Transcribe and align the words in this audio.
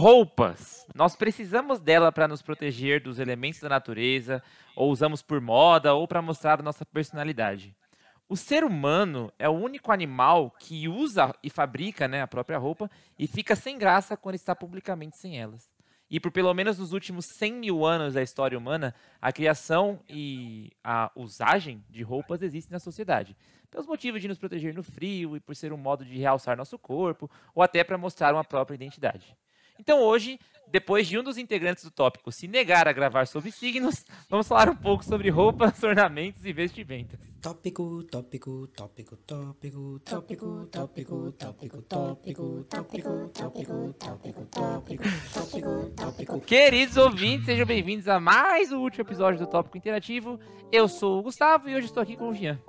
Roupas. 0.00 0.86
Nós 0.94 1.14
precisamos 1.14 1.78
dela 1.78 2.10
para 2.10 2.26
nos 2.26 2.40
proteger 2.40 3.02
dos 3.02 3.18
elementos 3.18 3.60
da 3.60 3.68
natureza, 3.68 4.42
ou 4.74 4.90
usamos 4.90 5.20
por 5.20 5.42
moda, 5.42 5.92
ou 5.92 6.08
para 6.08 6.22
mostrar 6.22 6.62
nossa 6.62 6.86
personalidade. 6.86 7.76
O 8.26 8.34
ser 8.34 8.64
humano 8.64 9.30
é 9.38 9.46
o 9.46 9.52
único 9.52 9.92
animal 9.92 10.52
que 10.58 10.88
usa 10.88 11.34
e 11.42 11.50
fabrica 11.50 12.08
né, 12.08 12.22
a 12.22 12.26
própria 12.26 12.56
roupa 12.56 12.90
e 13.18 13.26
fica 13.26 13.54
sem 13.54 13.76
graça 13.76 14.16
quando 14.16 14.36
está 14.36 14.56
publicamente 14.56 15.18
sem 15.18 15.38
elas. 15.38 15.70
E 16.10 16.18
por 16.18 16.32
pelo 16.32 16.54
menos 16.54 16.78
nos 16.78 16.94
últimos 16.94 17.26
100 17.36 17.52
mil 17.52 17.84
anos 17.84 18.14
da 18.14 18.22
história 18.22 18.56
humana, 18.56 18.94
a 19.20 19.30
criação 19.30 20.00
e 20.08 20.70
a 20.82 21.12
usagem 21.14 21.84
de 21.90 22.02
roupas 22.02 22.40
existem 22.40 22.72
na 22.72 22.80
sociedade. 22.80 23.36
Pelos 23.70 23.86
motivos 23.86 24.22
de 24.22 24.28
nos 24.28 24.38
proteger 24.38 24.72
no 24.72 24.82
frio 24.82 25.36
e 25.36 25.40
por 25.40 25.54
ser 25.54 25.74
um 25.74 25.76
modo 25.76 26.06
de 26.06 26.16
realçar 26.16 26.56
nosso 26.56 26.78
corpo, 26.78 27.30
ou 27.54 27.62
até 27.62 27.84
para 27.84 27.98
mostrar 27.98 28.32
uma 28.32 28.42
própria 28.42 28.76
identidade. 28.76 29.36
Então 29.80 29.98
hoje, 30.02 30.38
depois 30.68 31.08
de 31.08 31.18
um 31.18 31.22
dos 31.22 31.38
integrantes 31.38 31.82
do 31.82 31.90
tópico 31.90 32.30
se 32.30 32.46
negar 32.46 32.86
a 32.86 32.92
gravar 32.92 33.26
sobre 33.26 33.50
signos, 33.50 34.04
vamos 34.28 34.46
falar 34.46 34.68
um 34.68 34.76
pouco 34.76 35.02
sobre 35.02 35.30
roupas, 35.30 35.82
ornamentos 35.82 36.44
e 36.44 36.52
vestimentas. 36.52 37.18
Tópico, 37.40 38.04
tópico, 38.04 38.68
tópico, 38.76 39.16
tópico, 39.16 39.98
tópico, 40.04 40.68
tópico, 40.70 41.32
tópico, 41.32 41.82
tópico, 41.82 41.82
tópico, 41.88 42.64
tópico, 42.68 43.32
tópico, 43.32 43.94
tópico, 43.94 45.04
tópico, 45.32 45.90
tópico. 45.96 46.40
Queridos 46.42 46.98
ouvintes, 46.98 47.46
sejam 47.46 47.64
bem-vindos 47.64 48.06
a 48.06 48.20
mais 48.20 48.70
um 48.70 48.80
último 48.80 49.02
episódio 49.02 49.40
do 49.40 49.46
Tópico 49.46 49.78
Interativo. 49.78 50.38
Eu 50.70 50.88
sou 50.88 51.18
o 51.18 51.22
Gustavo 51.22 51.70
e 51.70 51.74
hoje 51.74 51.86
estou 51.86 52.02
aqui 52.02 52.18
com 52.18 52.28
o 52.28 52.34
Jean. 52.34 52.60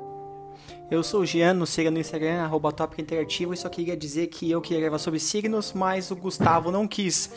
Eu 0.91 1.01
sou 1.03 1.21
o 1.21 1.25
Jean, 1.25 1.53
nos 1.53 1.69
siga 1.69 1.89
no 1.89 1.97
Instagram, 1.97 2.43
arroba 2.43 2.69
Tópico 2.69 2.99
Interativo, 2.99 3.53
e 3.53 3.57
só 3.57 3.69
queria 3.69 3.95
dizer 3.95 4.27
que 4.27 4.51
eu 4.51 4.59
queria 4.59 4.81
gravar 4.81 4.97
sobre 4.97 5.21
signos, 5.21 5.71
mas 5.71 6.11
o 6.11 6.17
Gustavo 6.17 6.69
não 6.69 6.85
quis. 6.85 7.31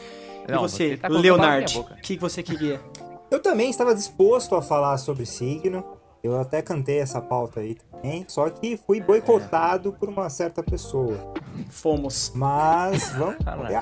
Não, 0.49 0.57
e 0.57 0.59
você, 0.59 0.89
você 0.89 0.97
tá 0.97 1.07
com 1.07 1.15
Leonard, 1.15 1.73
a 1.73 1.81
boca. 1.81 1.95
o 1.95 1.97
que 1.99 2.19
você 2.19 2.43
queria? 2.43 2.81
Eu 3.31 3.41
também 3.41 3.71
estava 3.71 3.95
disposto 3.95 4.57
a 4.57 4.61
falar 4.61 4.99
sobre 4.99 5.25
signo. 5.25 5.85
Eu 6.21 6.37
até 6.37 6.63
cantei 6.63 6.99
essa 6.99 7.21
pauta 7.21 7.61
aí 7.61 7.77
também. 7.77 8.25
Só 8.27 8.51
que 8.51 8.77
fui 8.77 9.01
boicotado 9.01 9.93
por 9.93 10.09
uma 10.09 10.29
certa 10.29 10.61
pessoa. 10.61 11.17
Fomos. 11.71 12.33
Mas 12.35 13.11
vamos. 13.17 13.37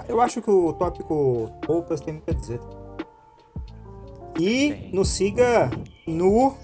Eu 0.07 0.21
acho 0.21 0.43
que 0.43 0.51
o 0.51 0.75
tópico 0.75 1.51
roupas 1.67 2.03
tem 2.03 2.13
muito 2.13 2.31
a 2.31 2.35
dizer. 2.35 2.61
E 4.39 4.91
nos 4.93 5.09
siga 5.09 5.71
no 6.07 6.55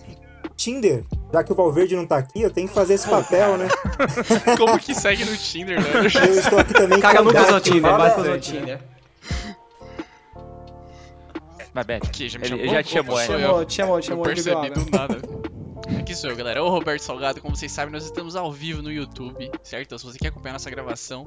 Tinder. 0.57 1.07
Já 1.33 1.45
que 1.45 1.53
o 1.53 1.55
Valverde 1.55 1.95
não 1.95 2.07
tá 2.07 2.17
aqui, 2.17 2.41
eu 2.41 2.51
tenho 2.51 2.67
que 2.69 2.75
fazer 2.75 2.95
esse 2.95 3.09
papel, 3.09 3.59
né? 3.59 3.69
Como 4.57 4.79
que 4.79 4.95
segue 4.95 5.25
no 5.25 5.37
Tinder, 5.37 5.81
né? 5.81 5.91
Eu 6.01 6.35
estou 6.39 6.59
aqui 6.59 6.73
também 6.73 6.99
o 6.99 7.23
usou 7.23 7.33
gato 7.33 7.61
que 7.63 7.71
Tinder, 7.71 7.97
vai 7.97 8.21
usou 8.21 8.39
Tinder. 8.41 8.81
Mas, 11.75 11.87
Beto, 11.87 12.11
Que 12.11 12.29
já 12.29 12.39
me 12.39 12.47
ele, 12.47 12.49
chamou? 12.51 12.65
ele 12.65 12.75
já 12.75 12.83
te 12.83 12.91
chamou, 12.91 13.21
é. 13.21 13.27
Chamou, 13.27 13.41
eu. 13.61 13.65
te 13.65 13.75
chamou, 13.75 14.01
te 14.01 14.05
Eu 14.05 14.09
chamou. 14.09 14.25
bebeu 14.25 14.61
percebi 14.61 14.85
do 14.85 14.91
nada. 14.91 15.19
Aqui 16.01 16.15
sou 16.15 16.31
eu, 16.31 16.37
galera. 16.37 16.63
O 16.65 16.69
Roberto 16.71 17.03
Salgado, 17.03 17.41
como 17.41 17.55
vocês 17.57 17.71
sabem, 17.71 17.93
nós 17.93 18.05
estamos 18.05 18.35
ao 18.35 18.51
vivo 18.51 18.83
no 18.83 18.91
YouTube, 18.91 19.51
certo? 19.63 19.87
Então, 19.87 19.99
se 19.99 20.05
você 20.05 20.19
quer 20.19 20.29
acompanhar 20.29 20.55
nossa 20.55 20.71
gravação, 20.71 21.27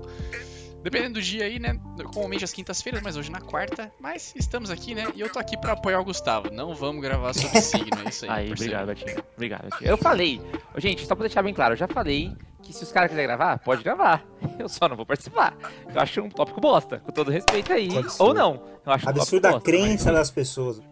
dependendo 0.84 1.16
do 1.16 1.22
dia 1.22 1.46
aí, 1.46 1.60
né? 1.60 1.78
Comumente 2.14 2.44
às 2.44 2.52
quintas-feiras, 2.54 3.02
mas 3.02 3.16
hoje 3.18 3.32
na 3.32 3.40
quarta. 3.42 3.92
Mas 4.00 4.34
estamos 4.36 4.70
aqui, 4.70 4.94
né? 4.96 5.08
E 5.16 5.22
eu 5.22 5.30
tô 5.32 5.40
aqui 5.40 5.56
pra 5.58 5.74
apoiar 5.74 6.00
o 6.00 6.04
Gustavo. 6.04 6.50
Não 6.52 6.74
vamos 6.74 7.02
gravar 7.02 7.34
sobre 7.34 7.60
signo, 7.62 8.02
é 8.06 8.10
isso 8.10 8.26
aí. 8.26 8.32
Aí, 8.32 8.52
obrigado, 8.52 8.88
Betinho. 8.88 9.24
Obrigado, 9.36 9.64
Betinho. 9.70 9.90
Eu 9.90 9.98
falei, 9.98 10.42
gente, 10.78 11.06
só 11.06 11.16
pra 11.16 11.26
deixar 11.26 11.42
bem 11.44 11.54
claro, 11.54 11.74
eu 11.74 11.78
já 11.78 11.88
falei 11.88 12.32
que 12.64 12.74
se 12.74 12.84
os 12.84 12.92
caras 12.92 13.10
quiserem 13.10 13.28
gravar, 13.28 13.58
pode 13.60 13.84
gravar. 13.84 14.24
Eu 14.60 14.70
só 14.70 14.88
não 14.88 14.96
vou 14.96 15.06
participar. 15.06 15.56
Eu 15.94 16.00
acho 16.00 16.22
um 16.22 16.30
tópico 16.30 16.62
bosta, 16.62 17.00
com 17.00 17.12
todo 17.12 17.32
respeito 17.32 17.74
aí. 17.74 17.88
Absurdo. 17.98 18.24
Ou 18.28 18.34
não. 18.36 18.64
Eu 18.86 18.92
acho 18.94 19.06
um 19.08 19.10
a 19.10 19.14
bosta, 19.14 19.62
crença 19.62 20.12
das 20.12 20.30
pessoas. 20.30 20.80
mas- 20.80 20.92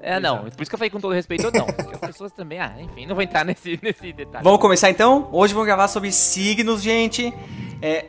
É, 0.00 0.18
não. 0.18 0.44
Por 0.50 0.62
isso 0.62 0.70
que 0.70 0.74
eu 0.74 0.78
falei 0.78 0.88
com 0.90 0.98
todo 0.98 1.12
respeito 1.12 1.44
ou 1.46 1.52
não. 1.52 1.66
Porque 1.68 1.94
as 1.94 2.00
pessoas 2.00 2.32
também, 2.32 2.58
ah, 2.58 2.74
enfim, 2.80 3.04
não 3.04 3.14
vou 3.14 3.22
entrar 3.22 3.44
nesse, 3.44 3.78
nesse 3.82 4.10
detalhe. 4.14 4.42
Vamos 4.42 4.58
começar 4.60 4.88
então? 4.88 5.28
Hoje 5.30 5.52
vamos 5.52 5.66
gravar 5.66 5.88
sobre 5.88 6.10
signos, 6.10 6.80
gente. 6.82 7.34
É. 7.82 8.06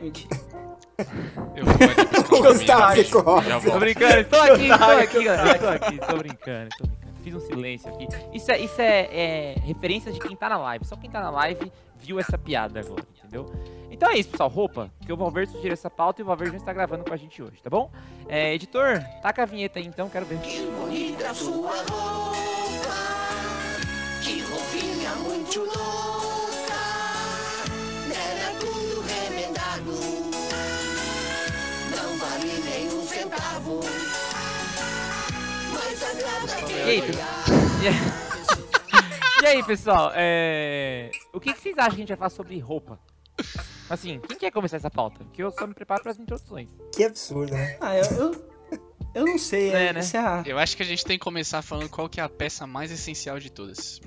Eu 1.56 1.64
vou 1.64 2.38
um 2.38 2.42
Gustavo 2.52 2.92
ficou 2.94 3.42
Já 3.42 3.60
Tô 3.60 3.78
brincando, 3.78 4.18
estou 4.18 4.40
aqui, 4.40 4.62
estou 4.62 4.90
aqui, 4.90 5.06
que 5.06 5.24
galera. 5.24 5.54
Estou 5.54 5.68
aqui, 5.70 5.94
estou 5.94 6.18
brincando, 6.18 6.68
estou 6.68 6.86
brincando. 6.86 7.02
Fiz 7.22 7.34
um 7.34 7.40
silêncio 7.40 7.88
aqui. 7.88 8.08
Isso 8.32 8.50
é, 8.50 8.58
isso 8.58 8.80
é, 8.80 9.08
é 9.12 9.54
referência 9.64 10.12
de 10.12 10.18
quem 10.18 10.36
tá 10.36 10.48
na 10.48 10.58
live. 10.58 10.84
Só 10.84 10.96
quem 10.96 11.08
tá 11.08 11.20
na 11.20 11.30
live 11.30 11.72
viu 11.98 12.18
essa 12.18 12.36
piada 12.36 12.80
agora, 12.80 13.04
entendeu? 13.16 13.46
Então 13.90 14.10
é 14.10 14.18
isso, 14.18 14.30
pessoal. 14.30 14.48
Roupa, 14.48 14.90
que 15.06 15.12
o 15.12 15.16
Valverde 15.16 15.52
sugeriu 15.52 15.72
essa 15.72 15.88
pauta 15.88 16.20
e 16.20 16.24
o 16.24 16.26
Valverde 16.26 16.52
não 16.52 16.58
está 16.58 16.72
gravando 16.72 17.04
com 17.04 17.14
a 17.14 17.16
gente 17.16 17.40
hoje, 17.40 17.62
tá 17.62 17.70
bom? 17.70 17.90
É, 18.28 18.54
editor, 18.54 19.00
taca 19.22 19.44
a 19.44 19.46
vinheta 19.46 19.78
aí 19.78 19.86
então, 19.86 20.08
quero 20.08 20.26
ver. 20.26 20.38
bonita 20.38 21.32
sua 21.32 21.70
roupa, 21.70 22.36
que 24.22 24.40
roupinha 24.40 25.14
muito 25.16 25.60
louca, 25.60 26.21
E 36.68 36.90
aí? 36.90 37.02
E 39.42 39.46
aí- 39.46 39.62
pessoal? 39.64 40.12
é, 40.14 41.10
O 41.32 41.40
que, 41.40 41.52
que 41.52 41.60
vocês 41.60 41.76
acham 41.78 41.90
que 41.90 41.96
a 41.96 41.98
gente 41.98 42.08
vai 42.08 42.16
falar 42.16 42.30
sobre 42.30 42.58
roupa? 42.58 42.98
Assim, 43.88 44.20
quem 44.28 44.38
quer 44.38 44.50
começar 44.50 44.76
essa 44.76 44.90
pauta? 44.90 45.24
Porque 45.24 45.42
eu 45.42 45.50
só 45.50 45.66
me 45.66 45.74
preparo 45.74 46.02
para 46.02 46.12
as 46.12 46.18
introduções. 46.18 46.68
Que 46.94 47.04
absurdo, 47.04 47.52
né? 47.52 47.76
Ah, 47.80 47.96
eu. 47.96 48.04
Eu, 48.04 48.44
eu 49.14 49.24
não 49.26 49.38
sei, 49.38 49.70
É, 49.72 49.86
é, 49.86 49.92
né? 49.92 50.00
é 50.00 50.18
a- 50.18 50.42
Eu 50.46 50.58
acho 50.58 50.76
que 50.76 50.82
a 50.82 50.86
gente 50.86 51.04
tem 51.04 51.18
que 51.18 51.24
começar 51.24 51.60
falando 51.62 51.88
qual 51.88 52.08
que 52.08 52.20
é 52.20 52.22
a 52.22 52.28
peça 52.28 52.66
mais 52.66 52.90
essencial 52.90 53.38
de 53.38 53.50
todas. 53.50 54.00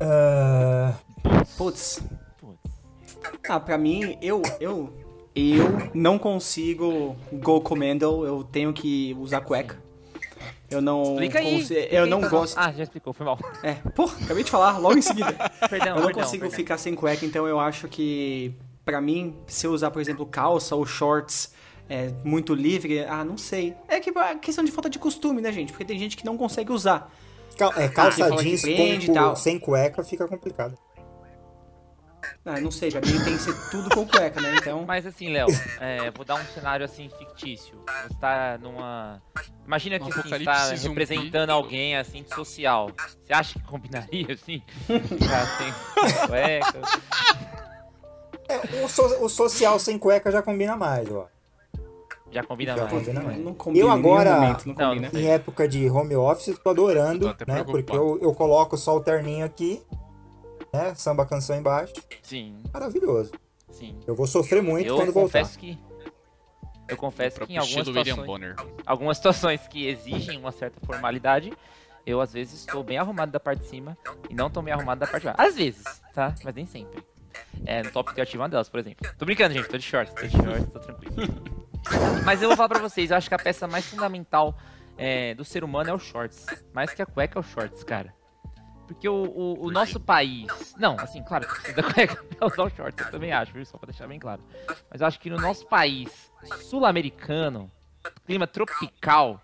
Ah, 0.00 0.94
Putz. 1.56 2.00
Putz. 2.38 2.58
Ah, 3.48 3.60
pra 3.60 3.78
mim, 3.78 4.16
eu. 4.22 4.42
Eu. 4.60 4.92
Eu 5.34 5.90
não 5.94 6.18
consigo 6.18 7.14
go 7.32 7.60
commando, 7.60 8.26
eu 8.26 8.42
tenho 8.42 8.72
que 8.72 9.14
usar 9.20 9.40
cueca. 9.42 9.80
Eu 10.70 10.80
não. 10.82 11.02
Explica 11.14 11.38
aí. 11.38 11.60
explica 11.60 11.94
Eu 11.94 12.06
não 12.06 12.18
então. 12.18 12.30
gosto. 12.30 12.56
Ah, 12.58 12.72
já 12.72 12.82
explicou, 12.82 13.12
foi 13.12 13.24
mal. 13.24 13.38
É, 13.62 13.74
porra, 13.94 14.16
acabei 14.22 14.44
de 14.44 14.50
falar 14.50 14.78
logo 14.78 14.98
em 14.98 15.02
seguida. 15.02 15.32
Perdão, 15.70 15.88
Eu 15.88 15.94
não 15.96 16.02
perdão, 16.06 16.22
consigo 16.24 16.42
perdão. 16.42 16.56
ficar 16.56 16.78
sem 16.78 16.94
cueca, 16.94 17.24
então 17.24 17.46
eu 17.46 17.58
acho 17.58 17.88
que, 17.88 18.54
pra 18.84 19.00
mim, 19.00 19.36
se 19.46 19.66
eu 19.66 19.72
usar, 19.72 19.90
por 19.90 20.00
exemplo, 20.00 20.26
calça 20.26 20.76
ou 20.76 20.84
shorts 20.84 21.52
é, 21.88 22.10
muito 22.22 22.54
livre, 22.54 23.02
ah, 23.04 23.24
não 23.24 23.38
sei. 23.38 23.74
É 23.88 23.98
que 23.98 24.10
é 24.16 24.34
questão 24.34 24.62
de 24.62 24.70
falta 24.70 24.90
de 24.90 24.98
costume, 24.98 25.40
né, 25.40 25.50
gente? 25.52 25.72
Porque 25.72 25.84
tem 25.86 25.98
gente 25.98 26.16
que 26.16 26.24
não 26.24 26.36
consegue 26.36 26.70
usar. 26.70 27.10
cal- 27.56 27.72
é, 27.74 27.86
Ah, 27.86 27.88
calça 27.88 28.30
que 28.30 28.36
jeans 28.42 28.60
prende 28.62 29.06
com 29.06 29.32
e 29.32 29.36
sem 29.36 29.58
cueca 29.58 30.04
fica 30.04 30.28
complicado. 30.28 30.76
Ah, 32.44 32.60
não 32.60 32.70
sei, 32.70 32.90
pra 32.90 33.00
mim 33.00 33.12
tem 33.24 33.36
que 33.36 33.42
ser 33.42 33.54
tudo 33.70 33.88
com 33.94 34.06
cueca, 34.06 34.40
né? 34.40 34.54
Então. 34.56 34.84
Mas 34.86 35.04
assim, 35.06 35.30
Léo, 35.32 35.46
é, 35.80 36.10
vou 36.10 36.24
dar 36.24 36.34
um 36.36 36.44
cenário 36.46 36.84
assim 36.84 37.08
fictício. 37.10 37.74
Você 38.06 38.14
tá 38.20 38.58
numa. 38.60 39.22
Imagina 39.66 39.98
que 39.98 40.08
assim, 40.10 40.22
você 40.22 40.44
tá 40.44 40.68
representando 40.72 41.50
alguém 41.50 41.96
assim 41.96 42.24
social. 42.26 42.90
Você 43.24 43.32
acha 43.32 43.58
que 43.58 43.64
combinaria 43.66 44.32
assim? 44.34 44.62
Já 44.88 45.46
sem 45.58 46.26
cueca? 46.26 46.80
É, 48.48 48.84
o, 48.84 48.88
so- 48.88 49.24
o 49.24 49.28
social 49.28 49.78
sem 49.78 49.98
cueca 49.98 50.30
já 50.32 50.40
combina 50.42 50.74
mais, 50.74 51.10
ó. 51.12 51.28
Já 52.30 52.42
combina 52.42 52.74
Já 52.76 52.82
mais. 52.84 52.92
combina 52.92 53.22
mais. 53.22 53.38
Não 53.38 53.54
combina 53.54 53.84
Eu 53.84 53.90
agora- 53.90 54.34
momento, 54.40 54.66
não 54.68 54.74
Não, 54.74 54.88
combina. 54.94 55.10
não 55.12 55.20
Em 55.20 55.26
época 55.28 55.68
de 55.68 55.88
home 55.90 56.16
office, 56.16 56.58
tô 56.58 56.70
adorando, 56.70 57.20
Tô 57.34 57.44
né? 57.46 57.62
preocupado. 57.62 57.72
Porque 57.72 57.96
eu, 57.96 58.18
eu 58.22 58.34
coloco 58.34 58.76
só 58.76 58.96
o 58.96 59.00
terninho 59.02 59.44
aqui, 59.44 59.82
né? 60.72 60.94
Samba 60.94 61.24
canção 61.26 61.56
embaixo. 61.56 61.94
Sim, 62.22 62.62
Maravilhoso. 62.72 63.32
sim. 63.70 63.98
Eu 64.06 64.14
vou 64.14 64.26
sofrer 64.26 64.62
muito 64.62 64.86
Eu 64.86 64.96
quando 64.96 65.12
voltar. 65.12 65.40
confesso 65.40 65.58
que. 65.58 65.78
Eu 66.88 66.96
confesso 66.96 67.40
que 67.46 67.52
em 67.52 67.58
algumas 67.58 67.86
situações, 67.86 68.56
algumas 68.86 69.16
situações 69.18 69.68
que 69.68 69.86
exigem 69.86 70.38
uma 70.38 70.50
certa 70.50 70.80
formalidade, 70.86 71.52
eu 72.06 72.18
às 72.20 72.32
vezes 72.32 72.60
estou 72.60 72.82
bem 72.82 72.96
arrumado 72.96 73.30
da 73.30 73.38
parte 73.38 73.60
de 73.60 73.66
cima 73.68 73.96
e 74.30 74.34
não 74.34 74.46
estou 74.46 74.62
bem 74.62 74.72
arrumado 74.72 74.98
da 75.00 75.06
parte 75.06 75.24
de 75.24 75.26
baixo. 75.26 75.42
Às 75.42 75.54
vezes, 75.54 75.84
tá? 76.14 76.34
Mas 76.42 76.54
nem 76.54 76.64
sempre. 76.64 77.04
É, 77.66 77.82
no 77.82 77.90
top 77.90 78.12
criativo 78.12 78.42
uma 78.42 78.48
delas, 78.48 78.70
por 78.70 78.80
exemplo. 78.80 79.06
Tô 79.18 79.26
brincando, 79.26 79.52
gente, 79.54 79.68
tô 79.68 79.76
de 79.76 79.84
shorts, 79.84 80.14
tô 80.14 80.22
de 80.26 80.30
shorts, 80.30 80.72
tô 80.72 80.78
tranquilo. 80.80 81.14
Mas 82.24 82.40
eu 82.40 82.48
vou 82.48 82.56
falar 82.56 82.70
pra 82.70 82.78
vocês, 82.80 83.10
eu 83.10 83.16
acho 83.18 83.28
que 83.28 83.34
a 83.34 83.38
peça 83.38 83.66
mais 83.68 83.84
fundamental 83.84 84.56
é, 84.96 85.34
do 85.34 85.44
ser 85.44 85.62
humano 85.62 85.90
é 85.90 85.92
o 85.92 85.98
shorts. 85.98 86.46
Mais 86.72 86.92
que 86.92 87.02
a 87.02 87.06
cueca 87.06 87.38
é 87.38 87.40
o 87.40 87.42
shorts, 87.42 87.84
cara. 87.84 88.14
Porque 88.88 89.06
o, 89.08 89.14
o, 89.14 89.66
o 89.66 89.70
nosso 89.70 90.00
país. 90.00 90.74
Não, 90.78 90.96
assim, 90.98 91.22
claro, 91.22 91.46
da 91.76 91.82
cueca 91.82 92.24
pra 92.24 92.46
usar 92.46 92.62
o 92.64 92.70
shorts, 92.70 93.04
eu 93.04 93.10
também 93.10 93.32
acho, 93.32 93.52
viu? 93.52 93.64
Só 93.64 93.76
pra 93.76 93.86
deixar 93.86 94.08
bem 94.08 94.18
claro. 94.18 94.42
Mas 94.90 95.02
eu 95.02 95.06
acho 95.06 95.20
que 95.20 95.28
no 95.28 95.36
nosso 95.36 95.66
país 95.66 96.32
sul-americano, 96.62 97.70
clima 98.26 98.46
tropical, 98.46 99.40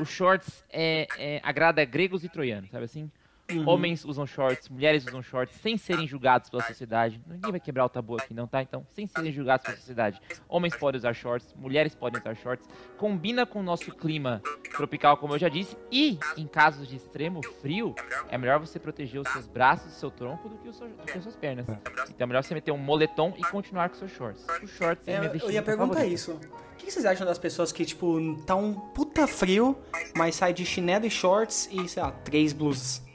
o 0.00 0.04
shorts 0.04 0.64
é, 0.70 1.06
é, 1.18 1.40
agrada 1.42 1.84
gregos 1.84 2.24
e 2.24 2.28
troianos, 2.28 2.70
sabe 2.70 2.86
assim? 2.86 3.10
Uhum. 3.48 3.68
Homens 3.68 4.04
usam 4.04 4.26
shorts, 4.26 4.68
mulheres 4.68 5.06
usam 5.06 5.22
shorts 5.22 5.56
sem 5.60 5.76
serem 5.78 6.04
julgados 6.06 6.50
pela 6.50 6.64
sociedade. 6.64 7.20
Ninguém 7.26 7.52
vai 7.52 7.60
quebrar 7.60 7.84
o 7.84 7.88
tabu 7.88 8.16
aqui, 8.16 8.34
não, 8.34 8.46
tá? 8.46 8.60
Então, 8.60 8.84
sem 8.92 9.06
serem 9.06 9.30
julgados 9.30 9.64
pela 9.64 9.76
sociedade. 9.78 10.20
Homens 10.48 10.74
podem 10.74 10.98
usar 10.98 11.14
shorts, 11.14 11.54
mulheres 11.56 11.94
podem 11.94 12.20
usar 12.20 12.34
shorts. 12.34 12.68
Combina 12.96 13.46
com 13.46 13.60
o 13.60 13.62
nosso 13.62 13.92
clima 13.94 14.42
tropical, 14.76 15.16
como 15.16 15.34
eu 15.34 15.38
já 15.38 15.48
disse. 15.48 15.76
E, 15.92 16.18
em 16.36 16.46
casos 16.46 16.88
de 16.88 16.96
extremo 16.96 17.40
frio, 17.60 17.94
é 18.28 18.36
melhor 18.36 18.58
você 18.58 18.80
proteger 18.80 19.20
os 19.20 19.28
seus 19.30 19.46
braços 19.46 19.92
e 19.92 19.94
seu 19.96 20.10
tronco 20.10 20.48
do 20.48 20.56
que, 20.58 20.68
o 20.68 20.72
seu- 20.72 20.88
do 20.88 21.04
que 21.04 21.16
as 21.16 21.22
suas 21.22 21.36
pernas. 21.36 21.66
Então 21.68 22.24
é 22.24 22.26
melhor 22.26 22.42
você 22.42 22.52
meter 22.52 22.72
um 22.72 22.78
moletom 22.78 23.32
e 23.38 23.42
continuar 23.44 23.90
com 23.90 23.94
seus 23.94 24.10
shorts. 24.10 24.44
Os 24.60 24.70
shorts 24.70 25.06
é, 25.06 25.12
É, 25.12 25.20
minha 25.20 25.32
eu 25.42 25.50
ia 25.52 25.62
perguntar 25.62 25.94
favorita. 25.94 26.12
isso. 26.14 26.32
O 26.32 26.76
que 26.76 26.90
vocês 26.90 27.04
acham 27.06 27.24
das 27.26 27.38
pessoas 27.38 27.70
que, 27.72 27.84
tipo, 27.84 28.36
tá 28.44 28.54
um 28.56 28.72
puta 28.74 29.26
frio, 29.28 29.78
mas 30.16 30.34
sai 30.34 30.52
de 30.52 30.64
chinelo 30.66 31.06
e 31.06 31.10
shorts 31.10 31.68
e, 31.70 31.88
sei 31.88 32.02
lá, 32.02 32.10
três 32.10 32.52
blusas? 32.52 33.05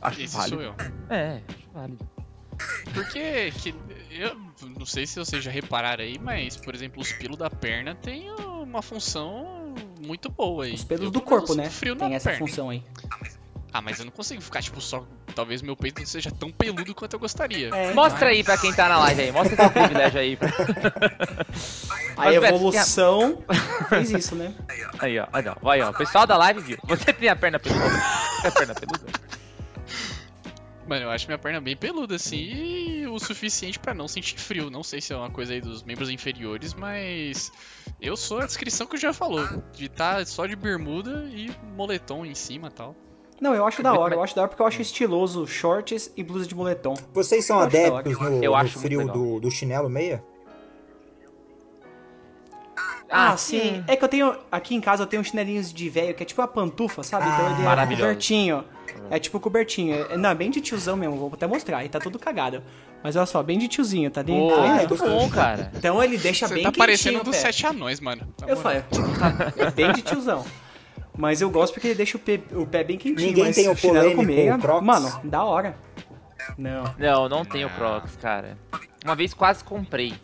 Acho 0.00 0.20
Esse 0.22 0.36
válido. 0.36 0.56
sou 0.56 0.64
eu. 0.64 0.74
É, 1.10 1.40
acho 1.48 1.68
válido. 1.74 2.08
Porque 2.92 3.52
que, 3.52 3.74
eu 4.10 4.36
não 4.76 4.84
sei 4.86 5.06
se 5.06 5.16
vocês 5.18 5.42
já 5.44 5.50
repararam 5.50 6.02
aí, 6.02 6.18
mas, 6.18 6.56
por 6.56 6.74
exemplo, 6.74 7.00
os 7.00 7.12
pelos 7.12 7.38
da 7.38 7.48
perna 7.48 7.94
tem 7.94 8.30
uma 8.30 8.82
função 8.82 9.74
muito 10.04 10.28
boa 10.28 10.64
aí. 10.64 10.74
Os 10.74 10.82
pelos 10.84 11.04
Eu, 11.04 11.10
do 11.10 11.20
corpo, 11.20 11.54
né? 11.54 11.68
Frio 11.70 11.94
Tem 11.94 12.14
essa 12.14 12.30
perna. 12.30 12.46
função 12.46 12.70
aí. 12.70 12.82
Ah, 13.72 13.80
mas 13.82 13.98
eu 13.98 14.06
não 14.06 14.12
consigo 14.12 14.40
ficar, 14.40 14.62
tipo, 14.62 14.80
só. 14.80 15.06
Talvez 15.34 15.62
meu 15.62 15.76
peito 15.76 16.00
não 16.00 16.06
seja 16.06 16.32
tão 16.32 16.50
peludo 16.50 16.92
quanto 16.94 17.12
eu 17.12 17.18
gostaria. 17.20 17.68
É, 17.68 17.94
Mostra 17.94 18.30
aí 18.30 18.42
pra 18.42 18.56
quem 18.58 18.72
tá 18.74 18.88
na 18.88 18.98
live 18.98 19.22
aí, 19.22 19.30
mostra 19.30 19.56
teu 19.56 19.70
privilégio 19.70 20.20
aí. 20.20 20.36
Pra... 20.36 20.48
A 22.16 22.24
Mas, 22.24 22.34
evolução 22.34 23.44
fez 23.88 24.10
isso, 24.10 24.34
né? 24.34 24.52
Aí, 24.98 25.20
ó, 25.20 25.26
aí, 25.32 25.46
ó, 25.46 25.54
vai, 25.62 25.80
ó. 25.82 25.90
O 25.90 25.94
pessoal 25.94 26.26
da 26.26 26.36
live 26.36 26.60
viu. 26.60 26.78
Você 26.84 27.12
tem 27.12 27.28
a 27.28 27.36
perna 27.36 27.60
peluda? 27.60 27.84
Você 27.88 28.42
tem 28.42 28.48
a 28.48 28.52
perna 28.52 28.74
peluda? 28.74 29.06
Mano, 30.88 31.04
eu 31.04 31.10
acho 31.10 31.26
minha 31.26 31.38
perna 31.38 31.60
bem 31.60 31.76
peluda, 31.76 32.14
assim, 32.16 32.38
e 32.38 33.06
o 33.06 33.18
suficiente 33.18 33.78
pra 33.78 33.92
não 33.92 34.08
sentir 34.08 34.38
frio. 34.40 34.70
Não 34.70 34.82
sei 34.82 35.02
se 35.02 35.12
é 35.12 35.16
uma 35.16 35.28
coisa 35.30 35.52
aí 35.52 35.60
dos 35.60 35.82
membros 35.82 36.08
inferiores, 36.08 36.72
mas 36.72 37.52
eu 38.00 38.16
sou 38.16 38.40
a 38.40 38.46
descrição 38.46 38.86
que 38.86 38.96
o 38.96 38.98
já 38.98 39.12
falou. 39.12 39.46
De 39.74 39.84
estar 39.84 40.26
só 40.26 40.46
de 40.46 40.56
bermuda 40.56 41.28
e 41.30 41.50
moletom 41.76 42.24
em 42.24 42.34
cima 42.34 42.68
e 42.68 42.70
tal. 42.70 42.96
Não, 43.38 43.54
eu 43.54 43.66
acho 43.66 43.82
da 43.82 43.92
hora, 43.92 44.14
eu 44.14 44.22
acho 44.22 44.34
da 44.34 44.42
hora 44.42 44.48
porque 44.48 44.62
eu 44.62 44.66
acho 44.66 44.80
estiloso 44.80 45.46
shorts 45.46 46.10
e 46.16 46.24
blusa 46.24 46.46
de 46.46 46.54
moletom. 46.54 46.94
Vocês 47.12 47.44
são 47.44 47.58
Eu 47.58 47.62
adeptos 47.64 48.16
hora. 48.18 48.30
no, 48.30 48.42
Eu 48.44 48.58
no 48.58 48.68
frio 48.68 49.06
do, 49.06 49.40
do 49.40 49.50
chinelo 49.50 49.88
meia? 49.90 50.22
Ah, 53.10 53.36
sim. 53.36 53.82
É 53.86 53.96
que 53.96 54.04
eu 54.04 54.08
tenho. 54.08 54.36
Aqui 54.52 54.74
em 54.74 54.80
casa 54.80 55.02
eu 55.02 55.06
tenho 55.06 55.24
chinelinhos 55.24 55.72
de 55.72 55.88
velho, 55.88 56.14
que 56.14 56.22
é 56.22 56.26
tipo 56.26 56.40
uma 56.42 56.48
pantufa, 56.48 57.02
sabe? 57.02 57.26
então 57.26 57.46
Ah, 57.46 57.50
ele 57.52 57.62
é 57.62 57.64
maravilhoso. 57.64 58.02
cobertinho. 58.04 58.64
É 59.10 59.18
tipo 59.18 59.40
cobertinho. 59.40 60.06
É- 60.10 60.16
Não, 60.16 60.30
é 60.30 60.34
bem 60.34 60.50
de 60.50 60.60
tiozão 60.60 60.96
mesmo, 60.96 61.16
vou 61.16 61.30
até 61.32 61.46
mostrar. 61.46 61.80
Ele 61.80 61.88
tá 61.88 61.98
todo 61.98 62.18
cagado. 62.18 62.62
Mas 63.02 63.14
olha 63.16 63.26
só, 63.26 63.42
bem 63.42 63.58
de 63.58 63.68
tiozinho, 63.68 64.10
tá 64.10 64.22
dentro. 64.22 64.60
Bem 64.60 64.70
muito 64.72 64.88
dentro. 64.96 65.08
bom, 65.08 65.30
cara. 65.30 65.70
Então 65.76 66.02
ele 66.02 66.18
deixa 66.18 66.48
Você 66.48 66.54
bem 66.54 66.62
tá 66.64 66.70
quentinho 66.70 66.78
parecendo 66.86 67.20
um 67.20 67.22
dos 67.22 67.36
sete 67.36 67.66
anões, 67.66 68.00
mano. 68.00 68.26
Na 68.40 68.48
Eu 68.48 68.56
falei, 68.56 68.82
tá, 68.82 69.52
é 69.56 69.70
bem 69.70 69.92
de 69.92 70.02
tiozão. 70.02 70.44
Mas 71.16 71.40
eu 71.40 71.48
gosto 71.50 71.72
porque 71.74 71.88
ele 71.88 71.94
deixa 71.94 72.16
o 72.16 72.20
pé, 72.20 72.40
o 72.52 72.66
pé 72.66 72.84
bem 72.84 72.98
quentinho. 72.98 73.26
Ninguém 73.28 73.44
mas 73.46 73.56
tem 73.56 73.68
o 73.68 73.76
chinelo 73.76 74.14
com 74.16 74.22
meia, 74.22 74.58
Crocs? 74.58 74.84
Mano, 74.86 75.20
da 75.24 75.44
hora. 75.44 75.76
Não. 76.56 76.84
Não, 76.98 77.28
não 77.28 77.44
tenho 77.44 77.68
Crocs, 77.70 78.16
cara. 78.16 78.56
Uma 79.04 79.14
vez 79.14 79.32
quase 79.34 79.62
comprei, 79.64 80.14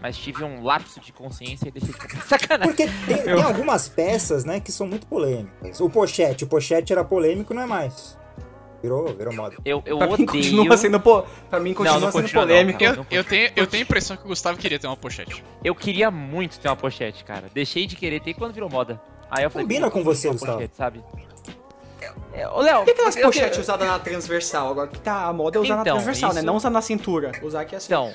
mas 0.00 0.16
tive 0.16 0.44
um 0.44 0.62
lapso 0.62 1.00
de 1.00 1.12
consciência 1.12 1.68
e 1.68 1.70
deixei 1.70 1.92
de 1.92 1.98
comprar. 1.98 2.22
Sacanagem. 2.26 2.74
Porque 2.74 2.88
tem, 3.06 3.22
tem 3.24 3.42
algumas 3.42 3.88
peças, 3.88 4.44
né, 4.44 4.60
que 4.60 4.70
são 4.72 4.86
muito 4.86 5.06
polêmicas. 5.06 5.80
O 5.80 5.88
pochete, 5.90 6.44
o 6.44 6.46
pochete 6.46 6.92
era 6.92 7.04
polêmico, 7.04 7.52
não 7.54 7.62
é 7.62 7.66
mais. 7.66 8.16
Virou, 8.80 9.12
virou 9.12 9.34
moda. 9.34 9.56
Eu, 9.64 9.82
eu 9.84 9.98
Pra 9.98 10.06
mim 10.06 10.12
odeio... 10.12 10.28
continua 10.28 10.76
sendo, 10.76 11.00
po... 11.00 11.24
pra 11.50 11.58
mim 11.58 11.74
continua 11.74 11.94
Não, 11.98 12.06
não 12.06 12.12
sendo 12.12 12.22
continua, 12.22 12.42
não, 12.46 12.48
polêmico. 12.52 12.78
cara. 12.78 12.96
Eu, 12.96 13.06
eu, 13.18 13.24
tenho, 13.24 13.50
eu 13.56 13.66
tenho 13.66 13.82
a 13.82 13.84
impressão 13.84 14.16
que 14.16 14.24
o 14.24 14.28
Gustavo 14.28 14.56
queria 14.56 14.78
ter 14.78 14.86
uma 14.86 14.96
pochete. 14.96 15.44
Eu 15.64 15.74
queria 15.74 16.12
muito 16.12 16.60
ter 16.60 16.68
uma 16.68 16.76
pochete, 16.76 17.24
cara. 17.24 17.50
Deixei 17.52 17.88
de 17.88 17.96
querer 17.96 18.20
ter 18.20 18.34
quando 18.34 18.52
virou 18.52 18.70
moda. 18.70 19.00
Aí 19.28 19.42
eu 19.42 19.50
falei, 19.50 19.64
Combina 19.66 19.86
"Pô, 19.88 19.94
com 19.94 20.04
você, 20.04 20.28
Gustavo." 20.30 20.52
pochete, 20.58 20.76
sabe? 20.76 21.02
É, 22.32 22.48
ô, 22.48 22.60
Léo, 22.60 22.84
E 22.86 22.90
aquelas 22.92 23.16
pochetes 23.16 23.58
usadas 23.58 23.88
na 23.88 23.98
transversal? 23.98 24.70
Agora 24.70 24.86
que 24.86 25.00
tá 25.00 25.24
a 25.24 25.32
moda 25.32 25.58
é 25.58 25.60
usar 25.60 25.74
Então, 25.80 25.84
na 25.84 25.92
transversal, 25.94 26.30
né? 26.32 26.36
isso- 26.40 26.46
Não 26.46 26.54
usar 26.56 26.70
na 26.70 26.80
cintura. 26.80 27.32
Usar 27.42 27.62
aqui 27.62 27.74
assim. 27.74 27.86
Então, 27.86 28.12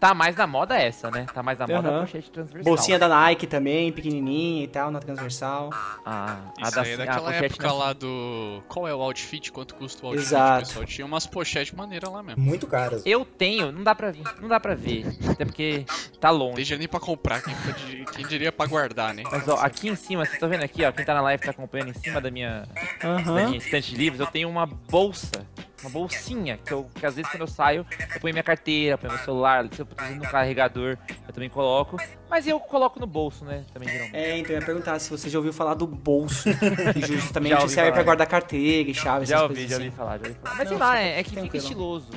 tá 0.00 0.12
mais 0.14 0.36
na 0.36 0.46
moda 0.46 0.76
essa, 0.76 1.10
né? 1.10 1.26
Tá 1.32 1.42
mais 1.42 1.58
na 1.58 1.66
moda 1.66 1.88
Aham. 1.88 1.98
a 1.98 2.00
pochete 2.02 2.30
transversal. 2.30 2.64
Bolsinha 2.74 2.98
da 2.98 3.08
Nike 3.08 3.46
também, 3.46 3.90
pequenininha 3.92 4.64
e 4.64 4.68
tal, 4.68 4.90
na 4.90 5.00
transversal. 5.00 5.70
Ah, 6.04 6.38
a 6.58 6.62
Isso 6.62 6.74
da 6.74 6.82
aí 6.82 6.90
é 6.90 6.94
a 6.94 6.96
daquela 6.98 7.20
pochete 7.32 7.44
época 7.46 7.66
na- 7.66 7.72
lá 7.72 7.92
do. 7.92 8.62
Qual 8.68 8.86
é 8.88 8.94
o 8.94 9.00
outfit? 9.02 9.50
Quanto 9.52 9.74
custa 9.74 10.04
o 10.04 10.08
outfit? 10.08 10.26
Exato. 10.28 10.66
pessoal? 10.66 10.84
Tinha 10.84 11.06
umas 11.06 11.26
pochetes 11.26 11.72
maneiras 11.74 12.10
lá 12.10 12.22
mesmo. 12.22 12.42
Muito 12.42 12.66
caras. 12.66 13.02
Eu 13.06 13.24
tenho, 13.24 13.70
não 13.72 13.82
dá 13.82 13.94
pra 13.94 14.10
ver, 14.10 14.24
não 14.40 14.48
dá 14.48 14.58
pra 14.60 14.74
ver. 14.74 15.06
Até 15.30 15.44
porque 15.44 15.84
tá 16.20 16.30
Não 16.30 16.38
longe. 16.38 16.56
deixa 16.56 16.76
nem 16.76 16.88
pra 16.88 17.00
comprar, 17.00 17.42
quem, 17.42 17.54
pode- 17.54 18.04
quem 18.12 18.26
diria 18.26 18.50
pra 18.52 18.66
guardar, 18.66 19.14
né? 19.14 19.22
Mas 19.30 19.46
ó, 19.48 19.56
aqui 19.56 19.88
em 19.88 19.96
cima, 19.96 20.24
vocês 20.24 20.34
estão 20.34 20.48
vendo 20.48 20.62
aqui, 20.64 20.84
ó, 20.84 20.92
quem 20.92 21.04
tá 21.04 21.14
na 21.14 21.20
live 21.22 21.42
tá 21.42 21.50
acompanhando 21.50 21.90
em 21.90 21.94
cima 21.94 22.20
da 22.20 22.30
minha, 22.30 22.64
da 23.02 23.08
Aham. 23.08 23.46
minha 23.46 23.58
estante 23.58 23.90
de 23.90 23.96
livros, 23.96 24.20
eu 24.20 24.26
tenho 24.26 24.48
uma 24.48 24.66
bolsa, 24.66 25.46
uma 25.86 25.92
bolsinha, 25.92 26.58
que, 26.64 26.72
eu, 26.72 26.88
que 26.94 27.06
às 27.06 27.14
vezes 27.14 27.30
quando 27.30 27.42
eu 27.42 27.46
saio, 27.46 27.86
eu 28.14 28.20
ponho 28.20 28.34
minha 28.34 28.42
carteira, 28.42 28.98
ponho 28.98 29.12
meu 29.12 29.22
celular, 29.24 29.66
se 29.72 29.80
eu 29.80 29.86
preciso 29.86 30.18
no 30.18 30.28
carregador, 30.28 30.98
eu 31.26 31.32
também 31.32 31.48
coloco. 31.48 31.96
Mas 32.28 32.46
eu 32.46 32.58
coloco 32.58 32.98
no 32.98 33.06
bolso, 33.06 33.44
né? 33.44 33.64
Também 33.72 33.88
geralmente. 33.88 34.16
É, 34.16 34.38
então 34.38 34.52
eu 34.54 34.60
ia 34.60 34.66
perguntar 34.66 34.98
se 34.98 35.08
você 35.10 35.30
já 35.30 35.38
ouviu 35.38 35.52
falar 35.52 35.74
do 35.74 35.86
bolso, 35.86 36.48
que 36.92 37.00
Já 37.00 37.06
justamente 37.06 37.54
ouvi 37.54 37.68
serve 37.68 37.90
falar. 37.90 37.92
pra 37.92 38.02
guardar 38.02 38.26
carteira 38.26 38.90
e 38.90 38.94
chave, 38.94 39.26
Já 39.26 39.42
ouvi, 39.42 39.54
coisas 39.54 39.70
já 39.70 39.76
assim. 39.76 39.84
ouvi 39.86 39.96
falar, 39.96 40.18
já 40.18 40.26
ouvi 40.26 40.38
falar. 40.42 40.56
Mas 40.56 40.68
sei 40.68 40.76
Não, 40.78 40.86
lá, 40.86 40.92
fica 40.96 41.04
é, 41.06 41.18
é 41.20 41.22
que 41.22 41.40
fica 41.40 41.56
estiloso. 41.56 42.08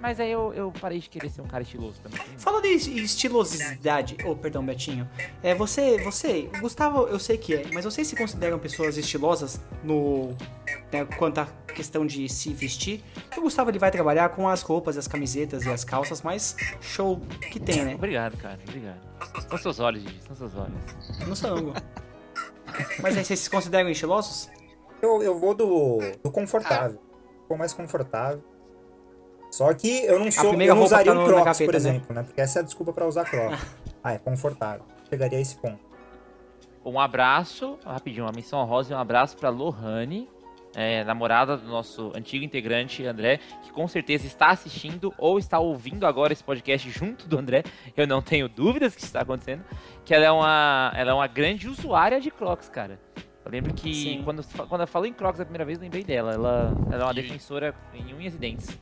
Mas 0.00 0.18
aí 0.18 0.30
eu, 0.30 0.52
eu 0.54 0.72
parei 0.80 0.98
de 0.98 1.10
querer 1.10 1.28
ser 1.28 1.42
um 1.42 1.46
cara 1.46 1.62
estiloso 1.62 2.00
também. 2.00 2.18
Fala 2.38 2.62
de 2.62 2.68
estilosidade. 2.68 4.16
Oh, 4.24 4.34
perdão, 4.34 4.64
Betinho. 4.64 5.08
É, 5.42 5.54
você, 5.54 5.98
você, 5.98 6.50
Gustavo, 6.58 7.06
eu 7.06 7.18
sei 7.18 7.36
que 7.36 7.54
é, 7.54 7.64
mas 7.72 7.84
vocês 7.84 8.06
se 8.06 8.16
consideram 8.16 8.58
pessoas 8.58 8.96
estilosas 8.96 9.60
no. 9.84 10.34
Né, 10.90 11.04
quanto 11.18 11.38
à 11.38 11.46
questão 11.74 12.06
de 12.06 12.28
se 12.28 12.52
vestir? 12.54 13.04
O 13.36 13.42
Gustavo 13.42 13.70
ele 13.70 13.78
vai 13.78 13.90
trabalhar 13.90 14.30
com 14.30 14.48
as 14.48 14.62
roupas, 14.62 14.96
as 14.96 15.06
camisetas 15.06 15.64
e 15.64 15.68
as 15.68 15.84
calças 15.84 16.22
mais 16.22 16.56
show 16.80 17.20
que 17.50 17.60
tem, 17.60 17.84
né? 17.84 17.94
Obrigado, 17.94 18.36
cara, 18.38 18.58
obrigado. 18.66 19.00
São 19.48 19.58
seus 19.58 19.80
olhos, 19.80 20.02
Gigi, 20.02 20.20
são 20.26 20.34
seus 20.34 20.54
olhos. 20.56 21.28
Não 21.28 21.36
sou 21.36 21.60
não. 21.60 21.74
Mas 23.02 23.16
aí 23.16 23.24
vocês 23.24 23.40
se 23.40 23.50
consideram 23.50 23.90
estilosos? 23.90 24.48
Eu, 25.02 25.22
eu 25.22 25.38
vou 25.38 25.54
do, 25.54 25.98
do 26.22 26.30
confortável. 26.30 27.00
For 27.46 27.58
mais 27.58 27.72
confortável. 27.72 28.49
Só 29.50 29.74
que 29.74 30.04
eu 30.04 30.18
não 30.18 30.30
sou. 30.30 30.52
Eu 30.52 30.58
não 30.58 30.66
roupa 30.66 30.84
usaria 30.84 31.12
tá 31.12 31.20
um 31.20 31.24
Crocs, 31.24 31.58
por 31.58 31.66
gaveta, 31.66 31.72
né? 31.72 31.76
exemplo, 31.76 32.14
né? 32.14 32.22
Porque 32.22 32.40
essa 32.40 32.60
é 32.60 32.62
a 32.62 32.64
desculpa 32.64 32.92
pra 32.92 33.06
usar 33.06 33.24
Crocs. 33.24 33.66
ah, 34.02 34.12
é 34.12 34.18
confortável. 34.18 34.84
Chegaria 35.08 35.38
a 35.38 35.40
esse 35.40 35.56
ponto. 35.56 35.90
Um 36.84 36.98
abraço, 36.98 37.78
rapidinho, 37.84 38.24
uma 38.24 38.32
menção 38.32 38.60
honrosa 38.60 38.92
e 38.92 38.96
um 38.96 38.98
abraço 38.98 39.36
pra 39.36 39.50
Lohane, 39.50 40.26
é, 40.74 41.04
namorada 41.04 41.56
do 41.58 41.68
nosso 41.68 42.10
antigo 42.14 42.42
integrante 42.42 43.04
André, 43.04 43.38
que 43.62 43.70
com 43.70 43.86
certeza 43.86 44.26
está 44.26 44.48
assistindo 44.48 45.12
ou 45.18 45.38
está 45.38 45.58
ouvindo 45.58 46.06
agora 46.06 46.32
esse 46.32 46.42
podcast 46.42 46.88
junto 46.90 47.28
do 47.28 47.38
André. 47.38 47.64
Eu 47.94 48.06
não 48.06 48.22
tenho 48.22 48.48
dúvidas 48.48 48.94
que 48.94 49.00
isso 49.00 49.08
está 49.08 49.20
acontecendo. 49.20 49.62
Que 50.06 50.14
ela 50.14 50.24
é 50.24 50.30
uma, 50.30 50.92
ela 50.94 51.10
é 51.10 51.14
uma 51.14 51.26
grande 51.26 51.68
usuária 51.68 52.18
de 52.18 52.30
Crocs, 52.30 52.70
cara. 52.70 52.98
Eu 53.44 53.50
lembro 53.50 53.74
que 53.74 53.94
Sim. 53.94 54.22
quando, 54.24 54.42
quando 54.68 54.80
eu 54.80 54.86
falei 54.86 55.10
em 55.10 55.14
Crocs 55.14 55.40
a 55.40 55.44
primeira 55.44 55.64
vez, 55.66 55.76
eu 55.76 55.82
lembrei 55.82 56.04
dela. 56.04 56.32
Ela, 56.32 56.72
ela 56.90 57.02
é 57.02 57.04
uma 57.04 57.14
defensora 57.14 57.74
em 57.92 58.14
unhas 58.14 58.34
e 58.34 58.38
dentes 58.38 58.78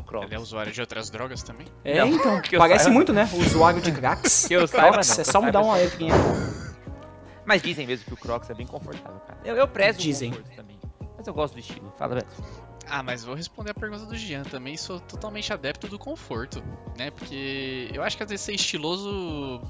do 0.00 0.06
Crocs. 0.06 0.26
Ele 0.26 0.34
é 0.34 0.38
usuário 0.38 0.72
de 0.72 0.80
outras 0.80 1.10
drogas 1.10 1.42
também? 1.42 1.66
É, 1.84 1.98
Não, 1.98 2.08
então, 2.08 2.42
parece 2.58 2.84
saiba, 2.84 2.94
muito, 2.94 3.12
né? 3.12 3.28
Usuário 3.32 3.80
de 3.80 3.92
cracks. 3.92 4.46
Que 4.46 4.54
eu 4.54 4.66
saiba, 4.66 4.92
Crocs, 4.92 5.08
não, 5.16 5.20
é 5.20 5.24
só 5.24 5.40
mudar 5.42 5.60
uma 5.60 5.76
letrinha. 5.76 6.14
Mas 7.44 7.62
dizem 7.62 7.86
mesmo 7.86 8.04
que 8.06 8.14
o 8.14 8.16
Crocs 8.16 8.48
é 8.50 8.54
bem 8.54 8.66
confortável, 8.66 9.20
cara. 9.20 9.40
Eu, 9.44 9.56
eu 9.56 9.66
prezo 9.68 9.98
Dizem. 9.98 10.30
o 10.30 10.36
conforto 10.36 10.56
também. 10.56 10.78
Mas 11.16 11.26
eu 11.26 11.34
gosto 11.34 11.54
do 11.54 11.60
estilo. 11.60 11.92
Fala, 11.98 12.14
Beto. 12.14 12.42
Ah, 12.88 13.02
mas 13.02 13.24
vou 13.24 13.34
responder 13.34 13.70
a 13.70 13.74
pergunta 13.74 14.04
do 14.04 14.16
Jean 14.16 14.42
também. 14.42 14.76
Sou 14.76 14.98
totalmente 14.98 15.52
adepto 15.52 15.86
do 15.86 15.98
conforto, 15.98 16.62
né? 16.98 17.10
Porque 17.10 17.88
eu 17.92 18.02
acho 18.02 18.16
que 18.16 18.22
às 18.22 18.30
vezes 18.30 18.44
ser 18.44 18.52
estiloso. 18.52 19.60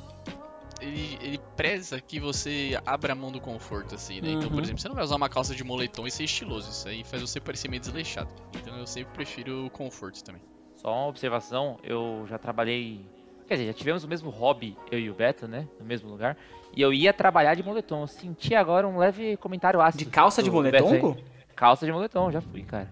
Ele, 0.80 1.18
ele 1.20 1.40
preza 1.56 2.00
que 2.00 2.18
você 2.18 2.78
abra 2.87 3.12
a 3.12 3.14
mão 3.16 3.30
do 3.30 3.40
conforto, 3.40 3.94
assim, 3.94 4.20
né? 4.20 4.30
Então, 4.30 4.49
por 4.49 4.56
Uhum. 4.56 4.62
exemplo, 4.62 4.80
você 4.80 4.88
não 4.88 4.94
vai 4.94 5.04
usar 5.04 5.16
uma 5.16 5.28
calça 5.28 5.54
de 5.54 5.62
moletom 5.62 6.06
e 6.06 6.10
ser 6.10 6.25
estiloso. 6.25 6.70
Isso 6.70 6.88
aí 6.88 7.04
faz 7.04 7.20
você 7.22 7.38
parecer 7.38 7.68
meio 7.68 7.80
desleixado. 7.80 8.30
Então 8.56 8.76
eu 8.78 8.87
sempre 8.87 9.12
prefiro 9.12 9.66
o 9.66 9.70
conforto 9.70 10.22
também. 10.25 10.40
Só 10.76 10.90
uma 10.92 11.06
observação, 11.08 11.78
eu 11.82 12.25
já 12.28 12.38
trabalhei. 12.38 13.04
Quer 13.46 13.54
dizer, 13.54 13.66
já 13.66 13.72
tivemos 13.75 14.04
o 14.04 14.08
mesmo 14.08 14.30
hobby, 14.30 14.75
eu 14.90 14.99
e 14.99 15.10
o 15.10 15.14
Beto, 15.14 15.46
né? 15.46 15.68
No 15.78 15.84
mesmo 15.84 16.08
lugar. 16.08 16.38
E 16.75 16.80
eu 16.80 16.92
ia 16.94 17.12
trabalhar 17.12 17.54
de 17.54 17.62
moletom. 17.62 18.02
Eu 18.02 18.06
senti 18.06 18.54
agora 18.54 18.87
um 18.88 18.96
leve 18.96 19.37
comentário 19.37 19.80
ácido. 19.82 20.04
De 20.04 20.10
calça 20.10 20.42
de 20.42 20.50
moletom? 20.50 21.16
Calça 21.54 21.84
de 21.84 21.92
moletom, 21.92 22.30
já 22.30 22.40
fui, 22.40 22.62
cara. 22.62 22.90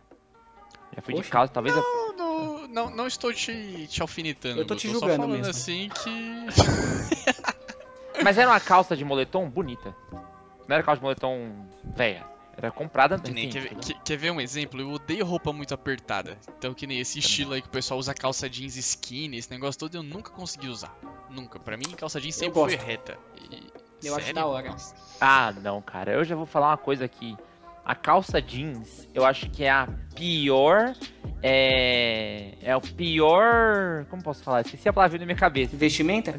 Já 0.94 1.00
fui 1.00 1.14
de 1.14 1.20
Poxa. 1.20 1.30
calça, 1.30 1.52
talvez. 1.54 1.74
eu- 1.76 1.82
Não, 1.82 2.16
não, 2.16 2.68
não, 2.68 2.90
não 2.96 3.06
estou 3.06 3.32
te, 3.32 3.86
te 3.86 4.02
alfinetando. 4.02 4.60
Eu 4.60 4.66
tô 4.66 4.74
te 4.74 4.88
só 4.88 4.92
julgando 4.94 5.16
falando 5.22 5.36
mesmo. 5.36 5.50
assim 5.50 5.88
que. 5.88 6.48
Mas 8.22 8.38
era 8.38 8.48
uma 8.50 8.60
calça 8.60 8.96
de 8.96 9.04
moletom 9.04 9.48
bonita. 9.48 9.94
Não 10.66 10.74
era 10.74 10.82
calça 10.82 10.98
de 10.98 11.02
moletom 11.04 11.66
velha. 11.96 12.24
Era 12.56 12.72
comprada 12.72 13.16
Que 13.20 13.30
nem, 13.30 13.48
assim, 13.48 13.60
quer, 13.60 13.94
quer 14.04 14.16
ver 14.16 14.32
um 14.32 14.40
exemplo? 14.40 14.80
Eu 14.80 14.90
odeio 14.90 15.24
roupa 15.24 15.52
muito 15.52 15.72
apertada. 15.72 16.36
Então, 16.58 16.74
que 16.74 16.88
nem 16.88 16.98
esse 16.98 17.20
estilo 17.20 17.52
aí 17.52 17.62
que 17.62 17.68
o 17.68 17.70
pessoal 17.70 18.00
usa 18.00 18.12
calça 18.12 18.50
jeans 18.50 18.76
skinny, 18.76 19.36
esse 19.38 19.48
negócio 19.50 19.78
todo, 19.78 19.94
eu 19.94 20.02
nunca 20.02 20.32
consegui 20.32 20.66
usar. 20.66 20.92
Nunca. 21.30 21.60
Pra 21.60 21.76
mim, 21.76 21.84
calça 21.96 22.20
jeans 22.20 22.34
sempre 22.34 22.54
foi 22.60 22.74
reta. 22.74 23.16
E- 23.50 23.70
Eu 24.04 24.14
acho 24.14 24.26
Sério? 24.26 24.40
da 24.40 24.46
hora. 24.46 24.70
Nossa. 24.70 24.94
Ah, 25.20 25.52
não, 25.62 25.80
cara. 25.80 26.12
Eu 26.12 26.24
já 26.24 26.34
vou 26.34 26.46
falar 26.46 26.70
uma 26.70 26.76
coisa 26.76 27.04
aqui. 27.04 27.36
A 27.84 27.94
calça 27.94 28.42
jeans, 28.42 29.08
eu 29.14 29.24
acho 29.24 29.48
que 29.50 29.62
é 29.64 29.70
a 29.70 29.88
pior. 30.16 30.94
É. 31.42 32.54
É 32.60 32.76
o 32.76 32.80
pior. 32.80 34.04
Como 34.10 34.20
posso 34.22 34.42
falar? 34.42 34.62
Esqueci 34.62 34.88
a 34.88 34.92
palavra 34.92 35.16
na 35.18 35.24
minha 35.26 35.38
cabeça. 35.38 35.76
Vestimenta? 35.76 36.32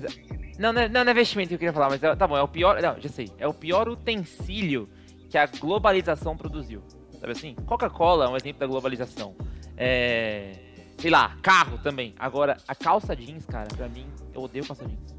Não, 0.59 0.73
não 0.73 0.81
é, 0.81 0.89
não, 0.89 1.01
é 1.01 1.13
que 1.47 1.53
eu 1.53 1.57
queria 1.57 1.71
falar, 1.71 1.89
mas 1.89 2.03
é- 2.03 2.15
tá 2.17 2.27
bom, 2.27 2.37
é 2.37 2.41
o 2.43 2.47
pior. 2.47 2.81
Não, 2.81 2.99
já 2.99 3.07
sei. 3.07 3.31
É 3.37 3.47
o 3.47 3.53
pior 3.53 3.87
utensílio 3.87 4.89
que 5.29 5.37
a 5.37 5.45
globalização 5.45 6.35
produziu. 6.35 6.83
Sabe 7.19 7.31
assim? 7.31 7.55
Coca-Cola 7.65 8.25
é 8.25 8.27
um 8.27 8.35
exemplo 8.35 8.59
da 8.59 8.67
globalização. 8.67 9.35
É. 9.77 10.51
Sei 10.97 11.09
lá, 11.09 11.37
carro 11.41 11.77
também. 11.77 12.13
Agora, 12.19 12.57
a 12.67 12.75
calça 12.75 13.15
jeans, 13.15 13.45
cara, 13.45 13.67
pra 13.75 13.87
mim, 13.87 14.05
eu 14.33 14.41
odeio 14.41 14.65
calça 14.67 14.85
jeans. 14.85 15.18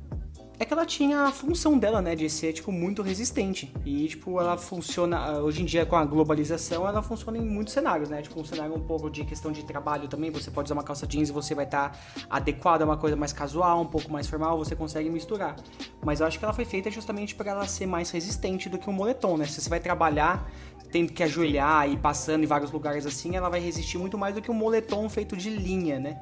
É 0.60 0.64
que 0.66 0.74
ela 0.74 0.84
tinha 0.84 1.22
a 1.22 1.32
função 1.32 1.78
dela, 1.78 2.02
né, 2.02 2.14
de 2.14 2.28
ser, 2.28 2.52
tipo, 2.52 2.70
muito 2.70 3.00
resistente. 3.00 3.72
E, 3.82 4.06
tipo, 4.08 4.38
ela 4.38 4.58
funciona, 4.58 5.38
hoje 5.38 5.62
em 5.62 5.64
dia, 5.64 5.86
com 5.86 5.96
a 5.96 6.04
globalização, 6.04 6.86
ela 6.86 7.02
funciona 7.02 7.38
em 7.38 7.40
muitos 7.40 7.72
cenários, 7.72 8.10
né? 8.10 8.20
Tipo, 8.20 8.38
um 8.38 8.44
cenário 8.44 8.76
um 8.76 8.80
pouco 8.80 9.08
de 9.08 9.24
questão 9.24 9.50
de 9.50 9.64
trabalho 9.64 10.06
também, 10.06 10.30
você 10.30 10.50
pode 10.50 10.66
usar 10.66 10.74
uma 10.74 10.82
calça 10.82 11.06
jeans 11.06 11.30
e 11.30 11.32
você 11.32 11.54
vai 11.54 11.64
estar 11.64 11.98
adequado 12.28 12.82
a 12.82 12.84
uma 12.84 12.98
coisa 12.98 13.16
mais 13.16 13.32
casual, 13.32 13.80
um 13.80 13.86
pouco 13.86 14.12
mais 14.12 14.26
formal, 14.26 14.58
você 14.58 14.76
consegue 14.76 15.08
misturar. 15.08 15.56
Mas 16.04 16.20
eu 16.20 16.26
acho 16.26 16.38
que 16.38 16.44
ela 16.44 16.52
foi 16.52 16.66
feita 16.66 16.90
justamente 16.90 17.34
para 17.34 17.52
ela 17.52 17.66
ser 17.66 17.86
mais 17.86 18.10
resistente 18.10 18.68
do 18.68 18.76
que 18.76 18.90
um 18.90 18.92
moletom, 18.92 19.38
né? 19.38 19.46
Se 19.46 19.62
você 19.62 19.70
vai 19.70 19.80
trabalhar 19.80 20.46
tendo 20.92 21.10
que 21.10 21.22
ajoelhar 21.22 21.88
e 21.88 21.96
passando 21.96 22.44
em 22.44 22.46
vários 22.46 22.70
lugares 22.70 23.06
assim, 23.06 23.34
ela 23.34 23.48
vai 23.48 23.60
resistir 23.60 23.96
muito 23.96 24.18
mais 24.18 24.34
do 24.34 24.42
que 24.42 24.50
um 24.50 24.54
moletom 24.54 25.08
feito 25.08 25.38
de 25.38 25.48
linha, 25.48 25.98
né? 25.98 26.20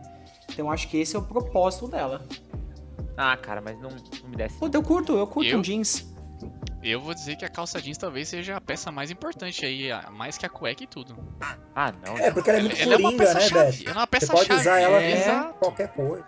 Então 0.49 0.71
acho 0.71 0.89
que 0.89 0.97
esse 0.97 1.17
é 1.17 1.19
o 1.19 1.23
propósito 1.23 1.89
dela. 1.89 2.25
Ah, 3.21 3.37
cara, 3.37 3.61
mas 3.61 3.77
não, 3.81 3.91
não 3.91 4.29
me 4.31 4.37
desce. 4.37 4.57
Pô, 4.59 4.71
eu 4.73 4.83
curto, 4.83 5.17
eu 5.19 5.27
curto 5.27 5.51
Eu? 5.51 5.59
um 5.59 5.63
jeans. 5.63 6.15
Eu 6.81 7.01
vou 7.01 7.13
dizer 7.13 7.35
que 7.35 7.45
a 7.45 7.49
calça 7.49 7.83
jeans 7.83 7.99
talvez 7.99 8.29
seja 8.29 8.57
a 8.57 8.61
peça 8.61 8.93
mais 8.93 9.11
importante 9.11 9.67
aí, 9.67 9.89
mais 10.13 10.39
que 10.39 10.47
a 10.47 10.49
cueca 10.49 10.85
e 10.85 10.87
tudo. 10.87 11.17
Ah, 11.75 11.93
não. 12.07 12.17
É, 12.17 12.31
porque 12.31 12.49
ela 12.49 12.61
é 12.61 12.63
muito 12.63 12.81
Ela 12.81 12.95
é 12.95 12.97
uma 12.97 13.11
coringa, 13.11 13.35
né. 13.35 13.41
Beto? 13.41 13.83
Ela 13.91 13.91
é 13.91 13.93
uma 13.99 14.09
Você 14.21 14.27
pode 14.29 14.53
usar 14.53 14.79
ela 14.81 15.03
é. 15.03 15.53
qualquer 15.59 15.89
coisa. 15.93 16.25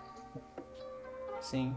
Sim. 1.40 1.74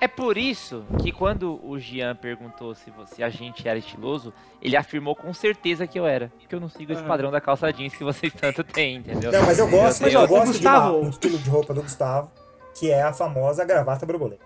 É 0.00 0.06
por 0.06 0.38
isso 0.38 0.84
que 1.02 1.10
quando 1.10 1.58
o 1.66 1.76
Jean 1.76 2.14
perguntou 2.14 2.72
se, 2.72 2.88
você, 2.92 3.20
a 3.24 3.28
gente 3.28 3.66
era 3.66 3.76
estiloso, 3.80 4.32
ele 4.62 4.76
afirmou 4.76 5.16
com 5.16 5.34
certeza 5.34 5.88
que 5.88 5.98
eu 5.98 6.06
era. 6.06 6.32
Porque 6.38 6.54
eu 6.54 6.60
não 6.60 6.68
sigo 6.68 6.92
esse 6.92 7.00
Aham. 7.00 7.08
padrão 7.08 7.30
da 7.32 7.40
calça 7.40 7.72
jeans 7.72 7.92
que 7.96 8.04
vocês 8.04 8.32
tanto 8.32 8.62
têm, 8.62 8.98
entendeu? 8.98 9.32
Não, 9.32 9.42
mas 9.44 9.58
eu 9.58 9.68
gosto, 9.68 10.02
Mas, 10.02 10.14
eu 10.14 10.28
gosto 10.28 10.46
Gustavo- 10.52 10.86
de 10.90 10.96
uma- 10.98 11.06
um 11.06 11.10
estilo 11.10 11.38
de 11.38 11.50
roupa 11.50 11.74
do 11.74 11.82
Gustavo, 11.82 12.30
que 12.78 12.90
é 12.90 13.02
a 13.02 13.12
famosa 13.12 13.64
gravata 13.64 14.04
borboleta. 14.06 14.44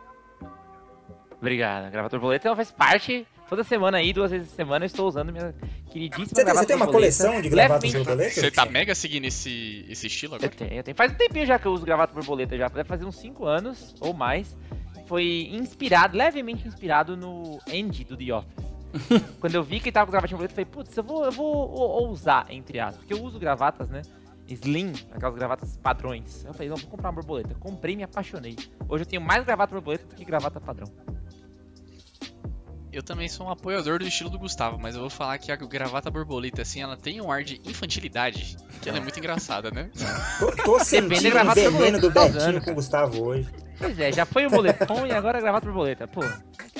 Obrigado. 1.40 1.86
A 1.86 1.90
gravata 1.90 2.16
borboleta 2.16 2.48
ela 2.48 2.56
faz 2.56 2.70
parte. 2.70 3.26
Toda 3.48 3.64
semana 3.64 3.98
aí, 3.98 4.12
duas 4.14 4.30
vezes 4.30 4.48
por 4.48 4.54
semana, 4.56 4.84
eu 4.84 4.86
estou 4.86 5.06
usando 5.06 5.30
minha 5.30 5.54
queridíssima 5.90 6.26
Você 6.26 6.42
gravata 6.44 6.60
você 6.60 6.66
tem 6.68 6.76
uma 6.76 6.86
borboleta. 6.86 7.16
coleção 7.18 7.42
de 7.42 7.48
gravatas 7.50 7.82
Levemente- 7.82 8.06
borboletas? 8.08 8.34
Você 8.34 8.50
tá 8.50 8.64
mega 8.64 8.94
seguindo 8.94 9.26
esse, 9.26 9.84
esse 9.90 10.06
estilo 10.06 10.34
Eu 10.34 10.36
agora? 10.36 10.52
tenho, 10.56 10.72
eu 10.72 10.82
tenho. 10.82 10.96
Faz 10.96 11.12
um 11.12 11.16
tempinho 11.16 11.44
já 11.44 11.58
que 11.58 11.66
eu 11.66 11.72
uso 11.72 11.84
gravata 11.84 12.14
borboleta 12.14 12.56
já. 12.56 12.68
Deve 12.68 12.88
fazer 12.88 13.04
uns 13.04 13.16
5 13.16 13.44
anos 13.44 13.94
ou 14.00 14.14
mais. 14.14 14.56
Foi 15.06 15.50
inspirado, 15.52 16.16
levemente 16.16 16.66
inspirado 16.66 17.14
no 17.16 17.58
Andy 17.68 18.04
do 18.04 18.16
The 18.16 18.32
Office. 18.32 18.72
Quando 19.40 19.54
eu 19.54 19.62
vi 19.62 19.80
que 19.80 19.88
ele 19.88 19.92
tava 19.92 20.06
com 20.06 20.12
gravata 20.12 20.30
borboleta, 20.30 20.52
eu 20.52 20.64
falei, 20.64 20.70
putz, 20.84 20.96
eu 20.96 21.02
vou, 21.04 21.24
eu 21.26 21.32
vou 21.32 21.46
ou- 21.54 22.06
ousar, 22.08 22.46
entre 22.48 22.80
aspas. 22.80 22.98
Porque 23.04 23.12
eu 23.12 23.22
uso 23.22 23.38
gravatas, 23.38 23.90
né? 23.90 24.00
Slim, 24.49 24.92
aquelas 25.12 25.34
gravatas 25.34 25.76
padrões. 25.76 26.44
Eu 26.44 26.52
falei, 26.52 26.68
não, 26.68 26.76
vou 26.76 26.90
comprar 26.90 27.11
uma 27.11 27.14
borboleta. 27.14 27.54
Comprei 27.54 27.94
e 27.94 27.96
me 27.96 28.02
apaixonei. 28.02 28.56
Hoje 28.88 29.02
eu 29.02 29.06
tenho 29.06 29.22
mais 29.22 29.44
gravata 29.44 29.75
borboleta 29.75 30.06
do 30.06 30.14
que 30.14 30.25
gravata 30.25 30.61
padrão. 30.61 30.87
Eu 32.92 33.02
também 33.02 33.26
sou 33.26 33.46
um 33.46 33.50
apoiador 33.50 33.99
do 33.99 34.06
estilo 34.06 34.28
do 34.28 34.38
Gustavo, 34.38 34.78
mas 34.78 34.94
eu 34.94 35.00
vou 35.00 35.08
falar 35.08 35.38
que 35.38 35.50
a 35.50 35.56
gravata 35.56 36.11
borboleta, 36.11 36.61
assim, 36.61 36.82
ela 36.82 36.94
tem 36.94 37.22
um 37.22 37.32
ar 37.32 37.42
de 37.42 37.58
infantilidade, 37.64 38.54
que 38.82 38.88
ela 38.88 38.99
é 38.99 39.00
muito 39.00 39.18
engraçada, 39.18 39.70
né? 39.70 39.88
Tô, 40.38 40.52
tô 40.52 40.78
sentindo 40.78 41.34
o 41.34 41.54
veneno 41.54 42.00
do 42.00 42.12
tá 42.12 42.25
Betinho 42.25 42.38
usando, 42.38 42.61
com 42.62 42.70
o 42.70 42.75
Gustavo 42.75 43.25
hoje. 43.25 43.49
Pois 43.78 43.99
é, 43.99 44.12
já 44.12 44.26
foi 44.26 44.46
o 44.46 44.50
moletom 44.50 45.06
e 45.06 45.12
agora 45.12 45.38
a 45.38 45.40
gravata 45.40 45.64
borboleta. 45.64 46.06
Pô, 46.06 46.20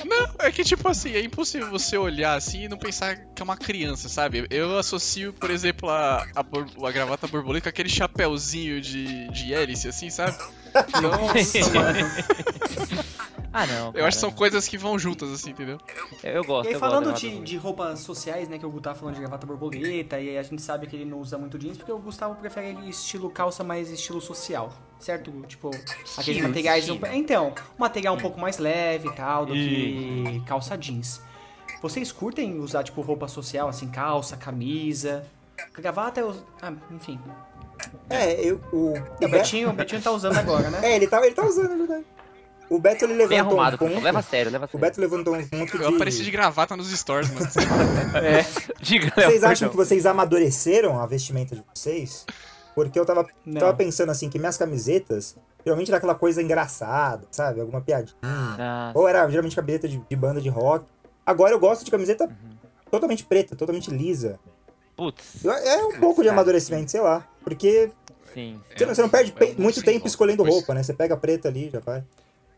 Não, 0.05 0.35
é 0.39 0.51
que 0.51 0.63
tipo 0.63 0.87
assim, 0.87 1.13
é 1.13 1.21
impossível 1.21 1.69
você 1.69 1.97
olhar 1.97 2.35
assim 2.35 2.65
e 2.65 2.69
não 2.69 2.77
pensar 2.77 3.17
que 3.17 3.41
é 3.41 3.43
uma 3.43 3.57
criança, 3.57 4.07
sabe? 4.07 4.45
Eu 4.51 4.77
associo, 4.77 5.33
por 5.33 5.49
exemplo, 5.49 5.89
a, 5.89 6.25
a, 6.35 6.87
a 6.87 6.91
gravata 6.91 7.27
borboleta 7.27 7.63
com 7.63 7.69
aquele 7.69 7.89
chapéuzinho 7.89 8.79
de, 8.79 9.27
de 9.29 9.53
hélice, 9.53 9.87
assim, 9.87 10.09
sabe? 10.09 10.37
Então, 10.73 11.11
ah 13.53 13.65
não. 13.67 13.91
eu 13.93 14.05
acho 14.05 14.17
que 14.17 14.21
são 14.21 14.31
coisas 14.31 14.67
que 14.67 14.77
vão 14.77 14.97
juntas, 14.97 15.31
assim, 15.31 15.51
entendeu? 15.51 15.77
Eu, 16.23 16.31
eu 16.33 16.43
gosto. 16.43 16.65
E 16.65 16.69
aí, 16.69 16.73
eu 16.73 16.79
falando 16.79 17.11
gosto 17.11 17.21
de, 17.29 17.39
de 17.41 17.57
roupas 17.57 17.99
sociais, 17.99 18.49
né, 18.49 18.57
que 18.57 18.65
o 18.65 18.69
Gu 18.69 18.81
tá 18.81 18.95
falando 18.95 19.15
de 19.15 19.21
gravata 19.21 19.45
borboleta, 19.45 20.19
e 20.19 20.37
a 20.37 20.43
gente 20.43 20.61
sabe 20.61 20.87
que 20.87 20.95
ele 20.95 21.05
não 21.05 21.19
usa 21.19 21.37
muito 21.37 21.57
jeans, 21.57 21.77
porque 21.77 21.91
o 21.91 21.99
Gustavo 21.99 22.35
prefere 22.35 22.75
estilo 22.89 23.29
calça 23.29 23.63
mais 23.63 23.89
estilo 23.91 24.19
social, 24.19 24.73
certo? 24.99 25.31
Tipo, 25.47 25.69
aqueles 25.69 26.17
Estilo, 26.17 26.47
materiais... 26.47 26.89
Um, 26.89 26.95
estilo. 26.95 27.13
então, 27.13 27.53
um 27.77 27.81
material 27.81 28.15
um 28.15 28.19
pouco 28.19 28.39
mais 28.39 28.57
leve 28.57 29.07
e 29.07 29.13
tal, 29.13 29.45
do 29.45 29.53
que 29.53 30.41
calça 30.45 30.75
jeans. 30.77 31.21
Vocês 31.81 32.11
curtem 32.11 32.59
usar, 32.59 32.83
tipo, 32.83 33.01
roupa 33.01 33.27
social, 33.27 33.67
assim, 33.69 33.87
calça, 33.87 34.35
camisa... 34.35 35.25
Gravata 35.73 36.19
é... 36.19 36.23
os- 36.23 36.43
Ah, 36.61 36.73
enfim. 36.91 37.19
É, 38.09 38.33
eu, 38.41 38.59
o, 38.71 38.93
E 39.19 39.25
o 39.25 39.29
Betinho, 39.29 39.69
o 39.69 39.73
Betinho 39.73 40.01
tá 40.01 40.11
usando 40.11 40.37
agora, 40.37 40.69
né? 40.69 40.79
é, 40.83 40.95
ele 40.95 41.07
tá, 41.07 41.23
ele 41.25 41.35
tá 41.35 41.45
usando, 41.45 41.73
é 41.73 41.75
verdade. 41.77 42.05
O 42.75 42.79
Beto 42.79 43.05
ele 43.05 43.13
Bem 43.13 43.27
levantou 43.27 43.59
arrumado, 43.59 43.75
um 43.75 43.77
ponto. 43.77 44.01
leva 44.01 44.19
a 44.19 44.21
sério, 44.23 44.51
leva 44.51 44.65
a 44.65 44.67
O 44.67 44.69
sério. 44.71 44.81
Beto 44.81 44.99
levantou 45.01 45.35
um 45.35 45.47
ponto 45.47 45.77
Eu 45.77 45.89
apareci 45.89 46.17
de 46.19 46.23
de. 46.25 46.31
gravata 46.31 46.75
nos 46.75 46.89
stories, 46.91 47.29
mano. 47.31 47.45
É. 48.17 48.45
Diga, 48.81 49.11
Léo, 49.15 49.29
Vocês 49.29 49.43
acham 49.43 49.67
perdão. 49.67 49.69
que 49.69 49.75
vocês 49.75 50.05
amadureceram 50.05 50.99
a 50.99 51.05
vestimenta 51.05 51.55
de 51.55 51.63
vocês? 51.73 52.25
Porque 52.73 52.99
eu 52.99 53.05
tava, 53.05 53.27
Não. 53.45 53.59
tava 53.59 53.73
pensando 53.75 54.09
assim 54.11 54.29
que 54.29 54.39
minhas 54.39 54.57
camisetas 54.57 55.35
geralmente 55.63 55.89
era 55.89 55.97
aquela 55.97 56.15
coisa 56.15 56.41
engraçada, 56.41 57.27
sabe? 57.31 57.61
Alguma 57.61 57.79
piadinha. 57.81 58.15
Ah, 58.23 58.91
Ou 58.95 59.07
era 59.07 59.27
geralmente 59.29 59.55
camiseta 59.55 59.87
de, 59.87 60.01
de 60.09 60.15
banda 60.15 60.41
de 60.41 60.49
rock. 60.49 60.85
Agora 61.25 61.53
eu 61.53 61.59
gosto 61.59 61.85
de 61.85 61.91
camiseta 61.91 62.27
totalmente 62.89 63.23
preta, 63.23 63.55
totalmente 63.55 63.91
lisa. 63.91 64.39
putz. 64.95 65.45
É 65.45 65.77
um 65.85 65.99
pouco 65.99 66.23
de 66.23 66.29
amadurecimento, 66.29 66.89
sei 66.89 67.01
lá. 67.01 67.25
Porque 67.43 67.91
Sim. 68.33 68.59
você, 68.75 68.85
não, 68.85 68.95
você 68.95 69.01
não 69.03 69.09
perde 69.09 69.33
É 69.39 69.45
um 69.57 69.61
muito 69.61 69.83
tempo 69.83 70.07
escolhendo 70.07 70.43
roupa, 70.43 70.73
né? 70.73 70.81
Você 70.81 70.93
pega 70.93 71.13
a 71.13 71.17
preta 71.17 71.47
ali, 71.49 71.69
já 71.71 71.79
vai. 71.79 72.03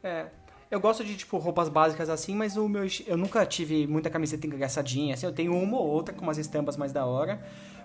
É. 0.05 0.27
Eu 0.69 0.79
gosto 0.79 1.03
de, 1.03 1.15
tipo, 1.15 1.37
roupas 1.37 1.69
básicas 1.69 2.09
assim, 2.09 2.35
mas 2.35 2.57
o 2.57 2.67
meu, 2.67 2.83
eu 3.07 3.17
nunca 3.17 3.45
tive 3.45 3.87
muita 3.87 4.09
camiseta 4.09 4.45
engraçadinha, 4.45 5.13
assim, 5.13 5.25
eu 5.25 5.31
tenho 5.31 5.55
uma 5.55 5.77
ou 5.77 5.87
outra 5.87 6.13
com 6.13 6.21
umas 6.21 6.37
estampas 6.37 6.75
mais 6.75 6.91
da 6.91 7.05
hora, 7.05 7.39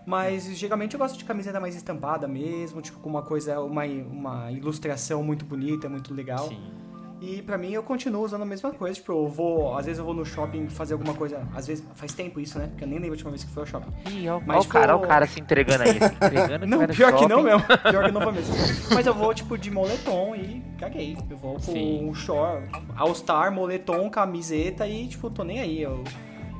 mas 0.07 0.45
geralmente 0.57 0.95
eu 0.95 0.99
gosto 0.99 1.17
de 1.17 1.25
camiseta 1.25 1.61
mais 1.61 1.77
estampada 1.77 2.27
mesmo, 2.27 2.81
tipo, 2.81 2.99
com 2.99 3.09
uma 3.09 3.23
coisa, 3.23 3.61
uma, 3.61 3.85
uma 3.85 4.53
ilustração 4.53 5.23
muito 5.23 5.45
bonita, 5.45 5.89
muito 5.89 6.13
legal. 6.13 6.49
Sim. 6.49 6.90
E 7.21 7.43
pra 7.43 7.59
mim 7.59 7.71
eu 7.73 7.83
continuo 7.83 8.25
usando 8.25 8.43
a 8.43 8.47
mesma 8.47 8.73
coisa, 8.73 8.95
tipo, 8.95 9.13
eu 9.13 9.29
vou, 9.29 9.77
às 9.77 9.85
vezes 9.85 9.99
eu 9.99 10.05
vou 10.07 10.15
no 10.15 10.25
shopping 10.25 10.69
fazer 10.71 10.95
alguma 10.95 11.13
coisa, 11.13 11.47
às 11.55 11.67
vezes 11.67 11.85
faz 11.95 12.15
tempo 12.15 12.41
isso, 12.41 12.59
né? 12.59 12.69
Porque 12.69 12.85
eu 12.85 12.89
nem 12.89 12.99
lembro 12.99 13.11
a 13.11 13.17
última 13.17 13.31
vez 13.31 13.45
que 13.45 13.51
foi 13.51 13.63
ao 13.63 13.67
shopping. 13.67 13.93
Ih, 14.11 14.27
ó, 14.31 14.39
ó 14.39 14.41
Mas 14.47 14.65
o 14.65 14.69
cara, 14.69 14.97
ó 14.97 14.99
for- 14.99 15.05
o 15.05 15.09
cara 15.09 15.27
se 15.27 15.39
entregando 15.39 15.83
aí. 15.83 15.99
Se 15.99 16.05
entregando 16.25 16.67
Não, 16.67 16.87
pior 16.87 17.15
que 17.15 17.27
não 17.27 17.43
mesmo. 17.43 17.61
Pior 17.91 18.05
que 18.07 18.11
não 18.13 18.23
foi 18.23 18.33
mesmo. 18.33 18.55
Mas 18.95 19.07
eu 19.07 19.13
vou, 19.15 19.35
tipo, 19.35 19.59
de 19.59 19.71
moletom 19.71 20.35
e 20.35 20.63
caguei. 20.79 21.15
Eu 21.29 21.37
vou 21.37 21.55
com 21.55 21.61
Sim. 21.61 22.09
um 22.09 22.15
short, 22.15 22.67
all-star, 22.97 23.53
moletom, 23.53 24.09
camiseta 24.09 24.87
e, 24.87 25.07
tipo, 25.07 25.29
tô 25.29 25.45
nem 25.45 25.61
aí. 25.61 25.83
Eu, 25.83 26.03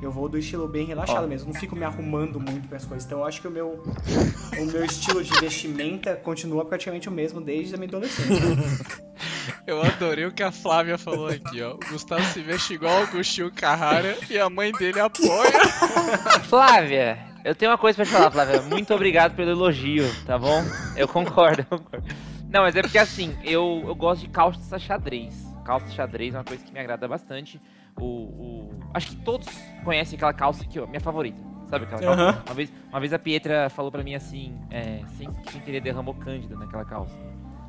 eu 0.01 0.11
vou 0.11 0.29
do 0.29 0.37
estilo 0.37 0.67
bem 0.67 0.85
relaxado 0.85 1.23
Ó. 1.25 1.27
mesmo. 1.27 1.51
Não 1.51 1.59
fico 1.59 1.75
me 1.75 1.83
arrumando 1.85 2.39
muito 2.39 2.67
para 2.67 2.77
as 2.77 2.85
coisas. 2.85 3.05
Então 3.07 3.19
eu 3.19 3.25
acho 3.25 3.41
que 3.41 3.47
o 3.47 3.51
meu, 3.51 3.81
o 4.59 4.65
meu 4.65 4.85
estilo 4.85 5.23
de 5.23 5.31
vestimenta 5.39 6.15
continua 6.15 6.63
praticamente 6.65 7.09
o 7.09 7.11
mesmo 7.11 7.41
desde 7.41 7.73
a 7.73 7.77
minha 7.77 7.87
adolescência. 7.89 8.35
Eu 9.65 9.81
adorei 9.81 10.25
o 10.25 10.31
que 10.31 10.43
a 10.43 10.51
Flávia 10.51 10.97
falou 10.97 11.27
aqui, 11.27 11.61
ó. 11.61 11.73
O 11.75 11.77
Gustavo 11.89 12.23
se 12.25 12.41
veste 12.41 12.73
igual 12.73 12.99
o 12.99 13.03
Agostinho 13.03 13.51
Carrara 13.51 14.17
e 14.29 14.37
a 14.37 14.49
mãe 14.49 14.71
dele 14.71 14.99
apoia. 14.99 15.51
Flávia, 16.47 17.17
eu 17.43 17.55
tenho 17.55 17.71
uma 17.71 17.77
coisa 17.77 17.95
pra 17.97 18.05
te 18.05 18.11
falar, 18.11 18.31
Flávia. 18.31 18.61
Muito 18.63 18.93
obrigado 18.93 19.35
pelo 19.35 19.51
elogio, 19.51 20.05
tá 20.25 20.37
bom? 20.37 20.63
Eu 20.95 21.07
concordo, 21.07 21.65
eu 21.69 21.79
concordo. 21.79 22.07
Não, 22.49 22.61
mas 22.63 22.75
é 22.75 22.81
porque 22.81 22.97
assim, 22.97 23.37
eu, 23.43 23.83
eu 23.87 23.95
gosto 23.95 24.21
de 24.21 24.29
calça 24.29 24.77
xadrez. 24.77 25.33
Calça 25.63 25.87
xadrez 25.91 26.33
é 26.33 26.37
uma 26.37 26.43
coisa 26.43 26.63
que 26.63 26.71
me 26.73 26.79
agrada 26.79 27.07
bastante. 27.07 27.61
O, 27.97 28.03
o- 28.05 28.79
Acho 28.93 29.07
que 29.07 29.15
todos 29.17 29.47
conhecem 29.85 30.17
aquela 30.17 30.33
calça 30.33 30.65
que, 30.65 30.79
ó, 30.79 30.85
minha 30.85 30.99
favorita. 30.99 31.41
Sabe 31.69 31.85
aquela 31.85 32.01
calça? 32.01 32.21
Aham. 32.21 32.43
Uma, 32.45 32.53
vez, 32.55 32.73
uma 32.89 32.99
vez 32.99 33.13
a 33.13 33.19
Pietra 33.19 33.69
falou 33.69 33.89
pra 33.89 34.03
mim 34.03 34.15
assim, 34.15 34.53
é, 34.69 34.99
sem, 35.17 35.29
sem 35.49 35.61
querer 35.61 35.79
derramou 35.79 36.13
cândida 36.13 36.55
naquela 36.57 36.83
calça. 36.83 37.15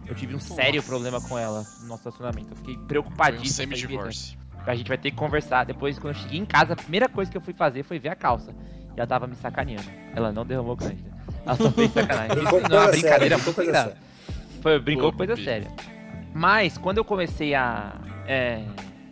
Eu 0.06 0.14
tive 0.14 0.34
um 0.34 0.40
sério 0.40 0.82
problema 0.82 1.20
com 1.20 1.38
ela 1.38 1.64
no 1.80 1.88
nosso 1.88 2.04
relacionamento. 2.04 2.52
Eu 2.52 2.56
fiquei 2.56 2.74
Foi 2.74 2.82
um 2.82 2.86
preocupadíssimo. 2.86 3.68
Pietra, 3.68 3.76
semi-divórcio. 3.76 4.38
A 4.66 4.74
gente 4.74 4.88
vai 4.88 4.98
ter 4.98 5.10
que 5.10 5.16
conversar. 5.16 5.64
Depois, 5.64 5.98
quando 5.98 6.14
eu 6.14 6.20
cheguei 6.20 6.38
em 6.38 6.44
casa, 6.44 6.74
a 6.74 6.76
primeira 6.76 7.08
coisa 7.08 7.30
que 7.30 7.36
eu 7.36 7.40
fui 7.40 7.52
fazer 7.52 7.82
foi 7.82 7.98
ver 7.98 8.10
a 8.10 8.16
calça. 8.16 8.54
E 8.96 9.00
ela 9.00 9.06
tava 9.06 9.26
me 9.26 9.34
sacaneando. 9.36 9.88
Ela 10.14 10.32
não 10.32 10.44
derramou 10.44 10.76
cancha. 10.76 10.96
Ela 11.44 11.56
só 11.56 11.70
fez 11.70 11.90
sacanagem. 11.92 12.36
Brincou 12.36 12.58
Isso 12.60 12.68
não 12.68 12.76
é 12.76 12.80
uma 12.80 12.90
brincadeira 12.90 13.38
muito 13.38 13.64
grave. 13.64 13.90
coisa 13.90 13.98
Foi, 14.60 14.78
brincou 14.78 15.04
Pô, 15.04 15.12
com 15.12 15.26
coisa 15.26 15.36
séria. 15.36 15.70
Mas 16.34 16.78
quando 16.78 16.98
eu 16.98 17.04
comecei 17.04 17.54
a, 17.54 17.94
é, 18.26 18.64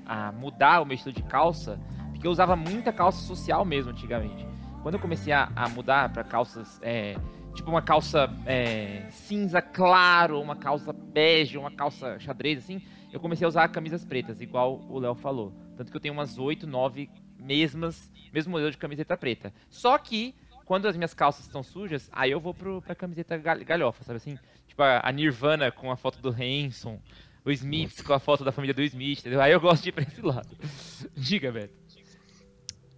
a 0.06 0.32
mudar 0.32 0.80
o 0.80 0.84
meu 0.84 0.94
estilo 0.94 1.14
de 1.14 1.22
calça, 1.22 1.78
porque 2.12 2.26
eu 2.26 2.30
usava 2.30 2.56
muita 2.56 2.92
calça 2.92 3.20
social 3.26 3.64
mesmo 3.64 3.90
antigamente. 3.90 4.46
Quando 4.82 4.94
eu 4.94 5.00
comecei 5.00 5.32
a, 5.32 5.50
a 5.54 5.68
mudar 5.68 6.08
pra 6.10 6.24
calças, 6.24 6.78
é, 6.82 7.16
tipo 7.54 7.70
uma 7.70 7.82
calça 7.82 8.28
é, 8.46 9.06
cinza 9.10 9.60
claro, 9.60 10.40
uma 10.40 10.56
calça 10.56 10.92
bege, 10.92 11.58
uma 11.58 11.70
calça 11.70 12.18
xadrez, 12.20 12.58
assim, 12.58 12.80
eu 13.12 13.20
comecei 13.20 13.44
a 13.44 13.48
usar 13.48 13.68
camisas 13.68 14.04
pretas, 14.04 14.40
igual 14.40 14.80
o 14.88 14.98
Léo 14.98 15.14
falou. 15.14 15.52
Tanto 15.76 15.90
que 15.90 15.96
eu 15.96 16.00
tenho 16.00 16.14
umas 16.14 16.38
8, 16.38 16.66
9 16.66 17.10
mesmas, 17.38 18.10
mesmo 18.32 18.52
modelo 18.52 18.70
de 18.70 18.76
camiseta 18.78 19.16
preta. 19.16 19.52
Só 19.68 19.98
que, 19.98 20.34
quando 20.64 20.86
as 20.86 20.96
minhas 20.96 21.12
calças 21.14 21.46
estão 21.46 21.62
sujas, 21.62 22.08
aí 22.12 22.30
eu 22.30 22.38
vou 22.40 22.54
pro, 22.54 22.80
pra 22.82 22.94
camiseta 22.94 23.36
gal- 23.36 23.58
galhofa, 23.64 24.04
sabe 24.04 24.18
assim? 24.18 24.38
Tipo 24.68 24.82
a, 24.82 25.00
a 25.02 25.10
Nirvana 25.10 25.72
com 25.72 25.90
a 25.90 25.96
foto 25.96 26.20
do 26.20 26.28
Hanson, 26.30 27.00
o 27.44 27.50
Smith 27.50 28.04
com 28.04 28.12
a 28.12 28.20
foto 28.20 28.44
da 28.44 28.52
família 28.52 28.74
do 28.74 28.82
Smith, 28.82 29.20
entendeu? 29.20 29.40
Aí 29.40 29.50
eu 29.52 29.60
gosto 29.60 29.82
de 29.82 29.88
ir 29.88 29.92
pra 29.92 30.02
esse 30.04 30.20
lado. 30.22 30.56
Diga, 31.16 31.50
Beto. 31.50 31.74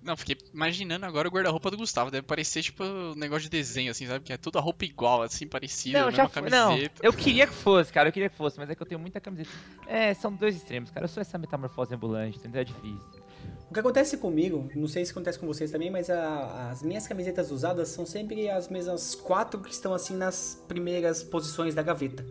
Não, 0.03 0.17
fiquei 0.17 0.37
imaginando 0.53 1.07
agora 1.07 1.29
o 1.29 1.31
guarda-roupa 1.31 1.71
do 1.71 1.77
Gustavo. 1.77 2.11
Deve 2.11 2.27
parecer 2.27 2.63
tipo 2.63 2.83
um 2.85 3.15
negócio 3.15 3.45
de 3.45 3.51
desenho, 3.51 3.91
assim, 3.91 4.07
sabe? 4.07 4.25
Que 4.25 4.33
é 4.33 4.37
toda 4.37 4.59
a 4.59 4.63
roupa 4.63 4.85
igual, 4.85 5.23
assim, 5.23 5.47
parecida, 5.47 6.03
Não, 6.03 6.11
já 6.11 6.29
foi. 6.29 6.43
Não, 6.51 6.71
camiseta. 6.71 7.01
eu 7.07 7.13
queria 7.13 7.47
que 7.47 7.53
fosse, 7.55 7.93
cara, 7.93 8.09
eu 8.09 8.13
queria 8.13 8.29
que 8.29 8.37
fosse, 8.37 8.59
mas 8.59 8.69
é 8.69 8.75
que 8.75 8.83
eu 8.83 8.87
tenho 8.87 9.01
muita 9.01 9.21
camiseta. 9.21 9.51
É, 9.87 10.13
são 10.15 10.33
dois 10.35 10.57
extremos, 10.57 10.91
cara. 10.91 11.05
Eu 11.05 11.09
sou 11.09 11.21
essa 11.21 11.39
metamorfose 11.39 11.95
ambulante, 11.95 12.39
entendeu? 12.39 12.61
É 12.63 12.65
difícil. 12.65 13.23
O 13.71 13.75
que 13.75 13.81
acontece 13.81 14.19
comigo, 14.19 14.69
não 14.75 14.87
sei 14.87 15.05
se 15.05 15.13
acontece 15.13 15.39
com 15.39 15.47
vocês 15.47 15.71
também, 15.71 15.91
mas 15.91 16.11
a- 16.11 16.71
as 16.71 16.83
minhas 16.83 17.07
camisetas 17.07 17.51
usadas 17.51 17.89
são 17.89 18.05
sempre 18.05 18.51
as 18.51 18.69
mesmas 18.69 19.15
quatro 19.15 19.61
que 19.61 19.71
estão 19.73 19.95
assim 19.95 20.15
nas 20.17 20.63
primeiras 20.69 21.23
posições 21.23 21.75
da 21.75 21.83
gaveta. 21.83 22.25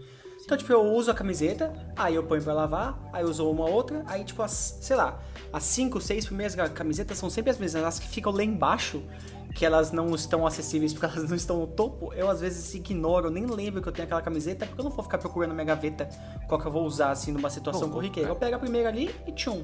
Então, 0.52 0.58
tipo, 0.60 0.74
eu 0.74 0.84
uso 0.84 1.10
a 1.10 1.14
camiseta, 1.14 1.72
aí 1.96 2.14
eu 2.14 2.24
ponho 2.26 2.44
pra 2.44 2.52
lavar, 2.52 3.00
aí 3.14 3.24
eu 3.24 3.30
uso 3.30 3.50
uma 3.50 3.70
outra, 3.70 4.04
aí, 4.06 4.26
tipo, 4.26 4.44
as, 4.44 4.78
sei 4.82 4.98
lá, 4.98 5.18
as 5.54 5.64
cinco, 5.64 6.02
seis 6.02 6.26
primeiras 6.26 6.56
ga- 6.56 6.68
camisetas 6.68 7.18
são 7.18 7.30
sempre 7.30 7.52
as 7.52 7.58
mesmas, 7.58 7.82
as 7.86 8.00
que 8.00 8.08
ficam 8.10 8.34
lá 8.34 8.44
embaixo, 8.44 9.02
que 9.56 9.66
elas 9.66 9.94
não 9.94 10.14
estão 10.14 10.46
acessíveis 10.46 10.92
porque 10.94 11.06
elas 11.06 11.30
não 11.30 11.38
estão 11.38 11.58
no 11.62 11.68
topo, 11.68 12.12
eu 12.16 12.30
às 12.30 12.42
vezes 12.42 12.74
ignoro, 12.76 13.30
nem 13.30 13.46
lembro 13.46 13.82
que 13.82 13.88
eu 13.88 13.94
tenho 13.94 14.06
aquela 14.06 14.22
camiseta, 14.22 14.66
porque 14.66 14.82
eu 14.82 14.84
não 14.84 14.92
vou 14.92 15.06
ficar 15.06 15.20
procurando 15.20 15.52
na 15.52 15.56
minha 15.56 15.68
gaveta 15.68 16.10
qual 16.50 16.60
que 16.60 16.68
eu 16.68 16.72
vou 16.74 16.84
usar, 16.86 17.12
assim, 17.12 17.32
numa 17.32 17.50
situação 17.50 17.90
corriqueira. 17.90 18.28
Eu 18.28 18.36
pego 18.36 18.58
a 18.58 18.60
primeira 18.60 18.90
ali 18.90 19.10
e 19.26 19.32
tchum. 19.32 19.64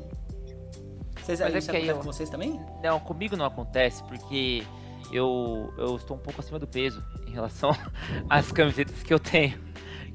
Vocês 1.22 1.42
Mas 1.42 1.54
é 1.54 1.58
isso 1.58 1.70
acontece 1.70 1.92
eu- 1.92 1.98
com 1.98 2.04
vocês 2.04 2.30
também? 2.30 2.62
Não, 2.82 2.98
comigo 3.02 3.36
não 3.36 3.44
acontece 3.46 4.02
porque 4.06 4.64
eu, 5.12 5.74
eu 5.78 5.98
estou 5.98 6.16
um 6.16 6.20
pouco 6.22 6.40
acima 6.40 6.58
do 6.58 6.66
peso 6.66 7.04
em 7.28 7.32
relação 7.32 7.72
às 8.30 8.54
camisetas 8.54 9.04
que 9.04 9.14
eu 9.14 9.20
tenho. 9.20 9.68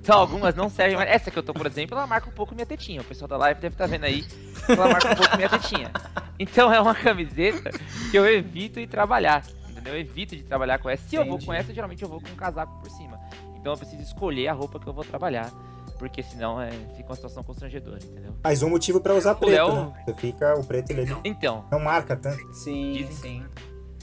Então 0.02 0.18
algumas 0.18 0.52
não 0.56 0.68
servem 0.68 0.96
mais. 0.96 1.08
Essa 1.08 1.30
que 1.30 1.38
eu 1.38 1.42
tô, 1.44 1.54
por 1.54 1.64
exemplo, 1.64 1.96
ela 1.96 2.06
marca 2.08 2.28
um 2.28 2.32
pouco 2.32 2.54
minha 2.56 2.66
tetinha. 2.66 3.00
O 3.00 3.04
pessoal 3.04 3.28
da 3.28 3.36
live 3.36 3.60
deve 3.60 3.74
estar 3.74 3.86
vendo 3.86 4.04
aí. 4.04 4.22
que 4.22 4.72
Ela 4.72 4.88
marca 4.88 5.12
um 5.12 5.16
pouco 5.16 5.36
minha 5.36 5.48
tetinha. 5.48 5.90
Então 6.38 6.72
é 6.72 6.80
uma 6.80 6.94
camiseta 6.94 7.70
que 8.10 8.16
eu 8.18 8.26
evito 8.26 8.80
ir 8.80 8.88
trabalhar. 8.88 9.44
Entendeu? 9.70 9.94
Eu 9.94 10.00
evito 10.00 10.34
de 10.36 10.42
trabalhar 10.42 10.78
com 10.78 10.90
essa. 10.90 11.08
Se 11.08 11.14
eu 11.14 11.22
vou 11.24 11.34
Entendi. 11.34 11.46
com 11.46 11.52
essa, 11.52 11.72
geralmente 11.72 12.02
eu 12.02 12.08
vou 12.08 12.20
com 12.20 12.28
um 12.30 12.34
casaco 12.34 12.80
por 12.80 12.90
cima. 12.90 13.16
Então 13.56 13.72
eu 13.74 13.78
preciso 13.78 14.02
escolher 14.02 14.48
a 14.48 14.52
roupa 14.52 14.80
que 14.80 14.88
eu 14.88 14.92
vou 14.92 15.04
trabalhar. 15.04 15.52
Porque 16.00 16.20
senão 16.20 16.60
é, 16.60 16.68
fica 16.96 17.10
uma 17.10 17.14
situação 17.14 17.44
constrangedora, 17.44 17.98
entendeu? 18.02 18.34
Mais 18.42 18.60
um 18.60 18.68
motivo 18.70 19.00
pra 19.00 19.14
usar 19.14 19.36
preto, 19.36 19.52
Léo- 19.52 19.86
né? 19.86 20.02
Você 20.04 20.14
fica, 20.14 20.58
o 20.58 20.64
preto 20.66 20.90
ele 20.90 21.16
Então, 21.22 21.64
não 21.70 21.78
marca 21.78 22.16
tanto. 22.16 22.52
Sim, 22.54 22.92
Dizem- 22.94 23.12
sim. 23.12 23.44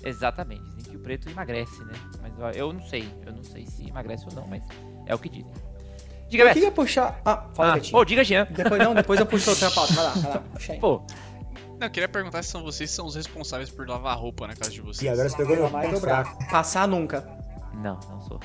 Exatamente, 0.01 0.63
dizem 0.77 0.91
que 0.93 0.97
o 0.97 0.99
preto 1.01 1.29
emagrece, 1.29 1.83
né? 1.83 1.93
Mas 2.21 2.39
eu, 2.39 2.67
eu 2.67 2.73
não 2.73 2.81
sei, 2.83 3.05
eu 3.25 3.33
não 3.33 3.43
sei 3.43 3.67
se 3.67 3.85
emagrece 3.89 4.25
ou 4.29 4.33
não, 4.33 4.47
mas 4.47 4.63
é 5.05 5.13
o 5.13 5.19
que 5.19 5.27
dizem. 5.27 5.51
Diga, 6.29 6.43
Eu 6.43 6.53
queria 6.53 6.71
puxar. 6.71 7.19
Ah, 7.25 7.43
fala, 7.53 7.71
Ah, 7.71 7.75
Betinho. 7.75 7.97
Ô, 7.99 8.05
diga, 8.05 8.23
Jean. 8.23 8.47
Depois 8.51 8.81
não, 8.83 8.93
depois 8.93 9.19
eu 9.19 9.25
puxo 9.25 9.49
outra 9.49 9.69
pauta. 9.71 9.93
Vai 9.93 10.03
lá, 10.05 10.11
vai 10.11 10.31
lá. 10.31 10.37
Puxa 10.53 10.73
aí. 10.73 10.79
Pô, 10.79 11.01
Não, 11.79 11.87
eu 11.87 11.91
queria 11.91 12.07
perguntar 12.09 12.43
se 12.43 12.49
são 12.51 12.61
vocês 12.63 12.89
que 12.89 12.95
são 12.95 13.05
os 13.05 13.15
responsáveis 13.15 13.69
por 13.69 13.87
lavar 13.87 14.17
roupa 14.17 14.45
na 14.47 14.55
casa 14.55 14.69
de 14.71 14.81
vocês. 14.81 15.01
E 15.01 15.09
agora 15.09 15.27
você 15.29 15.37
pegou 15.37 15.55
no 15.57 15.67
Vai 15.69 15.87
ponto 15.87 15.95
dobrar. 15.95 16.25
fraco. 16.25 16.51
Passar 16.51 16.87
nunca. 16.87 17.27
não, 17.73 17.99
não 18.09 18.21
sou. 18.21 18.39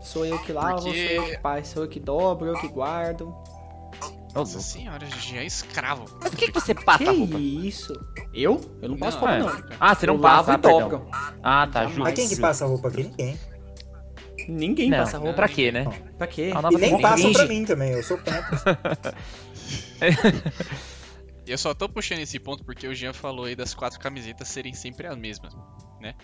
Sou 0.00 0.26
eu 0.26 0.38
que 0.40 0.52
lavo, 0.52 0.82
Porque- 0.82 1.16
sou 1.16 1.24
eu 1.24 1.30
que 1.30 1.38
pai, 1.38 1.64
sou 1.64 1.82
eu 1.84 1.88
que 1.88 1.98
dobro, 1.98 2.48
eu 2.48 2.60
que 2.60 2.68
guardo. 2.68 3.34
Nossa 4.34 4.60
senhora, 4.60 5.06
já 5.06 5.38
é 5.38 5.46
escravo. 5.46 6.04
Mas 6.20 6.28
por 6.28 6.36
que, 6.38 6.48
que 6.48 6.60
você 6.60 6.74
passa 6.74 7.04
que 7.04 7.08
a 7.08 7.12
roupa? 7.12 7.38
isso? 7.38 7.92
Eu? 8.34 8.60
Eu 8.82 8.90
não 8.90 8.98
passo 8.98 9.18
Não, 9.18 9.26
roupa, 9.26 9.34
é. 9.34 9.60
não. 9.62 9.76
Ah, 9.80 9.94
você 9.94 10.06
não 10.06 10.14
eu 10.16 10.20
passa, 10.20 10.36
lavo 10.36 10.50
ah, 10.50 10.54
e 10.54 10.58
dobro. 10.58 11.06
Ah, 11.42 11.66
tá, 11.72 11.84
justo. 11.86 12.00
Mas 12.00 12.14
quem 12.14 12.28
que 12.28 12.36
passa 12.36 12.64
a 12.66 12.68
roupa 12.68 12.88
aqui? 12.88 13.04
Ninguém. 13.04 13.38
Ninguém 14.48 14.90
Não, 14.90 14.98
passa 14.98 15.18
roupa. 15.18 15.34
pra 15.34 15.48
quê, 15.48 15.70
né? 15.72 15.84
Pra 16.18 16.26
quê? 16.26 16.50
E 16.50 16.54
nem 16.76 16.80
Ninguém. 16.92 17.00
passam 17.00 17.32
pra 17.32 17.46
mim 17.46 17.64
também, 17.64 17.92
eu 17.92 18.02
sou 18.02 18.18
contra. 18.18 19.14
Eu 21.46 21.58
só 21.58 21.74
tô 21.74 21.88
puxando 21.88 22.20
esse 22.20 22.38
ponto 22.38 22.64
porque 22.64 22.86
o 22.88 22.94
Jean 22.94 23.12
falou 23.12 23.44
aí 23.44 23.54
das 23.54 23.74
quatro 23.74 24.00
camisetas 24.00 24.48
serem 24.48 24.72
sempre 24.72 25.06
as 25.06 25.16
mesmas, 25.16 25.52
né? 26.00 26.14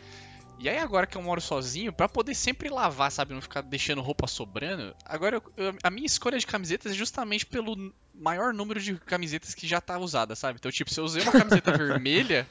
E 0.59 0.67
aí 0.69 0.79
agora 0.79 1.07
que 1.07 1.17
eu 1.17 1.23
moro 1.23 1.41
sozinho, 1.41 1.93
pra 1.93 2.09
poder 2.09 2.35
sempre 2.35 2.69
lavar, 2.71 3.11
sabe, 3.13 3.35
não 3.35 3.41
ficar 3.43 3.61
deixando 3.63 4.01
roupa 4.03 4.27
sobrando, 4.27 4.95
agora 5.05 5.37
eu- 5.37 5.53
eu- 5.67 5.75
a 5.83 5.91
minha 5.91 6.07
escolha 6.07 6.39
de 6.39 6.47
camisetas 6.47 6.93
é 6.93 6.95
justamente 6.95 7.45
pelo 7.47 7.93
maior 8.15 8.53
número 8.55 8.81
de 8.81 8.95
camisetas 8.97 9.55
que 9.55 9.67
já 9.67 9.81
tá 9.81 9.99
usada, 9.99 10.35
sabe? 10.35 10.59
Então, 10.59 10.71
tipo, 10.71 10.91
se 10.93 11.01
eu 11.01 11.05
usei 11.05 11.23
uma 11.23 11.33
camiseta 11.33 11.71
vermelha, 11.77 12.47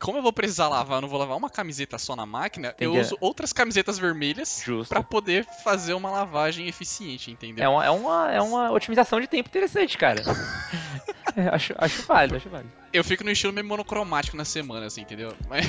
como 0.00 0.18
eu 0.18 0.22
vou 0.22 0.32
precisar 0.32 0.68
lavar, 0.68 0.98
eu 0.98 1.02
não 1.02 1.08
vou 1.08 1.18
lavar 1.18 1.36
uma 1.36 1.48
camiseta 1.50 1.96
só 1.98 2.14
na 2.14 2.26
máquina, 2.26 2.74
eu 2.78 2.90
Entendi. 2.92 3.06
uso 3.06 3.16
outras 3.20 3.52
camisetas 3.52 3.98
vermelhas 3.98 4.64
pra 4.88 5.02
poder 5.02 5.46
fazer 5.62 5.94
uma 5.94 6.10
lavagem 6.10 6.66
eficiente, 6.68 7.30
entendeu? 7.30 7.64
É 7.64 7.68
uma, 7.68 7.84
é, 7.86 7.90
uma, 7.90 8.32
é 8.32 8.40
uma 8.40 8.70
otimização 8.70 9.20
de 9.20 9.26
tempo 9.26 9.48
interessante, 9.48 9.96
cara. 9.96 10.22
É, 11.36 11.48
acho, 11.48 11.74
acho 11.78 12.02
válido, 12.06 12.36
acho 12.36 12.48
válido. 12.48 12.70
Eu 12.92 13.02
fico 13.02 13.24
no 13.24 13.30
estilo 13.30 13.52
meio 13.52 13.66
monocromático 13.66 14.36
na 14.36 14.44
semana, 14.44 14.86
assim, 14.86 15.00
entendeu? 15.00 15.32
Mas 15.48 15.66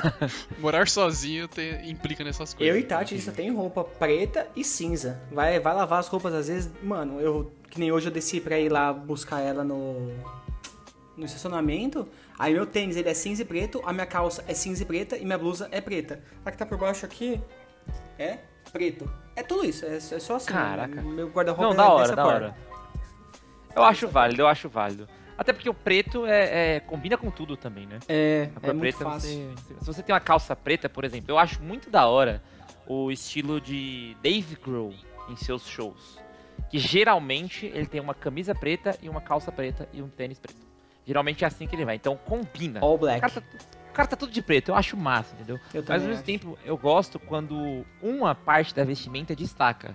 morar 0.58 0.88
sozinho 0.88 1.46
te- 1.48 1.82
implica 1.84 2.24
nessas 2.24 2.54
coisas. 2.54 2.74
Eu 2.74 2.80
e 2.80 2.82
Tati, 2.82 3.20
só 3.20 3.30
tem 3.30 3.52
roupa 3.52 3.84
preta 3.84 4.48
e 4.56 4.64
cinza. 4.64 5.20
Vai, 5.30 5.60
vai 5.60 5.74
lavar 5.74 5.98
as 6.00 6.08
roupas 6.08 6.32
às 6.32 6.48
vezes. 6.48 6.70
Mano, 6.82 7.20
eu. 7.20 7.52
Que 7.68 7.78
nem 7.78 7.92
hoje 7.92 8.06
eu 8.08 8.12
desci 8.12 8.40
pra 8.40 8.58
ir 8.58 8.70
lá 8.70 8.90
buscar 8.90 9.40
ela 9.40 9.62
no. 9.62 10.14
No 11.14 11.26
estacionamento. 11.26 12.08
Aí 12.42 12.54
meu 12.54 12.66
tênis 12.66 12.96
ele 12.96 13.08
é 13.08 13.14
cinza 13.14 13.42
e 13.42 13.44
preto, 13.44 13.80
a 13.86 13.92
minha 13.92 14.04
calça 14.04 14.42
é 14.48 14.52
cinza 14.52 14.82
e 14.82 14.84
preta 14.84 15.16
e 15.16 15.24
minha 15.24 15.38
blusa 15.38 15.68
é 15.70 15.80
preta. 15.80 16.20
A 16.44 16.50
que 16.50 16.58
tá 16.58 16.66
por 16.66 16.76
baixo 16.76 17.06
aqui 17.06 17.40
é 18.18 18.38
preto. 18.72 19.08
É 19.36 19.44
tudo 19.44 19.64
isso, 19.64 19.86
é, 19.86 19.94
é 19.94 20.00
só 20.00 20.34
assim. 20.34 20.50
Caraca. 20.50 21.00
Meu 21.02 21.28
guarda-roupa 21.28 21.72
Não, 21.72 21.72
é 21.72 21.76
da 21.76 21.92
hora, 21.92 22.16
da 22.16 22.26
hora. 22.26 22.56
Eu 23.76 23.84
acho 23.84 24.08
válido, 24.08 24.42
eu 24.42 24.48
acho 24.48 24.68
válido. 24.68 25.06
Até 25.38 25.52
porque 25.52 25.68
o 25.70 25.74
preto 25.74 26.26
é, 26.26 26.78
é- 26.78 26.80
combina 26.80 27.16
com 27.16 27.30
tudo 27.30 27.56
também, 27.56 27.86
né? 27.86 28.00
É, 28.08 28.50
A 28.56 28.60
cor 28.60 28.70
é 28.70 28.72
muito 28.72 28.96
preta, 28.96 29.04
fácil. 29.04 29.52
você, 29.54 29.74
se 29.78 29.86
você 29.86 30.02
tem 30.02 30.12
uma 30.12 30.20
calça 30.20 30.56
preta, 30.56 30.88
por 30.88 31.04
exemplo, 31.04 31.30
eu 31.30 31.38
acho 31.38 31.62
muito 31.62 31.90
da 31.90 32.08
hora 32.08 32.42
o 32.88 33.12
estilo 33.12 33.60
de 33.60 34.16
Dave 34.20 34.56
Grohl 34.56 34.92
em 35.28 35.36
seus 35.36 35.64
shows. 35.64 36.18
Que 36.68 36.80
geralmente 36.80 37.66
ele 37.66 37.86
tem 37.86 38.00
uma 38.00 38.14
camisa 38.14 38.52
preta 38.52 38.98
e 39.00 39.08
uma 39.08 39.20
calça 39.20 39.52
preta 39.52 39.88
e 39.92 40.02
um 40.02 40.08
tênis 40.08 40.40
preto. 40.40 40.61
Geralmente 41.06 41.44
é 41.44 41.46
assim 41.46 41.66
que 41.66 41.74
ele 41.74 41.84
vai, 41.84 41.96
então 41.96 42.16
combina. 42.16 42.80
All 42.80 42.94
O 42.94 42.98
black. 42.98 43.20
cara, 43.20 43.32
tá, 43.32 43.42
o 43.90 43.92
cara 43.92 44.08
tá 44.08 44.16
tudo 44.16 44.30
de 44.32 44.40
preto, 44.40 44.68
eu 44.70 44.74
acho 44.74 44.96
massa, 44.96 45.34
entendeu? 45.34 45.58
Eu 45.74 45.82
Mas 45.88 46.02
ao 46.02 46.08
mesmo 46.08 46.14
acho. 46.14 46.22
tempo, 46.24 46.58
eu 46.64 46.76
gosto 46.76 47.18
quando 47.18 47.84
uma 48.00 48.34
parte 48.34 48.74
da 48.74 48.84
vestimenta 48.84 49.34
destaca. 49.34 49.94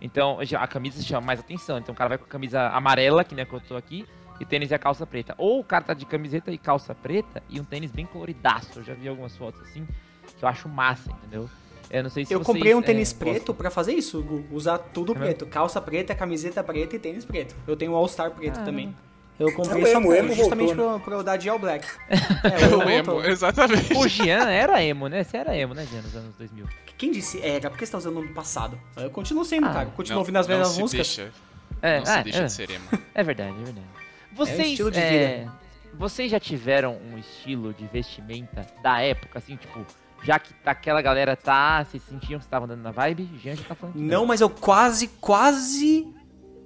Então, 0.00 0.38
a 0.58 0.66
camisa 0.66 1.02
chama 1.02 1.26
mais 1.26 1.40
atenção. 1.40 1.78
Então, 1.78 1.94
o 1.94 1.96
cara 1.96 2.08
vai 2.08 2.18
com 2.18 2.24
a 2.24 2.28
camisa 2.28 2.68
amarela, 2.68 3.24
que 3.24 3.34
nem 3.34 3.42
a 3.42 3.46
que 3.46 3.52
eu 3.54 3.60
tô 3.60 3.76
aqui, 3.76 4.06
e 4.38 4.44
tênis 4.44 4.70
e 4.70 4.74
a 4.74 4.78
calça 4.78 5.06
preta. 5.06 5.34
Ou 5.38 5.60
o 5.60 5.64
cara 5.64 5.84
tá 5.84 5.94
de 5.94 6.04
camiseta 6.04 6.50
e 6.50 6.58
calça 6.58 6.94
preta 6.94 7.42
e 7.48 7.58
um 7.58 7.64
tênis 7.64 7.90
bem 7.90 8.04
coloridaço. 8.04 8.78
Eu 8.78 8.84
já 8.84 8.92
vi 8.94 9.08
algumas 9.08 9.34
fotos 9.36 9.60
assim, 9.62 9.86
que 10.36 10.44
eu 10.44 10.48
acho 10.48 10.68
massa, 10.68 11.10
entendeu? 11.10 11.48
Eu 11.88 12.02
não 12.02 12.10
sei 12.10 12.24
se 12.26 12.34
Eu 12.34 12.40
vocês, 12.40 12.46
comprei 12.46 12.74
um 12.74 12.80
é, 12.80 12.82
tênis 12.82 13.12
gostam. 13.12 13.28
preto 13.32 13.54
pra 13.54 13.70
fazer 13.70 13.94
isso, 13.94 14.22
Gu. 14.22 14.44
usar 14.52 14.76
tudo 14.78 15.12
É 15.12 15.14
preto. 15.18 15.46
Calça 15.46 15.80
preta, 15.80 16.14
camiseta 16.14 16.62
preta 16.62 16.96
e 16.96 16.98
tênis 16.98 17.24
preto. 17.24 17.54
Eu 17.66 17.76
tenho 17.76 17.92
um 17.92 17.96
All 17.96 18.06
Star 18.08 18.30
preto 18.32 18.58
Ah. 18.60 18.64
também. 18.64 18.94
Eu 19.38 19.52
comprei 19.52 19.82
É 19.82 19.84
o 19.88 19.92
só 19.92 19.98
emo, 19.98 20.08
o 20.08 20.14
emo 20.14 20.34
justamente 20.34 20.74
voltou, 20.74 20.90
pra, 20.94 21.04
pra 21.04 21.14
eu 21.16 21.22
dar 21.22 21.36
de 21.36 21.48
All 21.48 21.58
Black. 21.58 21.86
É 22.44 22.66
o 22.74 22.80
emo 22.82 22.90
emo, 22.90 23.04
voltou. 23.12 23.30
exatamente. 23.30 23.92
O 23.94 24.08
Jean 24.08 24.48
era 24.50 24.82
emo, 24.82 25.08
né? 25.08 25.22
Você 25.24 25.36
era 25.36 25.56
emo, 25.56 25.74
né, 25.74 25.86
Jean, 25.90 26.02
nos 26.02 26.16
anos 26.16 26.34
2000? 26.36 26.66
Quem 26.96 27.10
disse 27.12 27.40
era? 27.42 27.68
Por 27.68 27.78
que 27.78 27.84
você 27.84 27.92
tá 27.92 27.98
usando 27.98 28.20
no 28.22 28.32
passado? 28.32 28.80
Eu 28.96 29.10
continuo 29.10 29.44
sendo, 29.44 29.66
Ah, 29.66 29.72
cara. 29.72 29.84
Eu 29.86 29.90
continuo 29.92 30.14
Não- 30.16 30.20
ouvindo 30.22 30.36
as 30.38 30.46
mesmas 30.48 30.68
se 30.68 30.80
músicas. 30.80 31.16
Deixa, 31.16 31.32
É, 31.82 31.98
não 31.98 32.06
se 32.06 32.12
ah, 32.12 32.22
deixa 32.22 32.38
é, 32.38 32.44
de 32.44 32.52
ser 32.52 32.70
emo. 32.70 32.84
é 33.14 33.22
verdade, 33.22 33.50
é 33.60 33.64
verdade. 33.64 33.86
Vocês, 34.32 34.68
estilo 34.68 34.90
de 34.90 34.98
é, 34.98 35.46
vocês 35.94 36.30
já 36.30 36.40
tiveram 36.40 36.96
um 36.96 37.18
estilo 37.18 37.74
de 37.74 37.86
vestimenta 37.86 38.66
da 38.82 39.00
época, 39.02 39.38
assim, 39.38 39.56
tipo, 39.56 39.84
já 40.22 40.38
que 40.38 40.54
aquela 40.64 41.02
galera 41.02 41.36
tá, 41.36 41.84
vocês 41.84 42.02
sentiam 42.08 42.38
que 42.38 42.46
estavam 42.46 42.64
andando 42.66 42.82
na 42.82 42.90
vibe? 42.90 43.28
Jean 43.42 43.54
já 43.56 43.64
tá 43.64 43.74
falando 43.74 43.94
que 43.94 44.00
Não, 44.00 44.24
mas 44.26 44.40
eu 44.40 44.48
quase, 44.48 45.08
quase 45.20 46.06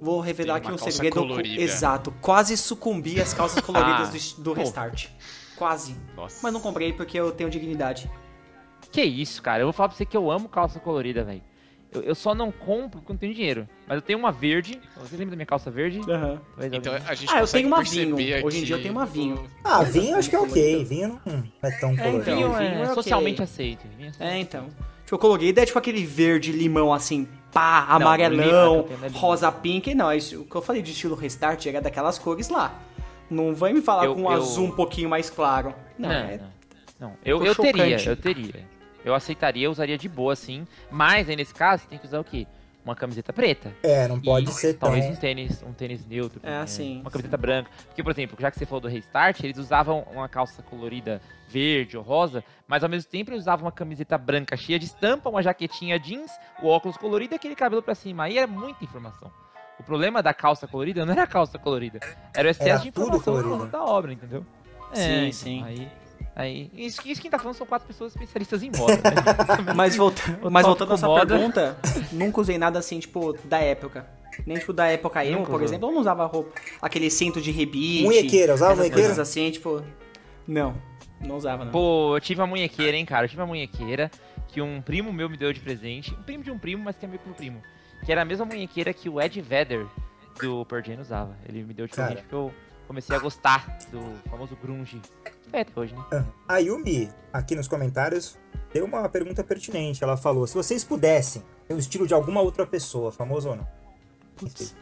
Vou 0.01 0.19
revelar 0.19 0.55
aqui 0.55 0.71
um 0.71 0.77
segredo. 0.79 1.15
colorida. 1.17 1.61
Exato. 1.61 2.11
Quase 2.19 2.57
sucumbi 2.57 3.21
às 3.21 3.33
calças 3.35 3.61
coloridas 3.63 4.09
Ah, 4.33 4.41
do, 4.41 4.43
do. 4.43 4.53
Restart. 4.53 5.07
Quase. 5.55 5.95
Nossa. 6.17 6.39
Mas 6.41 6.51
não 6.51 6.59
comprei 6.59 6.91
porque 6.91 7.19
eu 7.19 7.31
tenho 7.31 7.49
dignidade. 7.51 8.09
Que 8.91 9.03
isso, 9.03 9.41
cara. 9.43 9.61
Eu 9.61 9.67
vou 9.67 9.73
falar 9.73 9.89
pra 9.89 9.97
você 9.97 10.05
que 10.05 10.17
eu 10.17 10.31
amo 10.31 10.49
calça 10.49 10.79
colorida, 10.79 11.23
velho. 11.23 11.43
Eu, 11.93 12.01
eu 12.01 12.15
só 12.15 12.33
não 12.33 12.51
compro 12.51 12.99
porque 12.99 13.13
não 13.13 13.17
tenho 13.19 13.33
dinheiro. 13.33 13.67
Mas 13.87 13.97
eu 13.97 14.01
tenho 14.01 14.17
uma 14.17 14.31
verde. 14.31 14.81
Você 14.97 15.15
lembra 15.15 15.31
da 15.31 15.35
minha 15.35 15.45
calça 15.45 15.69
verde? 15.69 15.99
Aham. 16.09 16.41
Talvez 16.57 16.73
Então 16.73 16.93
a 16.95 17.13
gente 17.13 17.31
Ah, 17.31 17.39
eu 17.41 17.47
tenho 17.47 17.67
uma 17.67 17.83
vinho. 17.83 18.15
Hoje 18.15 18.57
em 18.57 18.59
aqui 18.59 18.65
dia 18.65 18.75
eu 18.77 18.81
tenho 18.81 18.93
uma 18.93 19.05
vinho. 19.05 19.45
Ah, 19.63 19.83
vinho 19.83 20.15
acho 20.17 20.29
que 20.29 20.35
é 20.35 20.39
ok. 20.39 20.83
Vinho 20.85 21.21
não 21.25 21.43
é 21.61 21.71
tão 21.79 21.95
colorido. 21.95 22.21
então. 22.21 22.35
Vinho 22.35 22.49
vinho 22.53 22.59
é, 22.59 22.81
é 22.81 22.93
socialmente 22.93 23.41
aceito. 23.43 23.85
Vinho 23.97 24.11
é 24.19 24.29
É, 24.29 24.39
então. 24.39 24.69
Tipo, 25.05 25.17
colorido 25.19 25.59
é 25.59 25.65
tipo 25.65 25.77
aquele 25.77 26.05
verde 26.05 26.51
limão 26.53 26.93
assim, 26.93 27.27
pá, 27.51 27.85
Não, 27.89 27.95
amarelão, 27.97 28.87
não 28.99 29.05
é 29.07 29.09
rosa 29.09 29.51
pink. 29.51 29.93
Não, 29.93 30.11
isso, 30.13 30.41
o 30.41 30.45
que 30.45 30.55
eu 30.55 30.61
falei 30.61 30.81
de 30.81 30.91
estilo 30.91 31.15
Restart 31.15 31.65
era 31.65 31.81
daquelas 31.81 32.17
cores 32.17 32.49
lá. 32.49 32.73
Não 33.29 33.53
vai 33.55 33.71
me 33.73 33.81
falar 33.81 34.05
Eu- 34.05 34.15
com 34.15 34.21
um 34.21 34.31
eu- 34.31 34.37
azul 34.37 34.65
um 34.65 34.71
pouquinho 34.71 35.09
mais 35.09 35.29
claro. 35.29 35.73
Não, 35.97 36.09
Não, 36.09 36.15
é- 36.15 36.39
não. 36.99 37.13
Eu, 37.23 37.43
eu 37.45 37.55
teria, 37.55 37.97
eu 38.03 38.15
teria. 38.17 38.67
Eu 39.03 39.15
aceitaria, 39.15 39.65
eu 39.65 39.71
usaria 39.71 39.97
de 39.97 40.07
boa, 40.07 40.35
sim. 40.35 40.67
Mas 40.91 41.27
aí 41.29 41.35
nesse 41.35 41.53
caso, 41.53 41.87
tem 41.87 41.97
que 41.97 42.05
usar 42.05 42.19
o 42.19 42.23
quê? 42.23 42.45
Uma 42.83 42.95
camiseta 42.95 43.31
preta. 43.31 43.71
É, 43.83 44.07
não 44.07 44.19
pode 44.19 44.49
E 44.49 44.53
ser 44.53 44.73
tão... 44.73 44.89
Talvez 44.89 45.05
um 45.05 45.15
tênis, 45.15 45.61
um 45.61 45.71
tênis 45.71 46.05
neutro. 46.05 46.39
É, 46.39 46.47
também, 46.47 46.57
assim. 46.59 47.01
Uma 47.01 47.11
camiseta 47.11 47.37
branca. 47.37 47.69
Porque, 47.85 48.01
por 48.01 48.11
exemplo, 48.11 48.35
já 48.39 48.49
que 48.49 48.57
você 48.57 48.65
falou 48.65 48.81
do 48.81 48.87
Restart, 48.87 49.43
eles 49.43 49.57
usavam 49.57 50.03
uma 50.11 50.27
calça 50.27 50.63
colorida 50.63 51.21
verde 51.47 51.95
ou 51.95 52.03
rosa, 52.03 52.43
mas 52.67 52.83
ao 52.83 52.89
mesmo 52.89 53.09
tempo 53.11 53.29
eles 53.29 53.41
usavam 53.41 53.65
uma 53.65 53.71
camiseta 53.71 54.17
branca 54.17 54.57
cheia 54.57 54.79
de 54.79 54.85
estampa, 54.85 55.29
uma 55.29 55.43
jaquetinha 55.43 55.99
jeans, 55.99 56.31
o 56.63 56.67
óculos 56.67 56.97
colorido 56.97 57.33
e 57.33 57.35
aquele 57.35 57.55
cabelo 57.55 57.83
pra 57.83 57.93
cima. 57.93 58.23
Aí 58.23 58.37
era 58.37 58.47
muita 58.47 58.83
informação. 58.83 59.29
O 59.77 59.83
problema 59.83 60.23
da 60.23 60.33
calça 60.33 60.67
colorida 60.67 61.05
não 61.05 61.13
era 61.13 61.23
a 61.23 61.27
calça 61.27 61.59
colorida, 61.59 61.99
era 62.35 62.47
o 62.47 62.51
excesso 62.51 62.69
Era 62.69 62.79
de 62.79 62.91
tudo 62.91 63.17
informação 63.17 63.67
da 63.67 63.83
obra, 63.83 64.13
entendeu? 64.13 64.45
Sim, 64.93 65.17
então, 65.17 65.31
sim. 65.31 65.63
Aí, 65.63 65.91
aí, 66.35 66.69
isso, 66.73 67.01
isso 67.05 67.21
quem 67.21 67.29
tá 67.29 67.37
falando 67.37 67.55
são 67.55 67.67
quatro 67.67 67.87
pessoas 67.87 68.13
especialistas 68.13 68.63
em 68.63 68.71
moda, 68.75 68.95
né? 68.95 69.73
Mas, 69.75 69.95
volta, 69.95 70.21
mas 70.49 70.65
voltando 70.65 70.93
à 70.93 70.97
sua 70.97 71.09
moda. 71.09 71.25
pergunta, 71.25 71.77
nunca 72.11 72.41
usei 72.41 72.57
nada 72.57 72.79
assim, 72.79 72.99
tipo, 72.99 73.33
da 73.45 73.59
época. 73.59 74.07
Nem 74.45 74.57
tipo 74.57 74.71
da 74.71 74.87
época 74.87 75.25
emo, 75.25 75.45
por 75.45 75.61
exemplo, 75.61 75.89
eu 75.89 75.93
não 75.93 75.99
usava 75.99 76.25
roupa. 76.25 76.59
Aquele 76.81 77.09
cinto 77.09 77.41
de 77.41 77.51
rebite. 77.51 78.03
Munhequeira, 78.03 78.53
usava 78.53 78.71
essas 78.73 78.79
munhequeira? 78.79 79.09
coisas 79.09 79.19
assim, 79.19 79.51
tipo. 79.51 79.83
Não, 80.47 80.73
não 81.19 81.35
usava, 81.35 81.65
não. 81.65 81.71
Pô, 81.71 82.15
eu 82.15 82.21
tive 82.21 82.39
uma 82.41 82.47
munhequeira, 82.47 82.95
hein, 82.95 83.05
cara. 83.05 83.25
Eu 83.25 83.29
tive 83.29 83.41
uma 83.41 83.47
munhequeira 83.47 84.09
que 84.47 84.61
um 84.61 84.81
primo 84.81 85.11
meu 85.11 85.29
me 85.29 85.37
deu 85.37 85.51
de 85.51 85.59
presente. 85.59 86.13
Um 86.13 86.23
primo 86.23 86.43
de 86.43 86.49
um 86.51 86.57
primo, 86.57 86.83
mas 86.83 86.95
que 86.95 87.05
é 87.05 87.07
meu 87.09 87.19
pro 87.19 87.33
primo. 87.33 87.61
Que 88.05 88.11
era 88.11 88.21
a 88.21 88.25
mesma 88.25 88.45
munhequeira 88.45 88.93
que 88.93 89.09
o 89.09 89.21
Ed 89.21 89.39
Vedder 89.41 89.85
do 90.41 90.65
Pearl 90.65 90.83
Jam 90.83 91.01
usava. 91.01 91.37
Ele 91.47 91.63
me 91.63 91.73
deu 91.73 91.85
de 91.87 91.93
presente 91.93 92.21
porque 92.21 92.35
eu 92.35 92.51
comecei 92.87 93.15
a 93.15 93.19
gostar 93.19 93.77
do 93.91 94.01
famoso 94.29 94.57
grunge. 94.61 94.99
Hoje, 95.75 95.95
né? 95.95 96.25
A 96.47 96.57
Yumi, 96.57 97.09
aqui 97.31 97.55
nos 97.55 97.67
comentários, 97.67 98.37
deu 98.73 98.85
uma 98.85 99.07
pergunta 99.09 99.43
pertinente. 99.43 100.03
Ela 100.03 100.15
falou, 100.17 100.47
se 100.47 100.55
vocês 100.55 100.83
pudessem 100.83 101.43
ter 101.67 101.73
o 101.73 101.79
estilo 101.79 102.07
de 102.07 102.13
alguma 102.13 102.41
outra 102.41 102.65
pessoa, 102.65 103.11
famoso 103.11 103.49
ou 103.49 103.55
não? 103.55 103.67
Putz. 104.35 104.75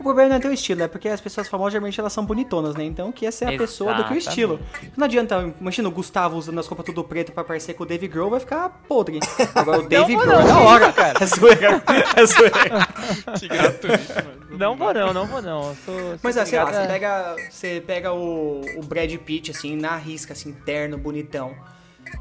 O 0.00 0.02
problema 0.02 0.30
não 0.30 0.36
é 0.36 0.40
ter 0.40 0.48
o 0.48 0.52
estilo, 0.52 0.82
é 0.82 0.88
porque 0.88 1.10
as 1.10 1.20
pessoas 1.20 1.46
famosas 1.46 1.74
geralmente 1.74 2.00
elas 2.00 2.12
são 2.12 2.24
bonitonas, 2.24 2.74
né? 2.74 2.84
Então 2.84 3.12
que 3.12 3.26
essa 3.26 3.44
é 3.44 3.54
a 3.54 3.58
pessoa 3.58 3.92
do 3.92 4.04
que 4.04 4.14
o 4.14 4.16
estilo. 4.16 4.58
Não 4.96 5.04
adianta, 5.04 5.52
imagina 5.60 5.88
o 5.88 5.92
Gustavo 5.92 6.38
usando 6.38 6.58
as 6.58 6.66
roupas 6.66 6.86
tudo 6.86 7.04
preto 7.04 7.32
pra 7.32 7.44
parecer 7.44 7.74
com 7.74 7.82
o 7.82 7.86
Dave 7.86 8.08
Grohl, 8.08 8.30
vai 8.30 8.40
ficar 8.40 8.70
podre. 8.88 9.20
Agora 9.54 9.80
o 9.80 9.88
Dave 9.88 10.16
Grohl 10.16 10.40
é 10.40 10.42
não, 10.42 10.46
da 10.46 10.58
hora, 10.60 10.92
cara. 10.92 11.22
É 11.22 11.26
zoeira, 11.26 11.82
é 12.16 12.26
zoeira. 12.26 12.88
Que 13.38 13.46
gratuito, 13.46 14.14
mano. 14.14 14.58
Não 14.58 14.74
vou 14.74 14.94
não, 14.94 15.12
não 15.12 15.26
vou 15.26 15.42
não. 15.42 15.68
Eu 15.68 15.76
sou, 15.84 16.00
sou 16.00 16.18
Mas 16.22 16.36
obrigado 16.36 16.72
você 16.72 16.86
pega, 16.86 17.36
você 17.50 17.84
pega 17.86 18.12
o, 18.12 18.62
o 18.76 18.82
Brad 18.82 19.14
Pitt, 19.18 19.50
assim, 19.50 19.76
na 19.76 19.96
risca, 19.96 20.32
assim, 20.32 20.52
terno, 20.52 20.96
bonitão. 20.96 21.54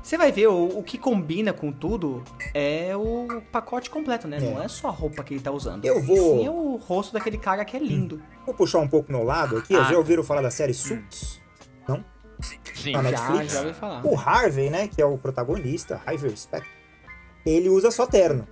Você 0.01 0.17
vai 0.17 0.31
ver, 0.31 0.47
o, 0.47 0.79
o 0.79 0.83
que 0.83 0.97
combina 0.97 1.51
com 1.53 1.71
tudo 1.71 2.23
é 2.53 2.95
o 2.95 3.41
pacote 3.51 3.89
completo, 3.89 4.27
né? 4.27 4.39
Não 4.39 4.61
é 4.61 4.67
só 4.67 4.87
a 4.87 4.91
roupa 4.91 5.23
que 5.23 5.33
ele 5.33 5.41
tá 5.41 5.51
usando. 5.51 5.83
Eu 5.85 5.99
E 5.99 6.01
vou- 6.01 6.39
Sim, 6.39 6.45
é 6.45 6.49
o 6.51 6.75
rosto 6.77 7.13
daquele 7.13 7.37
cara 7.37 7.63
que 7.65 7.75
é 7.75 7.79
lindo. 7.79 8.21
Vou 8.45 8.53
puxar 8.55 8.79
um 8.79 8.87
pouco 8.87 9.11
meu 9.11 9.23
lado 9.23 9.57
aqui. 9.57 9.75
Ah. 9.75 9.83
Já 9.83 9.97
ouviram 9.97 10.23
falar 10.23 10.41
da 10.41 10.51
série 10.51 10.73
Suits? 10.73 11.39
Sim. 12.73 12.95
Ah, 12.95 13.03
Já, 13.03 13.11
Netflix? 13.11 13.53
já 13.53 13.59
ouvi 13.61 13.73
falar. 13.73 14.05
O 14.05 14.15
Harvey, 14.17 14.69
né, 14.69 14.87
que 14.87 15.01
é 15.01 15.05
o 15.05 15.17
protagonista, 15.17 16.01
Harvey 16.05 16.35
Specter, 16.37 16.71
ele 17.45 17.67
usa 17.67 17.91
só 17.91 18.05
terno. 18.07 18.47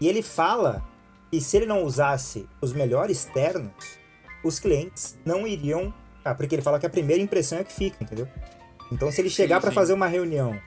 E 0.00 0.08
ele 0.08 0.22
fala 0.22 0.82
que 1.30 1.40
se 1.40 1.56
ele 1.58 1.66
não 1.66 1.82
usasse 1.84 2.48
os 2.62 2.72
melhores 2.72 3.26
ternos, 3.26 3.98
os 4.42 4.58
clientes 4.58 5.18
não 5.24 5.46
iriam... 5.46 5.92
Ah, 6.24 6.34
porque 6.34 6.54
ele 6.54 6.62
fala 6.62 6.78
que 6.80 6.86
a 6.86 6.90
primeira 6.90 7.22
impressão 7.22 7.58
é 7.58 7.64
que 7.64 7.72
fica, 7.72 8.02
entendeu? 8.02 8.26
Então 8.90 9.10
se 9.12 9.20
ele 9.20 9.28
chegar 9.28 9.60
pra 9.60 9.70
sim. 9.70 9.74
fazer 9.74 9.92
uma 9.92 10.06
reunião 10.06 10.58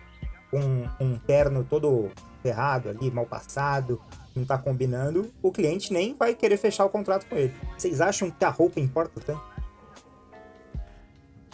com 0.51 0.88
um 0.99 1.17
terno 1.17 1.63
todo 1.63 2.12
ferrado 2.41 2.89
ali, 2.89 3.12
mal 3.12 3.25
passado, 3.25 4.01
não 4.35 4.45
tá 4.45 4.57
combinando, 4.57 5.31
o 5.41 5.51
cliente 5.51 5.91
nem 5.91 6.13
vai 6.13 6.33
querer 6.33 6.57
fechar 6.57 6.85
o 6.85 6.89
contrato 6.89 7.25
com 7.27 7.35
ele. 7.35 7.53
Vocês 7.77 7.99
acham 8.01 8.31
que 8.31 8.43
a 8.45 8.49
roupa 8.49 8.79
importa 8.79 9.19
tanto? 9.19 9.41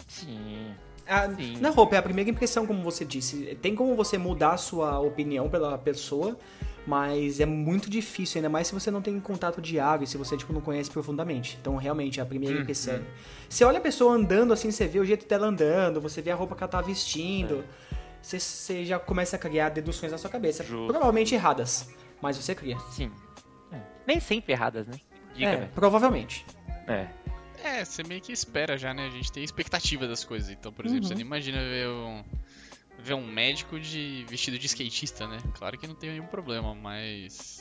Sim. 0.08 0.74
Ah, 1.08 1.28
Sim. 1.32 1.58
na 1.60 1.70
roupa, 1.70 1.94
é 1.94 1.98
a 1.98 2.02
primeira 2.02 2.30
impressão, 2.30 2.66
como 2.66 2.82
você 2.82 3.04
disse. 3.04 3.56
Tem 3.62 3.74
como 3.74 3.94
você 3.94 4.18
mudar 4.18 4.52
a 4.52 4.56
sua 4.56 4.98
opinião 4.98 5.48
pela 5.48 5.78
pessoa, 5.78 6.36
mas 6.84 7.38
é 7.38 7.46
muito 7.46 7.88
difícil, 7.88 8.38
ainda 8.38 8.48
mais 8.48 8.66
se 8.66 8.74
você 8.74 8.90
não 8.90 9.00
tem 9.00 9.18
contato 9.20 9.60
diário 9.60 10.02
e 10.02 10.06
se 10.06 10.16
você, 10.16 10.36
tipo, 10.36 10.52
não 10.52 10.60
conhece 10.60 10.90
profundamente. 10.90 11.58
Então, 11.60 11.76
realmente, 11.76 12.18
é 12.18 12.22
a 12.22 12.26
primeira 12.26 12.56
Uhum. 12.56 12.62
impressão. 12.62 13.00
Você 13.48 13.64
olha 13.64 13.78
a 13.78 13.80
pessoa 13.80 14.14
andando, 14.14 14.52
assim, 14.52 14.70
você 14.72 14.86
vê 14.88 14.98
o 14.98 15.04
jeito 15.04 15.28
dela 15.28 15.46
andando, 15.46 16.00
você 16.00 16.20
vê 16.20 16.30
a 16.32 16.34
roupa 16.34 16.56
que 16.56 16.62
ela 16.64 16.70
tá 16.70 16.80
vestindo, 16.80 17.64
você, 18.26 18.40
você 18.40 18.84
já 18.84 18.98
começa 18.98 19.36
a 19.36 19.38
criar 19.38 19.68
deduções 19.70 20.10
na 20.12 20.18
sua 20.18 20.30
cabeça. 20.30 20.64
Justo. 20.64 20.86
Provavelmente 20.88 21.34
erradas, 21.34 21.88
mas 22.20 22.36
você 22.36 22.54
cria. 22.54 22.78
Sim. 22.90 23.10
É. 23.72 23.80
Nem 24.06 24.18
sempre 24.20 24.52
erradas, 24.52 24.86
né? 24.86 24.94
Dica, 25.34 25.48
é, 25.50 25.56
velho. 25.56 25.70
provavelmente. 25.74 26.44
É. 26.88 27.06
É, 27.62 27.84
você 27.84 28.02
meio 28.02 28.20
que 28.20 28.32
espera 28.32 28.76
já, 28.76 28.92
né? 28.94 29.06
A 29.06 29.10
gente 29.10 29.30
tem 29.32 29.42
expectativa 29.44 30.06
das 30.06 30.24
coisas. 30.24 30.50
Então, 30.50 30.72
por 30.72 30.86
exemplo, 30.86 31.04
você 31.06 31.14
Uhum. 31.14 31.20
não 31.20 31.26
imagina 31.26 31.58
ver 31.58 31.88
um, 31.88 32.24
ver 32.98 33.14
um 33.14 33.26
médico 33.26 33.78
de 33.80 34.24
vestido 34.28 34.58
de 34.58 34.66
skatista, 34.66 35.26
né? 35.26 35.38
Claro 35.54 35.78
que 35.78 35.86
não 35.86 35.94
tem 35.94 36.10
nenhum 36.10 36.26
problema, 36.26 36.74
mas 36.74 37.55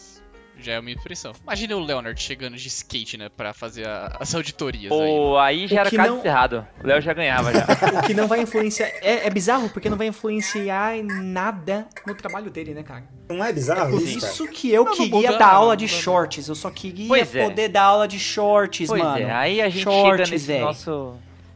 já 0.59 0.73
é 0.73 0.79
uma 0.79 0.91
impressão. 0.91 1.31
Imagina 1.43 1.75
o 1.75 1.79
Leonard 1.79 2.19
chegando 2.21 2.55
de 2.57 2.67
skate, 2.67 3.17
né? 3.17 3.29
Pra 3.29 3.53
fazer 3.53 3.87
a- 3.87 4.17
as 4.19 4.33
auditorias 4.33 4.91
aí. 4.91 4.97
Pô, 4.97 5.37
aí 5.37 5.67
já 5.67 5.75
O 5.75 5.79
era 5.79 5.91
caso 5.91 6.09
não- 6.11 6.19
encerrado. 6.19 6.67
O 6.83 6.87
Léo 6.87 7.01
já 7.01 7.13
ganhava 7.13 7.51
já. 7.53 7.65
O 8.03 8.07
que 8.07 8.13
não 8.13 8.27
vai 8.27 8.41
influenciar. 8.41 8.87
É, 9.01 9.27
é 9.27 9.29
bizarro, 9.29 9.69
porque 9.69 9.89
não 9.89 9.97
vai 9.97 10.07
influenciar 10.07 10.97
em 10.97 11.03
nada 11.03 11.87
no 12.07 12.15
trabalho 12.15 12.49
dele, 12.49 12.73
né, 12.73 12.83
cara? 12.83 13.03
Não 13.29 13.43
é 13.43 13.51
bizarro 13.51 13.91
Por 13.91 14.01
isso, 14.01 14.19
cara? 14.19 14.31
isso 14.33 14.47
que 14.47 14.71
eu 14.71 14.83
Não, 14.83 14.91
não 14.91 14.97
queria 14.97 15.11
muda, 15.31 15.37
dar 15.37 15.47
não 15.53 15.55
aula 15.61 15.77
de 15.77 15.85
não. 15.85 15.89
shorts. 15.89 16.47
Eu 16.47 16.55
só 16.55 16.69
queria 16.71 17.07
Pois 17.07 17.35
é. 17.35 17.43
poder 17.47 17.67
dar 17.69 17.83
aula 17.83 18.07
de 18.07 18.19
shorts, 18.19 18.87
Pois 18.87 19.01
mano. 19.01 19.17
é, 19.25 19.31
aí 19.31 19.61
a 19.61 19.69
gente 19.69 19.83
Shorts, 19.83 20.11
chega 20.27 20.31
nesse 20.31 20.47
véi. 20.47 20.61
nosso. 20.61 21.15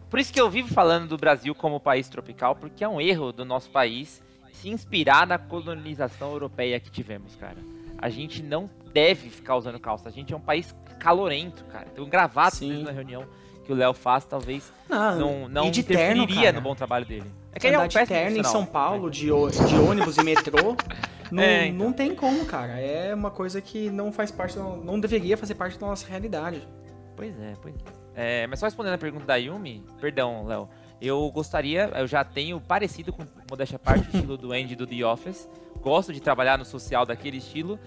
Por 0.10 0.20
isso 0.20 0.34
que 0.34 0.42
eu 0.42 0.50
vivo 0.50 0.74
falando 0.74 1.08
do 1.08 1.18
Brasil 1.18 1.54
como 1.54 1.80
país 1.80 2.10
tropical, 2.10 2.56
porque 2.56 2.84
é 2.84 2.88
um 2.88 3.00
erro 3.00 3.32
do 3.32 3.46
nosso 3.46 3.70
país 3.70 4.22
se 4.54 4.68
inspirar 4.70 5.28
na 5.28 5.38
colonização 5.38 6.32
europeia 6.32 6.80
que 6.80 6.90
tivemos, 6.90 7.36
cara. 7.36 7.58
A 8.02 8.10
gente 8.10 8.42
não 8.42 8.70
deve 8.93 9.30
ficar 9.30 9.56
usando 9.56 9.80
calça. 9.80 10.10
A 10.10 10.12
gente 10.12 10.34
é 10.34 10.38
um 10.38 10.41
país 10.41 10.75
calorento, 10.99 11.63
cara. 11.65 11.88
Então, 11.91 12.06
gravado 12.06 12.56
Sim. 12.56 12.69
mesmo 12.69 12.84
na 12.86 12.91
reunião 12.91 13.25
que 13.65 13.71
o 13.71 13.75
Léo 13.75 13.93
faz, 13.93 14.25
talvez 14.25 14.71
Não, 14.89 15.47
não, 15.47 15.49
não 15.49 15.71
terno, 15.71 16.25
no 16.54 16.62
bom 16.62 16.73
trabalho 16.73 17.06
dele. 17.06 17.32
É 17.52 17.60
que 17.60 17.67
é 17.67 17.69
Andar 17.69 17.86
um 17.86 17.88
de 17.88 18.06
terno 18.06 18.38
em. 18.38 18.43
São 18.43 18.65
Paulo, 18.65 19.12
de, 19.12 19.28
de 19.28 19.75
ônibus 19.75 20.17
e 20.17 20.23
metrô, 20.23 20.75
não, 21.32 21.43
É, 21.43 21.67
então. 21.67 21.86
não 21.86 21.93
tem 21.93 22.15
como, 22.15 22.45
cara. 22.45 22.80
É 22.80 23.13
uma 23.13 23.30
coisa 23.30 23.62
que 23.62 23.89
não 23.91 24.12
faz 24.12 24.32
parte, 24.32 24.58
não 24.58 24.99
deveria 24.99 25.38
fazer 25.38 25.56
parte 25.56 25.78
da 25.78 25.86
nossa 25.86 26.08
realidade. 26.08 26.67
Pois 27.15 27.39
é, 27.39 27.54
pois 27.62 27.75
é. 27.75 28.43
É, 28.43 28.47
Mas 28.47 28.60
só 28.60 28.65
respondendo 28.65 28.93
a 28.93 28.97
pergunta 28.97 29.25
da 29.25 29.36
Yumi, 29.36 29.86
perdão, 30.02 30.45
Léo. 30.45 30.67
Eu 31.02 31.30
gostaria, 31.32 31.89
eu 31.95 32.08
já 32.08 32.23
tenho 32.23 32.60
parecido 32.60 33.13
com 33.13 33.23
modéstia 33.49 33.80
parte, 33.80 34.08
o 34.08 34.15
estilo 34.15 34.38
do 34.38 34.52
Andy 34.52 34.75
do 34.75 34.86
The 34.86 35.06
Office. 35.06 35.47
Gosto 35.80 36.12
de 36.12 36.19
trabalhar 36.19 36.58
no 36.58 36.65
social 36.65 37.06
daquele 37.06 37.38
estilo, 37.38 37.80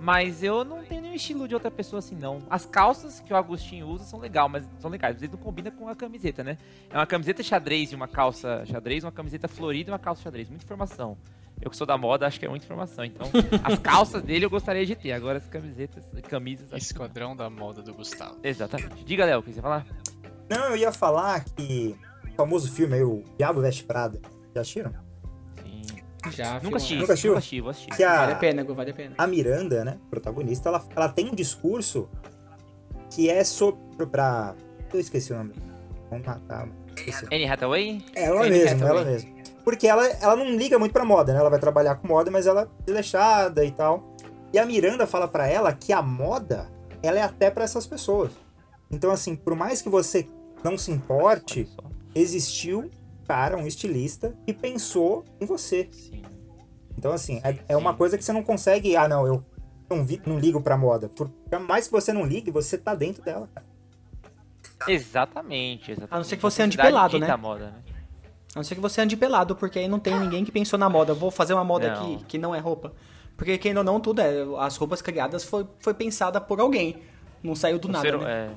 mas 0.00 0.42
eu 0.42 0.64
não 0.64 0.82
tenho 0.82 1.02
nenhum 1.02 1.14
estilo 1.14 1.46
de 1.46 1.54
outra 1.54 1.70
pessoa 1.70 1.98
assim, 1.98 2.16
não. 2.16 2.42
As 2.48 2.64
calças 2.64 3.20
que 3.20 3.32
o 3.32 3.36
Agostinho 3.36 3.86
usa 3.86 4.04
são 4.04 4.18
legal, 4.18 4.48
mas 4.48 4.66
são 4.78 4.90
legais, 4.90 5.14
mas 5.14 5.22
ele 5.22 5.32
não 5.32 5.38
combina 5.38 5.70
com 5.70 5.88
a 5.88 5.94
camiseta, 5.94 6.42
né? 6.42 6.56
É 6.90 6.96
uma 6.96 7.06
camiseta 7.06 7.42
xadrez 7.42 7.92
e 7.92 7.94
uma 7.94 8.08
calça 8.08 8.64
xadrez, 8.64 9.04
uma 9.04 9.12
camiseta 9.12 9.46
florida 9.46 9.90
e 9.90 9.92
uma 9.92 9.98
calça 9.98 10.22
xadrez. 10.22 10.48
Muita 10.48 10.64
informação. 10.64 11.18
Eu 11.60 11.68
que 11.68 11.76
sou 11.76 11.86
da 11.86 11.98
moda, 11.98 12.26
acho 12.26 12.40
que 12.40 12.46
é 12.46 12.48
muita 12.48 12.64
informação. 12.64 13.04
Então, 13.04 13.28
as 13.62 13.78
calças 13.78 14.22
dele 14.22 14.46
eu 14.46 14.50
gostaria 14.50 14.86
de 14.86 14.96
ter. 14.96 15.12
Agora 15.12 15.36
as 15.36 15.46
camisetas, 15.46 16.08
camisas. 16.26 16.72
Esquadrão 16.72 17.36
da 17.36 17.50
moda 17.50 17.82
do 17.82 17.92
Gustavo. 17.92 18.38
Exatamente. 18.42 19.04
Diga, 19.04 19.26
Léo, 19.26 19.40
o 19.40 19.42
que 19.42 19.50
você 19.50 19.58
ia 19.58 19.62
falar? 19.62 19.86
Não, 20.48 20.70
eu 20.70 20.76
ia 20.76 20.92
falar 20.92 21.44
que 21.44 21.94
o 22.24 22.36
famoso 22.36 22.72
filme 22.72 22.94
aí, 22.94 23.02
o 23.02 23.22
Diabo 23.36 23.60
Veste 23.60 23.84
Prada, 23.84 24.18
já 24.54 24.62
assistiram? 24.62 25.09
Já, 26.30 26.60
Nunca 26.60 26.76
assisti, 26.76 26.94
Nunca 26.96 27.12
assistiu? 27.14 27.30
nunca 27.30 27.38
assisti, 27.38 27.60
vou 27.60 27.70
assistir. 27.70 27.96
Que 27.96 28.04
a, 28.04 28.16
Vale 28.20 28.32
a 28.32 28.36
pena, 28.36 28.62
Gu, 28.62 28.74
vale 28.74 28.90
a 28.90 28.94
pena. 28.94 29.14
a 29.16 29.26
Miranda, 29.26 29.84
né, 29.84 29.98
protagonista, 30.10 30.68
ela, 30.68 30.84
ela 30.94 31.08
tem 31.08 31.28
um 31.30 31.34
discurso 31.34 32.08
que 33.10 33.30
é 33.30 33.42
sobre 33.42 34.06
pra. 34.06 34.54
Eu 34.92 35.00
esqueci 35.00 35.32
o 35.32 35.36
nome. 35.38 35.54
Vamos 36.10 36.26
matar. 36.26 36.68
Esqueci. 36.96 37.24
Anne 37.26 37.48
Hathaway? 37.48 38.04
Ela 38.14 38.40
Anne 38.42 38.50
mesma, 38.50 38.84
Hathaway. 38.86 39.02
ela 39.02 39.10
mesma. 39.10 39.30
Porque 39.64 39.86
ela, 39.86 40.06
ela 40.06 40.36
não 40.36 40.50
liga 40.56 40.78
muito 40.78 40.92
pra 40.92 41.04
moda, 41.04 41.32
né? 41.32 41.38
Ela 41.38 41.50
vai 41.50 41.58
trabalhar 41.60 41.94
com 41.96 42.08
moda, 42.08 42.30
mas 42.30 42.46
ela 42.46 42.62
é 42.62 42.66
desleixada 42.84 43.64
e 43.64 43.70
tal. 43.70 44.14
E 44.52 44.58
a 44.58 44.66
Miranda 44.66 45.06
fala 45.06 45.28
pra 45.28 45.46
ela 45.48 45.72
que 45.72 45.92
a 45.92 46.02
moda, 46.02 46.66
ela 47.02 47.18
é 47.18 47.22
até 47.22 47.50
pra 47.50 47.62
essas 47.64 47.86
pessoas. 47.86 48.32
Então, 48.90 49.10
assim, 49.12 49.36
por 49.36 49.54
mais 49.54 49.80
que 49.80 49.88
você 49.88 50.26
não 50.64 50.76
se 50.76 50.90
importe, 50.90 51.68
existiu 52.14 52.90
cara, 53.30 53.56
um 53.56 53.64
estilista, 53.64 54.34
que 54.44 54.52
pensou 54.52 55.24
em 55.40 55.46
você. 55.46 55.88
Sim. 55.92 56.20
Então, 56.98 57.12
assim, 57.12 57.40
é, 57.44 57.56
é 57.68 57.76
uma 57.76 57.94
coisa 57.94 58.18
que 58.18 58.24
você 58.24 58.32
não 58.32 58.42
consegue. 58.42 58.96
Ah, 58.96 59.06
não, 59.08 59.24
eu 59.24 59.44
não, 59.88 60.04
vi- 60.04 60.20
não 60.26 60.36
ligo 60.36 60.60
pra 60.60 60.76
moda. 60.76 61.08
Por 61.08 61.30
mais 61.60 61.86
que 61.86 61.92
você 61.92 62.12
não 62.12 62.24
ligue, 62.26 62.50
você 62.50 62.76
tá 62.76 62.92
dentro 62.92 63.22
dela, 63.22 63.48
cara. 63.54 63.66
Exatamente, 64.88 65.92
exatamente. 65.92 66.12
A 66.14 66.16
não 66.16 66.24
ser 66.24 66.36
que 66.36 66.42
você 66.42 66.62
ande 66.62 66.76
pelado, 66.76 67.18
né? 67.20 67.30
a 67.30 67.36
moda, 67.36 67.66
né? 67.66 67.74
A 68.54 68.58
não 68.58 68.64
ser 68.64 68.74
que 68.74 68.80
você 68.80 69.00
ande 69.00 69.16
pelado, 69.16 69.54
porque 69.54 69.78
aí 69.78 69.86
não 69.86 70.00
tem 70.00 70.18
ninguém 70.18 70.44
que 70.44 70.50
pensou 70.50 70.76
na 70.78 70.88
moda. 70.90 71.14
Vou 71.14 71.30
fazer 71.30 71.54
uma 71.54 71.62
moda 71.64 71.94
Não. 71.94 72.02
aqui 72.14 72.24
que 72.24 72.36
não 72.36 72.52
é 72.52 72.58
roupa. 72.58 72.92
Porque, 73.36 73.56
quem 73.58 73.76
ou 73.78 73.84
não, 73.84 74.00
tudo 74.00 74.20
é. 74.20 74.42
As 74.58 74.76
roupas 74.76 75.00
criadas 75.00 75.44
foi, 75.44 75.66
foi 75.78 75.94
pensada 75.94 76.40
por 76.40 76.58
alguém. 76.60 76.96
Não 77.42 77.54
saiu 77.54 77.78
do 77.78 77.86
O 77.88 77.92
nada, 77.92 78.04
ser- 78.10 78.18
né? 78.18 78.46
é. 78.48 78.50